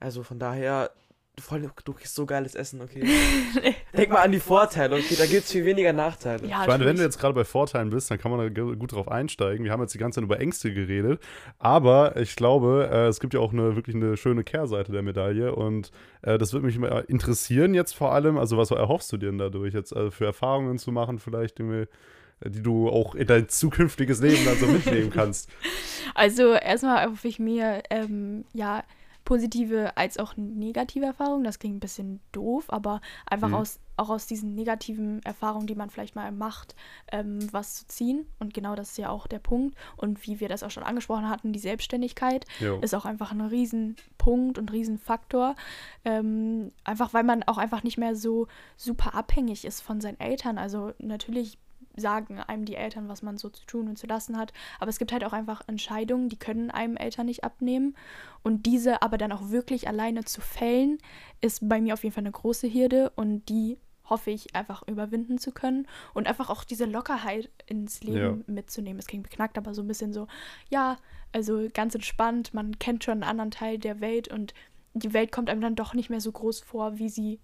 Also 0.00 0.22
von 0.22 0.38
daher, 0.38 0.92
vor 1.40 1.56
allem, 1.58 1.70
du 1.84 1.92
kriegst 1.92 2.14
so 2.14 2.26
geiles 2.26 2.54
Essen, 2.54 2.80
okay. 2.80 3.02
Denk 3.96 4.10
mal 4.10 4.22
an 4.22 4.32
die 4.32 4.38
Vorteile, 4.40 4.96
okay, 4.96 5.14
da 5.18 5.26
gibt 5.26 5.44
es 5.44 5.52
viel 5.52 5.64
weniger 5.64 5.92
Nachteile. 5.92 6.46
Ja, 6.46 6.62
Ich 6.62 6.68
meine, 6.68 6.84
wenn 6.84 6.96
du 6.96 7.02
jetzt 7.02 7.18
gerade 7.18 7.34
bei 7.34 7.44
Vorteilen 7.44 7.90
bist, 7.90 8.10
dann 8.10 8.18
kann 8.18 8.30
man 8.30 8.54
da 8.54 8.62
gut 8.74 8.92
drauf 8.92 9.08
einsteigen. 9.08 9.64
Wir 9.64 9.72
haben 9.72 9.80
jetzt 9.80 9.94
die 9.94 9.98
ganze 9.98 10.16
Zeit 10.20 10.24
über 10.24 10.38
Ängste 10.40 10.72
geredet, 10.72 11.20
aber 11.58 12.16
ich 12.16 12.36
glaube, 12.36 12.88
äh, 12.92 13.06
es 13.08 13.20
gibt 13.20 13.34
ja 13.34 13.40
auch 13.40 13.52
eine 13.52 13.74
wirklich 13.76 13.96
eine 13.96 14.16
schöne 14.16 14.44
Kehrseite 14.44 14.92
der 14.92 15.02
Medaille 15.02 15.54
und 15.54 15.90
äh, 16.22 16.38
das 16.38 16.52
würde 16.52 16.66
mich 16.66 16.78
mal 16.78 17.04
interessieren 17.08 17.74
jetzt 17.74 17.94
vor 17.94 18.12
allem. 18.12 18.38
Also 18.38 18.56
was 18.56 18.70
erhoffst 18.70 19.10
du 19.12 19.16
dir 19.16 19.26
denn 19.26 19.38
dadurch 19.38 19.74
jetzt 19.74 19.92
äh, 19.92 20.10
für 20.10 20.26
Erfahrungen 20.26 20.78
zu 20.78 20.92
machen, 20.92 21.18
vielleicht 21.18 21.58
die, 21.58 21.62
mir- 21.64 21.88
die 22.44 22.62
du 22.62 22.88
auch 22.88 23.14
in 23.14 23.26
dein 23.26 23.48
zukünftiges 23.48 24.20
Leben 24.20 24.44
dann 24.44 24.56
so 24.58 24.66
mitnehmen 24.66 25.10
kannst? 25.10 25.50
Also 26.16 26.52
erstmal 26.52 27.02
erhoffe 27.02 27.26
ich 27.26 27.38
mir, 27.40 27.82
ähm, 27.90 28.44
ja, 28.52 28.84
positive 29.24 29.96
als 29.96 30.18
auch 30.18 30.36
negative 30.36 31.06
Erfahrungen. 31.06 31.44
Das 31.44 31.58
klingt 31.58 31.76
ein 31.76 31.80
bisschen 31.80 32.20
doof, 32.32 32.66
aber 32.68 33.00
einfach 33.26 33.48
Mhm. 33.48 33.54
aus, 33.54 33.80
auch 33.96 34.10
aus 34.10 34.26
diesen 34.26 34.54
negativen 34.54 35.22
Erfahrungen, 35.24 35.66
die 35.66 35.74
man 35.74 35.88
vielleicht 35.88 36.14
mal 36.14 36.30
macht, 36.32 36.74
ähm, 37.12 37.38
was 37.52 37.74
zu 37.76 37.86
ziehen. 37.86 38.26
Und 38.38 38.52
genau 38.52 38.74
das 38.74 38.90
ist 38.90 38.98
ja 38.98 39.08
auch 39.08 39.26
der 39.26 39.38
Punkt. 39.38 39.76
Und 39.96 40.26
wie 40.26 40.40
wir 40.40 40.48
das 40.48 40.62
auch 40.62 40.70
schon 40.70 40.82
angesprochen 40.82 41.28
hatten, 41.28 41.52
die 41.52 41.58
Selbstständigkeit 41.58 42.44
Jo. 42.60 42.78
ist 42.80 42.94
auch 42.94 43.04
einfach 43.06 43.30
ein 43.32 43.40
Riesenpunkt 43.40 44.58
und 44.58 44.72
Riesenfaktor. 44.72 45.54
Ähm, 46.04 46.70
einfach 46.84 47.14
weil 47.14 47.24
man 47.24 47.42
auch 47.44 47.58
einfach 47.58 47.82
nicht 47.82 47.98
mehr 47.98 48.16
so 48.16 48.46
super 48.76 49.14
abhängig 49.14 49.64
ist 49.64 49.80
von 49.80 50.00
seinen 50.00 50.20
Eltern. 50.20 50.58
Also 50.58 50.92
natürlich 50.98 51.58
sagen 51.96 52.40
einem 52.40 52.64
die 52.64 52.76
Eltern, 52.76 53.08
was 53.08 53.22
man 53.22 53.36
so 53.36 53.48
zu 53.48 53.64
tun 53.66 53.88
und 53.88 53.98
zu 53.98 54.06
lassen 54.06 54.36
hat. 54.36 54.52
Aber 54.80 54.88
es 54.88 54.98
gibt 54.98 55.12
halt 55.12 55.24
auch 55.24 55.32
einfach 55.32 55.62
Entscheidungen, 55.66 56.28
die 56.28 56.38
können 56.38 56.70
einem 56.70 56.96
Eltern 56.96 57.26
nicht 57.26 57.44
abnehmen. 57.44 57.96
Und 58.42 58.66
diese 58.66 59.02
aber 59.02 59.18
dann 59.18 59.32
auch 59.32 59.50
wirklich 59.50 59.88
alleine 59.88 60.24
zu 60.24 60.40
fällen, 60.40 60.98
ist 61.40 61.68
bei 61.68 61.80
mir 61.80 61.94
auf 61.94 62.02
jeden 62.02 62.14
Fall 62.14 62.22
eine 62.22 62.32
große 62.32 62.72
Hürde 62.72 63.10
und 63.16 63.48
die 63.48 63.78
hoffe 64.04 64.30
ich 64.30 64.54
einfach 64.54 64.86
überwinden 64.86 65.38
zu 65.38 65.50
können 65.50 65.86
und 66.12 66.26
einfach 66.26 66.50
auch 66.50 66.64
diese 66.64 66.84
Lockerheit 66.84 67.50
ins 67.66 68.02
Leben 68.02 68.44
mitzunehmen. 68.46 68.98
Es 68.98 69.06
klingt 69.06 69.22
beknackt, 69.22 69.56
aber 69.56 69.72
so 69.72 69.82
ein 69.82 69.88
bisschen 69.88 70.12
so, 70.12 70.26
ja, 70.68 70.98
also 71.32 71.68
ganz 71.72 71.94
entspannt, 71.94 72.52
man 72.52 72.78
kennt 72.78 73.02
schon 73.02 73.14
einen 73.14 73.22
anderen 73.24 73.50
Teil 73.50 73.78
der 73.78 74.00
Welt 74.00 74.28
und 74.28 74.52
die 74.92 75.12
Welt 75.12 75.32
kommt 75.32 75.50
einem 75.50 75.60
dann 75.60 75.74
doch 75.74 75.94
nicht 75.94 76.10
mehr 76.10 76.20
so 76.20 76.30
groß 76.30 76.60
vor, 76.60 76.98
wie 76.98 77.08
sie 77.08 77.40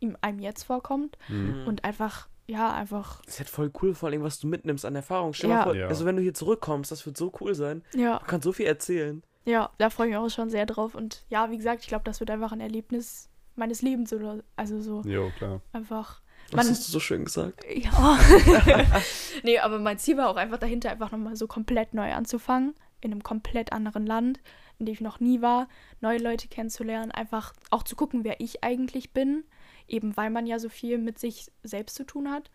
ihm 0.00 0.16
einem 0.20 0.38
jetzt 0.38 0.64
vorkommt. 0.64 1.18
Mhm. 1.28 1.66
Und 1.66 1.84
einfach, 1.84 2.28
ja, 2.48 2.72
einfach, 2.72 3.20
Das 3.26 3.34
ist 3.34 3.38
halt 3.40 3.50
voll 3.50 3.70
cool, 3.82 3.94
vor 3.94 4.08
allem, 4.08 4.22
was 4.22 4.40
du 4.40 4.46
mitnimmst 4.48 4.84
an 4.84 4.96
Erfahrung. 4.96 5.32
Stell 5.34 5.50
dir 5.50 5.54
Ja. 5.54 5.58
mal 5.60 5.64
vor, 5.64 5.74
Ja. 5.76 5.86
also 5.86 6.04
wenn 6.06 6.16
du 6.16 6.22
hier 6.22 6.34
zurückkommst, 6.34 6.90
das 6.90 7.04
wird 7.06 7.16
so 7.16 7.32
cool 7.40 7.54
sein. 7.54 7.82
ja, 7.94 8.18
Du 8.18 8.24
kannst 8.26 8.44
so 8.44 8.52
viel 8.52 8.66
erzählen. 8.66 9.22
ja, 9.44 9.70
da 9.78 9.90
freue 9.90 10.06
ich 10.08 10.10
mich 10.14 10.18
auch 10.18 10.28
schon 10.30 10.50
sehr 10.50 10.66
drauf. 10.66 10.94
Und 10.94 11.24
ja, 11.28 11.50
wie 11.50 11.56
gesagt, 11.58 11.82
ich 11.82 11.88
glaube, 11.88 12.04
das 12.04 12.20
wird 12.20 12.30
einfach 12.30 12.52
ein 12.52 12.60
Erlebnis 12.60 13.28
meines 13.54 13.82
Lebens 13.82 14.12
oder 14.12 14.42
also 14.56 14.80
so 14.80 15.02
Jo, 15.02 15.30
klar. 15.36 15.60
einfach. 15.72 16.20
Was 16.50 16.64
Man- 16.64 16.68
hast 16.74 16.88
du 16.88 16.92
so 16.92 17.00
schön 17.00 17.24
gesagt? 17.24 17.62
Ja. 17.68 18.18
nee, 19.42 19.58
aber 19.58 19.78
mein 19.78 19.98
Ziel 19.98 20.16
war 20.16 20.28
auch 20.30 20.36
einfach 20.36 20.58
dahinter, 20.58 20.90
einfach 20.90 21.10
nochmal 21.12 21.36
so 21.36 21.46
komplett 21.46 21.94
neu 21.94 22.12
anzufangen. 22.12 22.74
In 23.00 23.12
einem 23.12 23.22
komplett 23.22 23.72
anderen 23.72 24.06
Land, 24.06 24.40
in 24.78 24.86
dem 24.86 24.92
ich 24.92 25.00
noch 25.00 25.20
nie 25.20 25.40
war. 25.40 25.68
Neue 26.00 26.18
Leute 26.18 26.48
kennenzulernen. 26.48 27.12
Einfach 27.12 27.52
auch 27.70 27.84
zu 27.84 27.94
gucken, 27.94 28.24
wer 28.24 28.40
ich 28.40 28.64
eigentlich 28.64 29.12
bin. 29.12 29.44
Eben 29.88 30.16
weil 30.16 30.30
man 30.30 30.46
ja 30.46 30.58
so 30.58 30.68
viel 30.68 30.98
mit 30.98 31.18
sich 31.18 31.50
selbst 31.62 31.96
zu 31.96 32.04
tun 32.04 32.30
hat. 32.30 32.50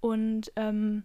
Und 0.00 0.52
ähm, 0.56 1.04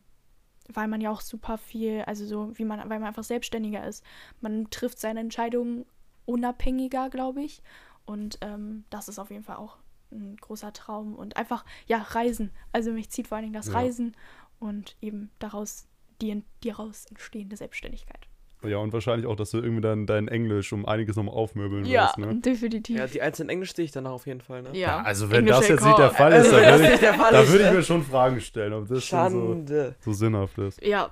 weil 0.70 0.88
man 0.88 1.02
ja 1.02 1.12
auch 1.12 1.22
super 1.22 1.58
viel, 1.58 2.02
also 2.04 2.26
so 2.26 2.58
wie 2.58 2.66
man, 2.66 2.80
weil 2.90 3.00
man 3.00 3.10
einfach 3.10 3.24
selbstständiger 3.24 3.86
ist. 3.86 4.04
Man 4.40 4.70
trifft 4.70 5.00
seine 5.00 5.20
Entscheidungen 5.20 5.86
unabhängiger, 6.26 7.10
glaube 7.10 7.44
ich. 7.44 7.62
Und 8.06 8.38
ähm, 8.42 8.86
das 8.90 9.08
ist 9.08 9.20
auf 9.20 9.30
jeden 9.30 9.44
Fall 9.44 9.58
auch 9.58 9.78
ein 10.12 10.38
großer 10.38 10.74
Traum. 10.74 11.16
Und 11.16 11.38
einfach, 11.38 11.66
ja, 11.88 11.98
Reisen. 11.98 12.52
Also 12.72 12.92
mich 12.92 13.10
zieht 13.10 13.28
vor 13.28 13.38
allen 13.38 13.46
Dingen 13.46 13.54
das 13.54 13.68
Ja. 13.68 13.74
Reisen 13.74 14.16
und 14.60 14.96
eben 15.02 15.32
daraus 15.40 15.88
die, 16.22 16.44
die 16.64 16.70
daraus 16.70 17.06
entstehende 17.08 17.58
Selbstständigkeit. 17.58 18.28
Ja, 18.70 18.78
und 18.78 18.94
wahrscheinlich 18.94 19.28
auch, 19.28 19.36
dass 19.36 19.52
du 19.52 19.58
irgendwie 19.58 19.82
dann 19.82 20.06
dein 20.06 20.28
Englisch 20.28 20.72
um 20.74 20.86
einiges 20.86 21.16
nochmal 21.16 21.36
aufmöbeln 21.36 21.86
Ja, 21.86 22.04
wirst, 22.04 22.18
ne? 22.18 22.36
definitiv. 22.36 22.98
Ja, 22.98 23.08
die 23.08 23.22
einzelnen 23.22 23.50
Englisch 23.50 23.74
sehe 23.76 23.86
ich 23.86 23.92
danach 23.92 24.12
auf 24.12 24.26
jeden 24.26 24.42
Fall, 24.42 24.62
ne? 24.62 24.70
Ja, 24.74 25.02
Also 25.02 25.30
wenn 25.30 25.40
English 25.40 25.58
das 25.58 25.68
jetzt 25.68 25.86
nicht 25.86 25.98
der 25.98 26.12
Fall 26.12 26.34
ist, 26.34 26.52
dann 26.52 26.64
das 26.64 26.80
würde 26.82 26.94
ich, 26.94 27.00
da 27.00 27.42
ist, 27.42 27.52
würde 27.52 27.64
ich 27.66 27.72
mir 27.72 27.84
schon 27.84 28.04
Fragen 28.04 28.40
stellen, 28.42 28.74
ob 28.74 28.88
das 28.88 29.04
schon 29.06 29.30
so, 29.30 29.94
so 30.00 30.14
sinnhaft 30.14 30.58
ist. 30.58 30.82
Ja, 30.84 31.12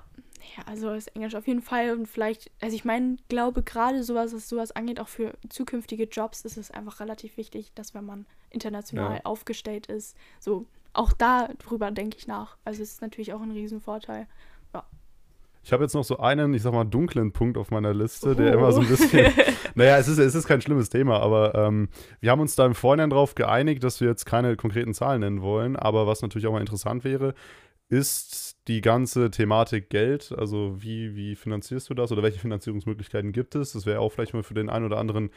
ja, 0.56 0.64
also 0.66 0.88
das 0.90 1.06
Englisch 1.08 1.34
auf 1.34 1.46
jeden 1.46 1.62
Fall 1.62 1.92
und 1.92 2.06
vielleicht, 2.06 2.50
also 2.60 2.74
ich 2.74 2.84
meine, 2.84 3.16
glaube 3.28 3.62
gerade 3.62 4.02
sowas, 4.02 4.34
was 4.34 4.48
sowas 4.48 4.72
angeht, 4.72 4.98
auch 4.98 5.08
für 5.08 5.34
zukünftige 5.48 6.04
Jobs 6.04 6.44
ist 6.44 6.56
es 6.56 6.70
einfach 6.70 7.00
relativ 7.00 7.36
wichtig, 7.36 7.72
dass 7.74 7.94
wenn 7.94 8.04
man 8.04 8.26
international 8.50 9.16
Ja. 9.16 9.20
aufgestellt 9.24 9.86
ist, 9.86 10.16
so 10.40 10.66
auch 10.94 11.12
darüber 11.12 11.90
denke 11.90 12.16
ich 12.18 12.26
nach. 12.26 12.56
Also 12.64 12.82
es 12.82 12.92
ist 12.94 13.02
natürlich 13.02 13.32
auch 13.32 13.40
ein 13.40 13.52
Riesenvorteil. 13.52 14.26
Ich 15.64 15.72
habe 15.72 15.84
jetzt 15.84 15.94
noch 15.94 16.02
so 16.04 16.18
einen, 16.18 16.54
ich 16.54 16.62
sag 16.62 16.72
mal, 16.72 16.84
dunklen 16.84 17.32
Punkt 17.32 17.56
auf 17.56 17.70
meiner 17.70 17.94
Liste, 17.94 18.34
der 18.34 18.54
Oh. 18.54 18.58
immer 18.58 18.72
so 18.72 18.80
ein 18.80 18.88
bisschen. 18.88 19.32
naja, 19.74 19.96
es 19.98 20.08
ist, 20.08 20.18
es 20.18 20.34
ist 20.34 20.46
kein 20.46 20.60
schlimmes 20.60 20.88
Thema, 20.88 21.20
aber 21.20 21.54
ähm, 21.54 21.88
wir 22.20 22.30
haben 22.30 22.40
uns 22.40 22.56
da 22.56 22.66
im 22.66 22.74
Vorhinein 22.74 23.10
darauf 23.10 23.34
geeinigt, 23.34 23.84
dass 23.84 24.00
wir 24.00 24.08
jetzt 24.08 24.24
keine 24.24 24.56
konkreten 24.56 24.92
Zahlen 24.92 25.20
nennen 25.20 25.40
wollen. 25.42 25.76
Aber 25.76 26.06
was 26.06 26.20
natürlich 26.22 26.46
auch 26.48 26.52
mal 26.52 26.60
interessant 26.60 27.04
wäre, 27.04 27.34
ist 27.88 28.56
die 28.68 28.80
ganze 28.80 29.30
Thematik 29.30 29.90
Geld. 29.90 30.34
Also, 30.36 30.76
wie, 30.82 31.14
wie 31.14 31.36
finanzierst 31.36 31.90
du 31.90 31.94
das 31.94 32.10
oder 32.10 32.22
welche 32.22 32.38
Finanzierungsmöglichkeiten 32.40 33.32
gibt 33.32 33.54
es? 33.54 33.72
Das 33.72 33.86
wäre 33.86 34.00
auch 34.00 34.10
vielleicht 34.10 34.34
mal 34.34 34.42
für 34.42 34.54
den 34.54 34.68
einen 34.70 34.86
oder 34.86 34.98
anderen 34.98 35.30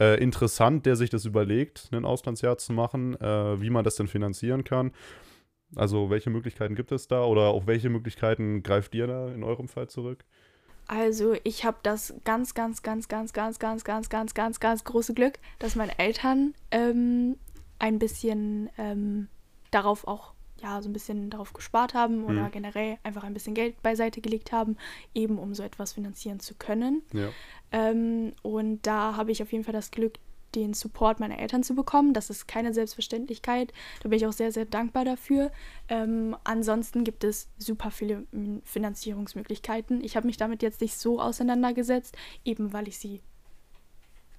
äh, 0.00 0.18
interessant, 0.22 0.86
der 0.86 0.96
sich 0.96 1.10
das 1.10 1.24
überlegt, 1.24 1.88
ein 1.92 2.04
Auslandsjahr 2.04 2.58
zu 2.58 2.72
machen, 2.72 3.20
äh, 3.20 3.60
wie 3.60 3.70
man 3.70 3.84
das 3.84 3.96
denn 3.96 4.08
finanzieren 4.08 4.62
kann. 4.64 4.92
Also, 5.74 6.10
welche 6.10 6.30
Möglichkeiten 6.30 6.74
gibt 6.74 6.92
es 6.92 7.08
da 7.08 7.24
oder 7.24 7.48
auf 7.48 7.66
welche 7.66 7.88
Möglichkeiten 7.90 8.62
greift 8.62 8.94
ihr 8.94 9.06
da 9.06 9.28
in 9.28 9.42
eurem 9.42 9.68
Fall 9.68 9.88
zurück? 9.88 10.24
Also 10.88 11.34
ich 11.42 11.64
habe 11.64 11.78
das 11.82 12.14
ganz, 12.24 12.54
ganz, 12.54 12.82
ganz, 12.82 13.08
ganz, 13.08 13.32
ganz, 13.32 13.58
ganz, 13.58 13.84
ganz, 13.84 14.08
ganz, 14.08 14.34
ganz, 14.34 14.60
ganz 14.60 14.84
große 14.84 15.14
Glück, 15.14 15.40
dass 15.58 15.74
meine 15.74 15.98
Eltern 15.98 16.54
ähm, 16.70 17.36
ein 17.80 17.98
bisschen 17.98 18.70
ähm, 18.78 19.26
darauf 19.72 20.06
auch, 20.06 20.32
ja, 20.62 20.80
so 20.80 20.88
ein 20.88 20.92
bisschen 20.92 21.28
darauf 21.28 21.52
gespart 21.52 21.94
haben 21.94 22.24
oder 22.24 22.44
Mhm. 22.44 22.50
generell 22.52 22.98
einfach 23.02 23.24
ein 23.24 23.34
bisschen 23.34 23.54
Geld 23.54 23.82
beiseite 23.82 24.20
gelegt 24.20 24.52
haben, 24.52 24.76
eben 25.12 25.38
um 25.38 25.54
so 25.54 25.64
etwas 25.64 25.94
finanzieren 25.94 26.38
zu 26.38 26.54
können. 26.54 27.02
Ja. 27.12 27.30
Ähm, 27.72 28.32
und 28.42 28.86
da 28.86 29.16
habe 29.16 29.32
ich 29.32 29.42
auf 29.42 29.50
jeden 29.50 29.64
Fall 29.64 29.74
das 29.74 29.90
Glück, 29.90 30.14
den 30.56 30.74
Support 30.74 31.20
meiner 31.20 31.38
Eltern 31.38 31.62
zu 31.62 31.74
bekommen. 31.74 32.14
Das 32.14 32.30
ist 32.30 32.48
keine 32.48 32.72
Selbstverständlichkeit. 32.74 33.72
Da 34.02 34.08
bin 34.08 34.16
ich 34.16 34.26
auch 34.26 34.32
sehr, 34.32 34.50
sehr 34.50 34.64
dankbar 34.64 35.04
dafür. 35.04 35.52
Ähm, 35.88 36.36
ansonsten 36.44 37.04
gibt 37.04 37.22
es 37.24 37.48
super 37.58 37.90
viele 37.90 38.26
mm, 38.32 38.58
Finanzierungsmöglichkeiten. 38.64 40.02
Ich 40.02 40.16
habe 40.16 40.26
mich 40.26 40.36
damit 40.36 40.62
jetzt 40.62 40.80
nicht 40.80 40.96
so 40.98 41.20
auseinandergesetzt, 41.20 42.16
eben 42.44 42.72
weil 42.72 42.88
ich 42.88 42.98
sie. 42.98 43.20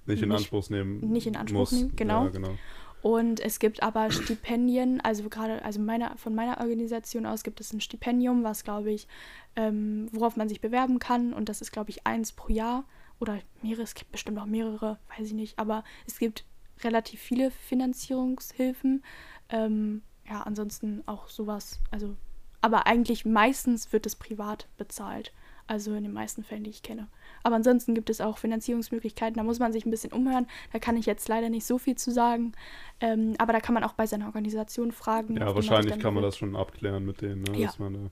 Nicht 0.06 0.22
in 0.22 0.28
Nicht- 0.30 0.38
Anspruch 0.38 0.68
nehmen. 0.70 1.00
nicht 1.10 1.26
in 1.26 1.36
Anspruch 1.36 1.60
muss. 1.60 1.72
nehmen, 1.72 1.96
genau. 1.96 2.24
Ja, 2.24 2.30
genau. 2.30 2.54
Und 3.00 3.38
es 3.38 3.60
gibt 3.60 3.82
aber 3.84 4.10
Stipendien, 4.10 5.00
also 5.00 5.28
gerade, 5.28 5.64
also 5.64 5.80
meiner, 5.80 6.16
von 6.16 6.34
meiner 6.34 6.58
Organisation 6.58 7.26
aus 7.26 7.44
gibt 7.44 7.60
es 7.60 7.72
ein 7.72 7.80
Stipendium, 7.80 8.42
was 8.42 8.64
glaube 8.64 8.90
ich, 8.90 9.06
ähm, 9.54 10.08
worauf 10.10 10.36
man 10.36 10.48
sich 10.48 10.60
bewerben 10.60 10.98
kann. 10.98 11.32
Und 11.32 11.48
das 11.48 11.60
ist, 11.60 11.70
glaube 11.70 11.90
ich, 11.90 12.06
eins 12.08 12.32
pro 12.32 12.52
Jahr 12.52 12.84
oder 13.20 13.38
mehrere, 13.62 13.82
es 13.82 13.94
gibt 13.94 14.12
bestimmt 14.12 14.38
auch 14.38 14.46
mehrere, 14.46 14.98
weiß 15.16 15.26
ich 15.28 15.32
nicht, 15.34 15.58
aber 15.58 15.84
es 16.06 16.18
gibt 16.18 16.44
relativ 16.84 17.20
viele 17.20 17.50
Finanzierungshilfen. 17.50 19.02
Ähm, 19.50 20.02
ja, 20.28 20.42
ansonsten 20.42 21.02
auch 21.06 21.28
sowas, 21.28 21.80
also, 21.90 22.16
aber 22.60 22.86
eigentlich 22.86 23.24
meistens 23.24 23.92
wird 23.92 24.06
es 24.06 24.16
privat 24.16 24.68
bezahlt. 24.76 25.32
Also 25.70 25.92
in 25.94 26.02
den 26.02 26.14
meisten 26.14 26.42
Fällen, 26.44 26.64
die 26.64 26.70
ich 26.70 26.82
kenne. 26.82 27.08
Aber 27.42 27.54
ansonsten 27.56 27.94
gibt 27.94 28.08
es 28.08 28.22
auch 28.22 28.38
Finanzierungsmöglichkeiten. 28.38 29.36
Da 29.36 29.42
muss 29.42 29.58
man 29.58 29.70
sich 29.70 29.84
ein 29.84 29.90
bisschen 29.90 30.14
umhören. 30.14 30.46
Da 30.72 30.78
kann 30.78 30.96
ich 30.96 31.04
jetzt 31.04 31.28
leider 31.28 31.50
nicht 31.50 31.66
so 31.66 31.76
viel 31.76 31.94
zu 31.94 32.10
sagen. 32.10 32.52
Ähm, 33.00 33.34
aber 33.36 33.52
da 33.52 33.60
kann 33.60 33.74
man 33.74 33.84
auch 33.84 33.92
bei 33.92 34.06
seiner 34.06 34.24
Organisation 34.28 34.92
fragen. 34.92 35.34
Ja, 35.36 35.42
auf 35.42 35.48
man 35.48 35.54
wahrscheinlich 35.56 35.98
kann 35.98 36.14
man 36.14 36.22
das 36.22 36.38
schon 36.38 36.56
abklären 36.56 37.04
mit 37.04 37.20
denen. 37.20 37.42
Ne? 37.42 37.58
Ja. 37.58 37.66
Dass 37.66 37.78
man, 37.78 37.92
da- 37.92 38.10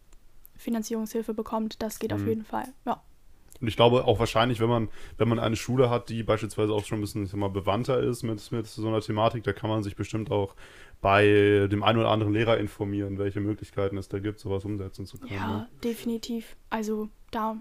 Finanzierungshilfe 0.58 1.32
bekommt. 1.32 1.80
Das 1.82 1.98
geht 1.98 2.12
auf 2.12 2.20
Mhm. 2.20 2.28
jeden 2.28 2.44
Fall. 2.44 2.66
Ja. 2.84 3.02
Und 3.60 3.68
ich 3.68 3.76
glaube 3.76 4.04
auch 4.04 4.18
wahrscheinlich, 4.18 4.60
wenn 4.60 4.68
man, 4.68 4.88
wenn 5.18 5.28
man 5.28 5.38
eine 5.38 5.56
Schule 5.56 5.88
hat, 5.90 6.08
die 6.08 6.22
beispielsweise 6.22 6.72
auch 6.72 6.84
schon 6.84 6.98
ein 6.98 7.00
bisschen 7.00 7.24
ich 7.24 7.30
sag 7.30 7.38
mal, 7.38 7.48
bewandter 7.48 7.98
ist 8.00 8.22
mit, 8.22 8.52
mit 8.52 8.66
so 8.66 8.86
einer 8.88 9.00
Thematik, 9.00 9.44
da 9.44 9.52
kann 9.52 9.70
man 9.70 9.82
sich 9.82 9.96
bestimmt 9.96 10.30
auch 10.30 10.54
bei 11.00 11.68
dem 11.70 11.82
einen 11.82 11.98
oder 11.98 12.10
anderen 12.10 12.32
Lehrer 12.32 12.58
informieren, 12.58 13.18
welche 13.18 13.40
Möglichkeiten 13.40 13.96
es 13.98 14.08
da 14.08 14.18
gibt, 14.18 14.40
sowas 14.40 14.64
umsetzen 14.64 15.06
zu 15.06 15.18
können. 15.18 15.32
Ja, 15.34 15.46
Ne? 15.48 15.68
definitiv. 15.84 16.56
Also 16.70 17.08
da 17.30 17.56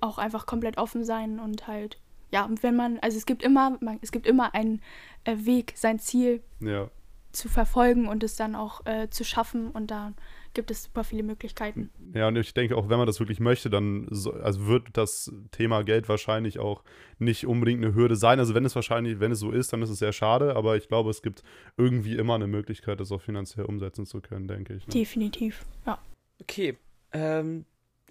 auch 0.00 0.18
einfach 0.18 0.46
komplett 0.46 0.78
offen 0.78 1.04
sein 1.04 1.38
und 1.40 1.66
halt, 1.66 1.98
ja, 2.30 2.44
und 2.44 2.62
wenn 2.62 2.76
man, 2.76 2.98
also 3.00 3.16
es 3.16 3.26
gibt 3.26 3.42
immer, 3.42 3.76
man, 3.80 3.98
es 4.02 4.12
gibt 4.12 4.26
immer 4.26 4.54
einen 4.54 4.82
äh, 5.24 5.36
Weg, 5.38 5.72
sein 5.76 5.98
Ziel 5.98 6.42
Ja. 6.60 6.90
zu 7.32 7.48
verfolgen 7.48 8.06
und 8.08 8.22
es 8.22 8.36
dann 8.36 8.54
auch 8.54 8.84
äh, 8.86 9.08
zu 9.10 9.24
schaffen 9.24 9.70
und 9.70 9.90
da 9.90 10.12
gibt 10.54 10.70
es 10.70 10.84
super 10.84 11.04
viele 11.04 11.22
Möglichkeiten. 11.22 11.90
Ja, 12.14 12.28
und 12.28 12.36
ich 12.36 12.54
denke 12.54 12.76
auch, 12.76 12.88
wenn 12.88 12.98
man 12.98 13.06
das 13.06 13.20
wirklich 13.20 13.40
möchte, 13.40 13.70
dann 13.70 14.06
so, 14.10 14.32
also 14.32 14.66
wird 14.66 14.88
das 14.92 15.32
Thema 15.50 15.82
Geld 15.82 16.08
wahrscheinlich 16.08 16.58
auch 16.58 16.82
nicht 17.18 17.46
unbedingt 17.46 17.84
eine 17.84 17.94
Hürde 17.94 18.16
sein. 18.16 18.38
Also 18.38 18.54
wenn 18.54 18.64
es 18.64 18.74
wahrscheinlich, 18.74 19.20
wenn 19.20 19.32
es 19.32 19.40
so 19.40 19.50
ist, 19.50 19.72
dann 19.72 19.82
ist 19.82 19.90
es 19.90 19.98
sehr 19.98 20.12
schade, 20.12 20.56
aber 20.56 20.76
ich 20.76 20.88
glaube, 20.88 21.10
es 21.10 21.22
gibt 21.22 21.42
irgendwie 21.76 22.16
immer 22.16 22.34
eine 22.34 22.46
Möglichkeit, 22.46 23.00
das 23.00 23.12
auch 23.12 23.20
finanziell 23.20 23.66
umsetzen 23.66 24.06
zu 24.06 24.20
können, 24.20 24.48
denke 24.48 24.74
ich. 24.74 24.86
Ne? 24.86 24.92
Definitiv, 24.92 25.64
ja. 25.86 25.98
Okay, 26.40 26.78
ähm, 27.12 27.64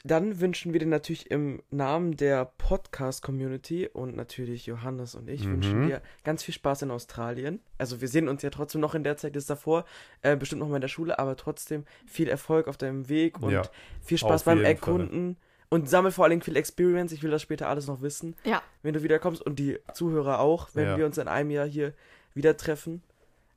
dann 0.04 0.40
wünschen 0.42 0.74
wir 0.74 0.80
dir 0.80 0.86
natürlich 0.88 1.32
im 1.32 1.62
Namen 1.70 2.18
der 2.18 2.52
Podcast-Community 2.58 3.88
und 3.88 4.16
natürlich 4.16 4.66
Johannes 4.66 5.16
und 5.16 5.30
ich 5.30 5.46
Mhm. 5.46 5.52
wünschen 5.52 5.84
dir 5.84 6.02
ganz 6.24 6.44
viel 6.44 6.54
Spaß 6.54 6.82
in 6.82 6.92
Australien. 6.92 7.60
Also 7.78 8.02
wir 8.02 8.08
sehen 8.08 8.28
uns 8.28 8.42
ja 8.42 8.50
trotzdem 8.50 8.82
noch 8.82 8.96
in 8.96 9.04
der 9.04 9.18
Zeit 9.18 9.36
jetzt 9.36 9.50
davor, 9.50 9.86
äh, 10.22 10.36
bestimmt 10.36 10.60
noch 10.60 10.68
mal 10.68 10.76
in 10.76 10.82
der 10.82 10.88
Schule, 10.90 11.20
aber 11.20 11.36
trotzdem 11.38 11.86
viel 12.06 12.28
Erfolg 12.28 12.68
auf 12.68 12.78
deinem 12.78 13.08
Weg 13.08 13.42
und 13.42 13.52
Ja, 13.52 13.62
viel 14.02 14.18
Spaß 14.18 14.44
beim 14.44 14.62
Erkunden 14.62 15.38
und 15.70 15.90
sammel 15.90 16.12
vor 16.12 16.26
allem 16.26 16.42
viel 16.42 16.58
Experience. 16.58 17.12
Ich 17.14 17.24
will 17.24 17.32
das 17.32 17.42
später 17.42 17.70
alles 17.70 17.88
noch 17.88 18.02
wissen, 18.02 18.36
Ja, 18.44 18.62
wenn 18.82 18.94
du 18.94 19.04
wiederkommst 19.04 19.42
und 19.42 19.58
die 19.58 19.80
Zuhörer 19.94 20.40
auch, 20.40 20.70
wenn 20.74 20.86
Ja. 20.86 20.98
wir 20.98 21.06
uns 21.06 21.18
in 21.18 21.28
einem 21.28 21.50
Jahr 21.52 21.68
hier 21.68 21.94
wieder 22.34 22.58
treffen. 22.58 23.04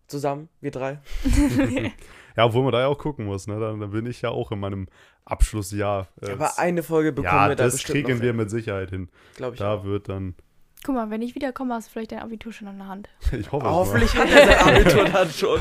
Zusammen, 0.07 0.49
wir 0.61 0.71
drei. 0.71 1.01
Ja, 2.37 2.45
obwohl 2.45 2.63
man 2.63 2.73
da 2.73 2.81
ja 2.81 2.87
auch 2.89 2.99
gucken 2.99 3.27
muss, 3.27 3.47
ne? 3.47 3.59
Dann, 3.59 3.81
dann 3.81 3.91
bin 3.91 4.07
ich 4.07 4.23
ja 4.23 4.31
auch 4.31 4.53
in 4.53 4.61
meinem 4.61 4.89
Abschlussjahr. 5.25 6.09
äh, 6.21 6.33
aber 6.33 6.59
eine 6.59 6.83
Folge 6.83 7.13
bekommen 7.13 7.35
ja, 7.35 7.49
wir 7.49 7.57
da 7.57 7.65
das 7.65 7.75
bestimmt 7.75 7.95
kriegen 7.95 8.13
noch 8.13 8.21
wir 8.23 8.29
hin, 8.29 8.37
mit 8.37 8.51
Sicherheit 8.51 8.91
hin. 8.91 9.09
glaube 9.37 9.55
ich. 9.55 9.59
Da 9.59 9.85
wird 9.85 10.09
dann, 10.09 10.35
guck 10.85 10.95
mal, 10.95 11.11
wenn 11.11 11.23
ich 11.23 11.35
wiederkomme, 11.35 11.75
hast 11.75 11.89
du 11.89 11.93
vielleicht 11.93 12.13
dein 12.13 12.21
Abitur 12.21 12.53
schon 12.53 12.69
an 12.69 12.79
der 12.79 12.89
Hand. 12.89 13.09
ich 13.33 13.51
hoffe 13.51 13.67
es 13.67 13.73
Hoffentlich 13.73 14.15
hat 14.15 14.31
er 14.31 14.47
sein 14.47 14.77
Abitur 14.77 15.05
dann 15.13 15.31
schon. 15.31 15.61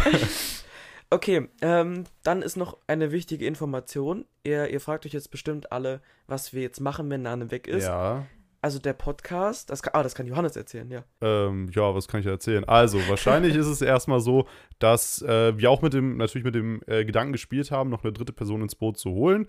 Okay, 1.10 1.48
ähm, 1.62 2.06
dann 2.24 2.42
ist 2.42 2.58
noch 2.58 2.78
eine 2.88 3.12
wichtige 3.12 3.46
Information. 3.46 4.26
Ihr, 4.44 4.70
ihr 4.70 4.82
fragt 4.82 5.06
euch 5.06 5.14
jetzt 5.14 5.32
bestimmt 5.32 5.72
alle, 5.72 6.02
was 6.28 6.54
wir 6.54 6.62
jetzt 6.62 6.82
machen, 6.82 7.10
wenn 7.10 7.22
Nane 7.22 7.52
weg 7.52 7.68
mal. 7.68 7.76
ist. 7.76 7.86
Ja. 7.86 8.26
Also 8.66 8.80
der 8.80 8.94
Podcast, 8.94 9.70
das 9.70 9.84
kann, 9.84 9.94
ah, 9.94 10.02
das 10.02 10.16
kann 10.16 10.26
Johannes 10.26 10.56
erzählen, 10.56 10.90
ja. 10.90 11.04
Ähm, 11.22 11.70
ja, 11.72 11.94
was 11.94 12.08
kann 12.08 12.22
ich 12.22 12.26
erzählen? 12.26 12.64
Also, 12.64 12.98
wahrscheinlich 13.08 13.54
ist 13.56 13.68
es 13.68 13.80
erstmal 13.80 14.22
so, 14.22 14.48
dass 14.80 15.22
äh, 15.22 15.56
wir 15.56 15.70
auch 15.70 15.84
mit 15.84 15.94
dem, 15.94 16.18
natürlich 16.18 16.46
mit 16.46 16.56
dem 16.56 16.82
äh, 16.88 17.06
Gedanken 17.06 17.34
gespielt 17.34 17.70
haben, 17.70 17.92
noch 17.92 18.04
eine 18.04 18.12
dritte 18.12 18.34
Person 18.34 18.64
ins 18.64 18.74
Boot 18.74 18.98
zu 18.98 19.12
holen. 19.12 19.48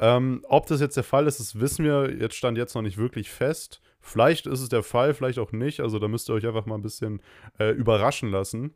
Ähm, 0.00 0.46
ob 0.48 0.66
das 0.66 0.80
jetzt 0.80 0.96
der 0.96 1.04
Fall 1.04 1.26
ist, 1.26 1.40
das 1.40 1.60
wissen 1.60 1.84
wir 1.84 2.10
jetzt 2.18 2.36
stand 2.36 2.56
jetzt 2.56 2.74
noch 2.74 2.80
nicht 2.80 2.96
wirklich 2.96 3.30
fest. 3.30 3.82
Vielleicht 4.00 4.46
ist 4.46 4.60
es 4.60 4.70
der 4.70 4.82
Fall, 4.82 5.12
vielleicht 5.12 5.38
auch 5.38 5.52
nicht. 5.52 5.80
Also 5.80 5.98
da 5.98 6.08
müsst 6.08 6.30
ihr 6.30 6.34
euch 6.34 6.46
einfach 6.46 6.64
mal 6.64 6.76
ein 6.76 6.82
bisschen 6.82 7.20
äh, 7.58 7.68
überraschen 7.72 8.30
lassen. 8.30 8.72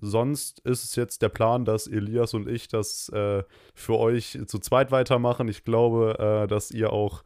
Sonst 0.00 0.58
ist 0.64 0.82
es 0.82 0.96
jetzt 0.96 1.22
der 1.22 1.28
Plan, 1.28 1.64
dass 1.64 1.86
Elias 1.86 2.34
und 2.34 2.48
ich 2.48 2.66
das 2.66 3.08
äh, 3.10 3.44
für 3.72 3.98
euch 3.98 4.36
zu 4.46 4.58
zweit 4.58 4.90
weitermachen. 4.90 5.46
Ich 5.46 5.62
glaube, 5.62 6.16
äh, 6.18 6.48
dass 6.48 6.72
ihr 6.72 6.92
auch 6.92 7.22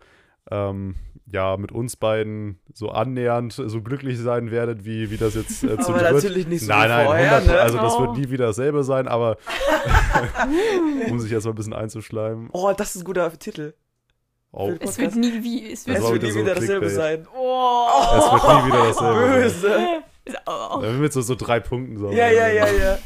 ähm, 0.50 0.96
ja 1.26 1.56
mit 1.56 1.72
uns 1.72 1.96
beiden 1.96 2.60
so 2.74 2.90
annähernd 2.90 3.52
so 3.52 3.80
glücklich 3.82 4.18
sein 4.18 4.50
werdet, 4.50 4.84
wie, 4.84 5.10
wie 5.10 5.16
das 5.16 5.34
jetzt 5.34 5.62
äh, 5.64 5.78
zu 5.78 5.90
Aber 5.94 5.98
dritt. 6.00 6.14
natürlich 6.14 6.46
nicht 6.46 6.62
so 6.62 6.68
Nein, 6.68 6.88
nein, 6.88 7.06
vorher, 7.06 7.36
100, 7.36 7.54
ne? 7.56 7.60
also 7.62 7.78
das 7.78 7.94
Oh. 7.94 8.00
wird 8.02 8.16
nie 8.18 8.30
wieder 8.30 8.46
dasselbe 8.46 8.82
sein, 8.84 9.08
aber 9.08 9.36
um 11.10 11.20
sich 11.20 11.30
jetzt 11.30 11.44
mal 11.44 11.50
ein 11.52 11.56
bisschen 11.56 11.72
einzuschleimen. 11.74 12.48
Oh, 12.52 12.72
das 12.76 12.94
ist 12.94 13.02
ein 13.02 13.04
guter 13.04 13.30
Titel. 13.38 13.74
Oh, 14.54 14.72
Es 14.80 14.98
wird 14.98 15.14
nie 15.16 15.42
wie, 15.42 15.72
es 15.72 15.86
wird, 15.86 15.98
Es 15.98 16.02
wird 16.04 16.14
wieder 16.14 16.26
nie 16.26 16.32
so 16.32 16.40
wieder 16.40 16.54
dasselbe 16.54 16.86
Clickbait. 16.86 17.24
sein. 17.24 17.26
oh, 17.34 17.86
es 18.18 18.32
wird 18.32 18.64
nie 18.64 18.66
wieder 18.68 18.84
dasselbe. 18.86 19.48
sein. 19.50 20.02
Böse. 20.26 20.38
oh. 20.46 20.82
Äh, 20.82 20.92
Mit 20.92 21.12
so, 21.12 21.22
so 21.22 21.34
drei 21.36 21.60
Punkten. 21.60 21.96
So 21.98 22.10
Ja, 22.10 22.28
ja, 22.30 22.48
ja, 22.48 22.66
ja. 22.70 22.98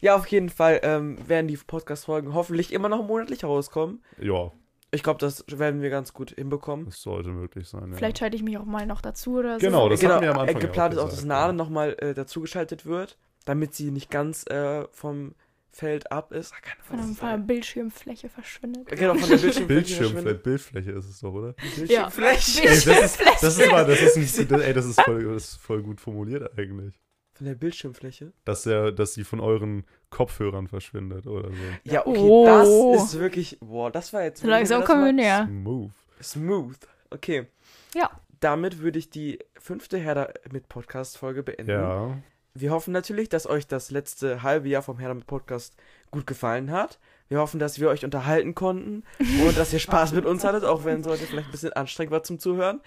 Ja, 0.00 0.16
auf 0.16 0.26
jeden 0.26 0.48
Fall 0.50 0.80
ähm, 0.82 1.16
werden 1.28 1.46
die 1.46 1.56
Podcast-Folgen 1.56 2.34
hoffentlich 2.34 2.72
immer 2.72 2.88
noch 2.88 3.06
monatlich 3.06 3.44
rauskommen. 3.44 4.02
Ja, 4.20 4.50
Ich 4.94 5.02
glaube, 5.02 5.18
das 5.18 5.44
werden 5.48 5.82
wir 5.82 5.90
ganz 5.90 6.12
gut 6.12 6.30
hinbekommen. 6.32 6.86
das 6.86 7.02
sollte 7.02 7.30
möglich 7.30 7.68
sein. 7.68 7.90
Ja. 7.90 7.96
Vielleicht 7.96 8.18
schalte 8.18 8.36
ich 8.36 8.42
mich 8.42 8.56
auch 8.58 8.64
mal 8.64 8.86
noch 8.86 9.00
dazu 9.00 9.38
oder 9.38 9.58
so. 9.58 9.66
Genau, 9.66 9.88
das 9.88 10.00
genau, 10.00 10.14
hatten 10.14 10.22
wir 10.22 10.32
am 10.32 10.38
Anfang 10.40 10.60
geplant 10.60 10.94
ja 10.94 11.00
ist 11.00 11.04
auch 11.04 11.08
auch, 11.08 11.10
dass 11.10 11.24
ja. 11.24 11.52
nochmal 11.52 11.96
äh, 11.98 12.14
dazugeschaltet 12.14 12.86
wird, 12.86 13.18
damit 13.44 13.74
sie 13.74 13.90
nicht 13.90 14.10
ganz 14.10 14.46
äh, 14.46 14.86
vom 14.90 15.34
Feld 15.70 16.12
ab 16.12 16.30
ist. 16.32 16.52
Ach, 16.56 16.62
keine 16.62 16.82
Von, 16.84 16.98
einem- 17.00 17.14
von 17.16 17.28
der 17.28 17.38
Bildschirmfläche 17.38 18.28
verschwindet. 18.28 18.86
Genau, 18.88 19.14
von 19.14 19.28
der 19.28 19.36
Bildschirmfläche. 19.36 19.66
Bildschirmfläche. 19.66 20.34
Bildfläche 20.36 20.90
ist 20.92 21.06
es 21.06 21.20
doch, 21.20 21.32
oder? 21.32 21.54
Ja. 21.86 22.08
Bildschirmfläche. 22.08 22.62
Ey, 22.62 22.68
das 22.68 22.86
ist, 22.86 23.20
das 23.42 23.58
ist 23.58 23.70
mal, 23.70 23.84
das 23.84 24.00
ist, 24.00 24.38
ein, 24.38 24.48
das, 24.48 24.60
ey, 24.62 24.72
das 24.72 24.86
ist 24.86 25.00
voll, 25.00 25.24
das 25.24 25.44
ist 25.44 25.56
voll 25.56 25.82
gut 25.82 26.00
formuliert 26.00 26.56
eigentlich. 26.56 26.94
Von 27.32 27.46
der 27.46 27.56
Bildschirmfläche? 27.56 28.32
Dass, 28.44 28.62
der, 28.62 28.92
dass 28.92 29.14
sie 29.14 29.24
von 29.24 29.40
euren 29.40 29.84
Kopfhörern 30.14 30.68
verschwindet 30.68 31.26
oder 31.26 31.48
so. 31.50 31.56
Ja, 31.82 32.06
okay, 32.06 32.18
Oh. 32.20 32.46
das 32.94 33.04
ist 33.04 33.18
wirklich. 33.18 33.58
Boah, 33.60 33.90
das 33.90 34.12
war 34.12 34.22
jetzt. 34.22 34.40
So 34.42 34.46
langsam 34.48 34.80
das 34.80 34.88
kommen 34.88 35.04
wir 35.04 35.12
näher. 35.12 35.46
Smooth. 35.48 35.90
Smooth. 36.22 36.78
Okay. 37.10 37.46
Ja. 37.94 38.10
Damit 38.40 38.78
würde 38.80 38.98
ich 38.98 39.10
die 39.10 39.40
fünfte 39.58 39.98
Herder 39.98 40.32
mit 40.52 40.68
Podcast-Folge 40.68 41.42
beenden. 41.42 41.70
Ja. 41.70 42.16
Wir 42.54 42.70
hoffen 42.70 42.92
natürlich, 42.92 43.28
dass 43.28 43.48
euch 43.48 43.66
das 43.66 43.90
letzte 43.90 44.42
halbe 44.44 44.68
Jahr 44.68 44.82
vom 44.82 44.98
Herder 45.00 45.14
mit 45.14 45.26
Podcast 45.26 45.74
gut 46.12 46.26
gefallen 46.26 46.70
hat. 46.70 47.00
Wir 47.28 47.38
hoffen, 47.40 47.58
dass 47.58 47.80
wir 47.80 47.88
euch 47.88 48.04
unterhalten 48.04 48.54
konnten 48.54 49.02
und 49.44 49.56
dass 49.58 49.72
ihr 49.72 49.80
Spaß 49.80 50.12
mit 50.12 50.24
uns 50.26 50.44
hattet, 50.44 50.64
auch 50.64 50.84
wenn 50.84 51.00
es 51.00 51.06
heute 51.08 51.24
vielleicht 51.24 51.48
ein 51.48 51.52
bisschen 51.52 51.72
anstrengend 51.72 52.12
war 52.12 52.22
zum 52.22 52.38
Zuhören. 52.38 52.80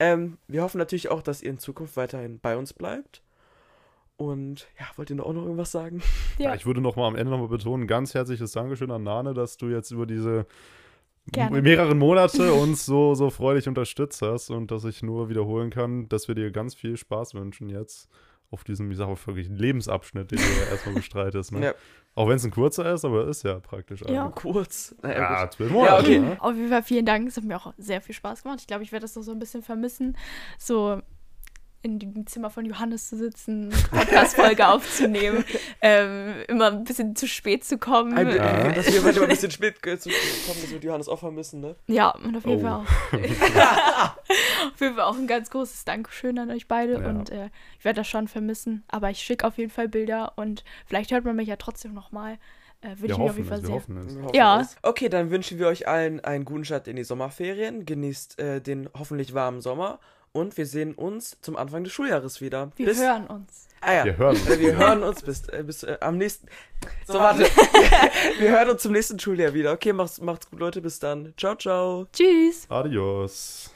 Ähm, 0.00 0.38
wir 0.48 0.62
hoffen 0.62 0.78
natürlich 0.78 1.10
auch, 1.10 1.22
dass 1.22 1.40
ihr 1.42 1.50
in 1.50 1.58
Zukunft 1.60 1.96
weiterhin 1.96 2.40
bei 2.40 2.56
uns 2.56 2.72
bleibt. 2.72 3.22
Und 4.16 4.68
ja, 4.78 4.86
wollt 4.96 5.10
ihr 5.10 5.16
noch 5.16 5.26
auch 5.26 5.32
noch 5.32 5.42
irgendwas 5.42 5.72
sagen? 5.72 6.02
Ja. 6.38 6.50
Ja. 6.50 6.54
ich 6.54 6.66
würde 6.66 6.80
noch 6.80 6.96
mal 6.96 7.06
am 7.06 7.16
Ende 7.16 7.30
noch 7.30 7.38
mal 7.38 7.48
betonen, 7.48 7.86
ganz 7.86 8.14
herzliches 8.14 8.52
Dankeschön 8.52 8.90
an 8.90 9.02
Nane, 9.04 9.34
dass 9.34 9.56
du 9.56 9.68
jetzt 9.68 9.90
über 9.92 10.06
diese 10.06 10.46
Gerne. 11.32 11.62
mehreren 11.62 11.98
Monate 11.98 12.52
uns 12.54 12.84
so, 12.86 13.14
so 13.14 13.30
freudig 13.30 13.66
unterstützt 13.68 14.20
hast 14.22 14.50
und 14.50 14.70
dass 14.70 14.84
ich 14.84 15.02
nur 15.02 15.28
wiederholen 15.28 15.70
kann, 15.70 16.08
dass 16.08 16.28
wir 16.28 16.34
dir 16.34 16.50
ganz 16.50 16.74
viel 16.74 16.96
Spaß 16.96 17.34
wünschen 17.34 17.68
jetzt 17.70 18.08
auf 18.50 18.62
diesem, 18.62 18.90
ich 18.90 18.96
sag 18.98 19.08
mal, 19.08 19.16
wirklich 19.26 19.48
Lebensabschnitt, 19.48 20.30
den 20.30 20.38
du 20.38 20.44
ja 20.44 20.70
erstmal 20.70 20.94
bestreitest. 20.96 21.52
Ne? 21.52 21.64
Ja. 21.66 21.74
Auch 22.14 22.28
wenn 22.28 22.36
es 22.36 22.44
ein 22.44 22.52
kurzer 22.52 22.92
ist, 22.92 23.04
aber 23.04 23.26
ist 23.26 23.42
ja 23.42 23.58
praktisch. 23.58 24.02
Ja. 24.02 24.06
einer. 24.26 24.30
Kurz. 24.30 24.94
Naja, 25.02 25.42
Ja, 25.42 25.50
zwölf 25.50 25.72
Monate. 25.72 26.02
okay. 26.04 26.18
Ne? 26.20 26.36
Auf 26.40 26.54
jeden 26.54 26.68
Fall 26.68 26.82
vielen 26.84 27.06
Dank. 27.06 27.26
Es 27.26 27.36
hat 27.36 27.42
mir 27.44 27.56
auch 27.56 27.72
sehr 27.78 28.00
viel 28.00 28.14
Spaß 28.14 28.42
gemacht. 28.44 28.60
Ich 28.60 28.66
glaube, 28.68 28.84
ich 28.84 28.92
werde 28.92 29.02
das 29.02 29.16
noch 29.16 29.22
so 29.22 29.32
ein 29.32 29.40
bisschen 29.40 29.62
vermissen. 29.62 30.16
So 30.58 31.00
in 31.84 31.98
dem 31.98 32.26
Zimmer 32.26 32.48
von 32.48 32.64
Johannes 32.64 33.08
zu 33.10 33.16
sitzen, 33.18 33.70
Podcast-Folge 33.90 34.66
aufzunehmen, 34.72 35.44
ähm, 35.82 36.34
immer 36.48 36.68
ein 36.72 36.84
bisschen 36.84 37.14
zu 37.14 37.28
spät 37.28 37.62
zu 37.64 37.76
kommen. 37.78 38.16
Ein, 38.16 38.34
Ja. 38.34 38.72
Dass 38.72 38.92
wir 38.92 39.02
manchmal 39.02 39.24
ein 39.24 39.30
bisschen 39.30 39.50
spät 39.50 39.76
zu 39.76 40.08
kommen, 40.08 40.60
dass 40.62 40.70
wir 40.70 40.78
Johannes 40.78 41.08
auch 41.08 41.18
vermissen, 41.18 41.60
ne? 41.60 41.76
Ja, 41.86 42.10
und 42.10 42.34
auf 42.36 42.46
jeden 42.46 42.64
Oh. 42.64 42.68
Fall 42.68 42.72
auch. 42.72 43.12
auf 44.72 44.80
jeden 44.80 44.94
Fall 44.94 45.04
auch 45.04 45.16
ein 45.16 45.26
ganz 45.26 45.50
großes 45.50 45.84
Dankeschön 45.84 46.38
an 46.38 46.50
euch 46.50 46.68
beide. 46.68 46.94
Ja. 46.94 47.08
Und 47.08 47.30
äh, 47.30 47.50
ich 47.78 47.84
werde 47.84 48.00
das 48.00 48.08
schon 48.08 48.28
vermissen. 48.28 48.84
Aber 48.88 49.10
ich 49.10 49.18
schicke 49.18 49.46
auf 49.46 49.58
jeden 49.58 49.70
Fall 49.70 49.88
Bilder 49.88 50.32
und 50.36 50.64
vielleicht 50.86 51.10
hört 51.12 51.24
man 51.24 51.36
mich 51.36 51.48
ja 51.48 51.56
trotzdem 51.56 51.92
nochmal. 51.94 52.38
Äh, 52.80 52.88
Würde 52.98 53.02
Wir 53.02 53.10
ich 53.10 53.10
mich 53.10 53.12
auf 53.18 53.28
hoffen 53.28 53.36
jeden 53.36 53.48
Fall 53.48 53.58
es, 53.58 53.62
wir 53.62 53.66
sehr. 53.66 53.74
hoffen 53.76 53.96
es. 53.98 54.14
Wir 54.16 54.22
hoffen 54.24 54.34
Ja. 54.36 54.60
es. 54.60 54.76
Okay, 54.82 55.08
dann 55.08 55.30
wünschen 55.30 55.58
wir 55.58 55.66
euch 55.68 55.86
allen 55.88 56.20
einen 56.20 56.44
guten 56.44 56.64
Start 56.64 56.88
in 56.88 56.96
die 56.96 57.04
Sommerferien. 57.04 57.84
Genießt 57.86 58.38
äh, 58.38 58.60
den 58.60 58.88
hoffentlich 58.98 59.34
warmen 59.34 59.60
Sommer. 59.60 59.98
Und 60.36 60.56
wir 60.56 60.66
sehen 60.66 60.94
uns 60.94 61.36
zum 61.42 61.56
Anfang 61.56 61.84
des 61.84 61.92
Schuljahres 61.92 62.40
wieder. 62.40 62.72
Wir 62.74 62.86
bis, 62.86 63.00
hören 63.00 63.28
uns. 63.28 63.68
Ah 63.80 63.92
ja. 63.94 64.04
Wir 64.04 64.18
hören 64.18 64.34
uns. 64.34 64.50
Äh, 64.50 64.58
wir 64.58 64.76
hören 64.76 65.02
uns 65.04 65.22
bis, 65.22 65.48
äh, 65.48 65.62
bis 65.62 65.84
äh, 65.84 65.96
am 66.00 66.18
nächsten. 66.18 66.48
So, 67.06 67.14
warte. 67.14 67.44
wir 68.40 68.50
hören 68.50 68.70
uns 68.70 68.82
zum 68.82 68.90
nächsten 68.90 69.20
Schuljahr 69.20 69.54
wieder. 69.54 69.72
Okay, 69.72 69.92
macht's, 69.92 70.20
macht's 70.20 70.50
gut, 70.50 70.58
Leute. 70.58 70.80
Bis 70.80 70.98
dann. 70.98 71.34
Ciao, 71.36 71.54
ciao. 71.54 72.06
Tschüss. 72.12 72.66
Adios. 72.68 73.73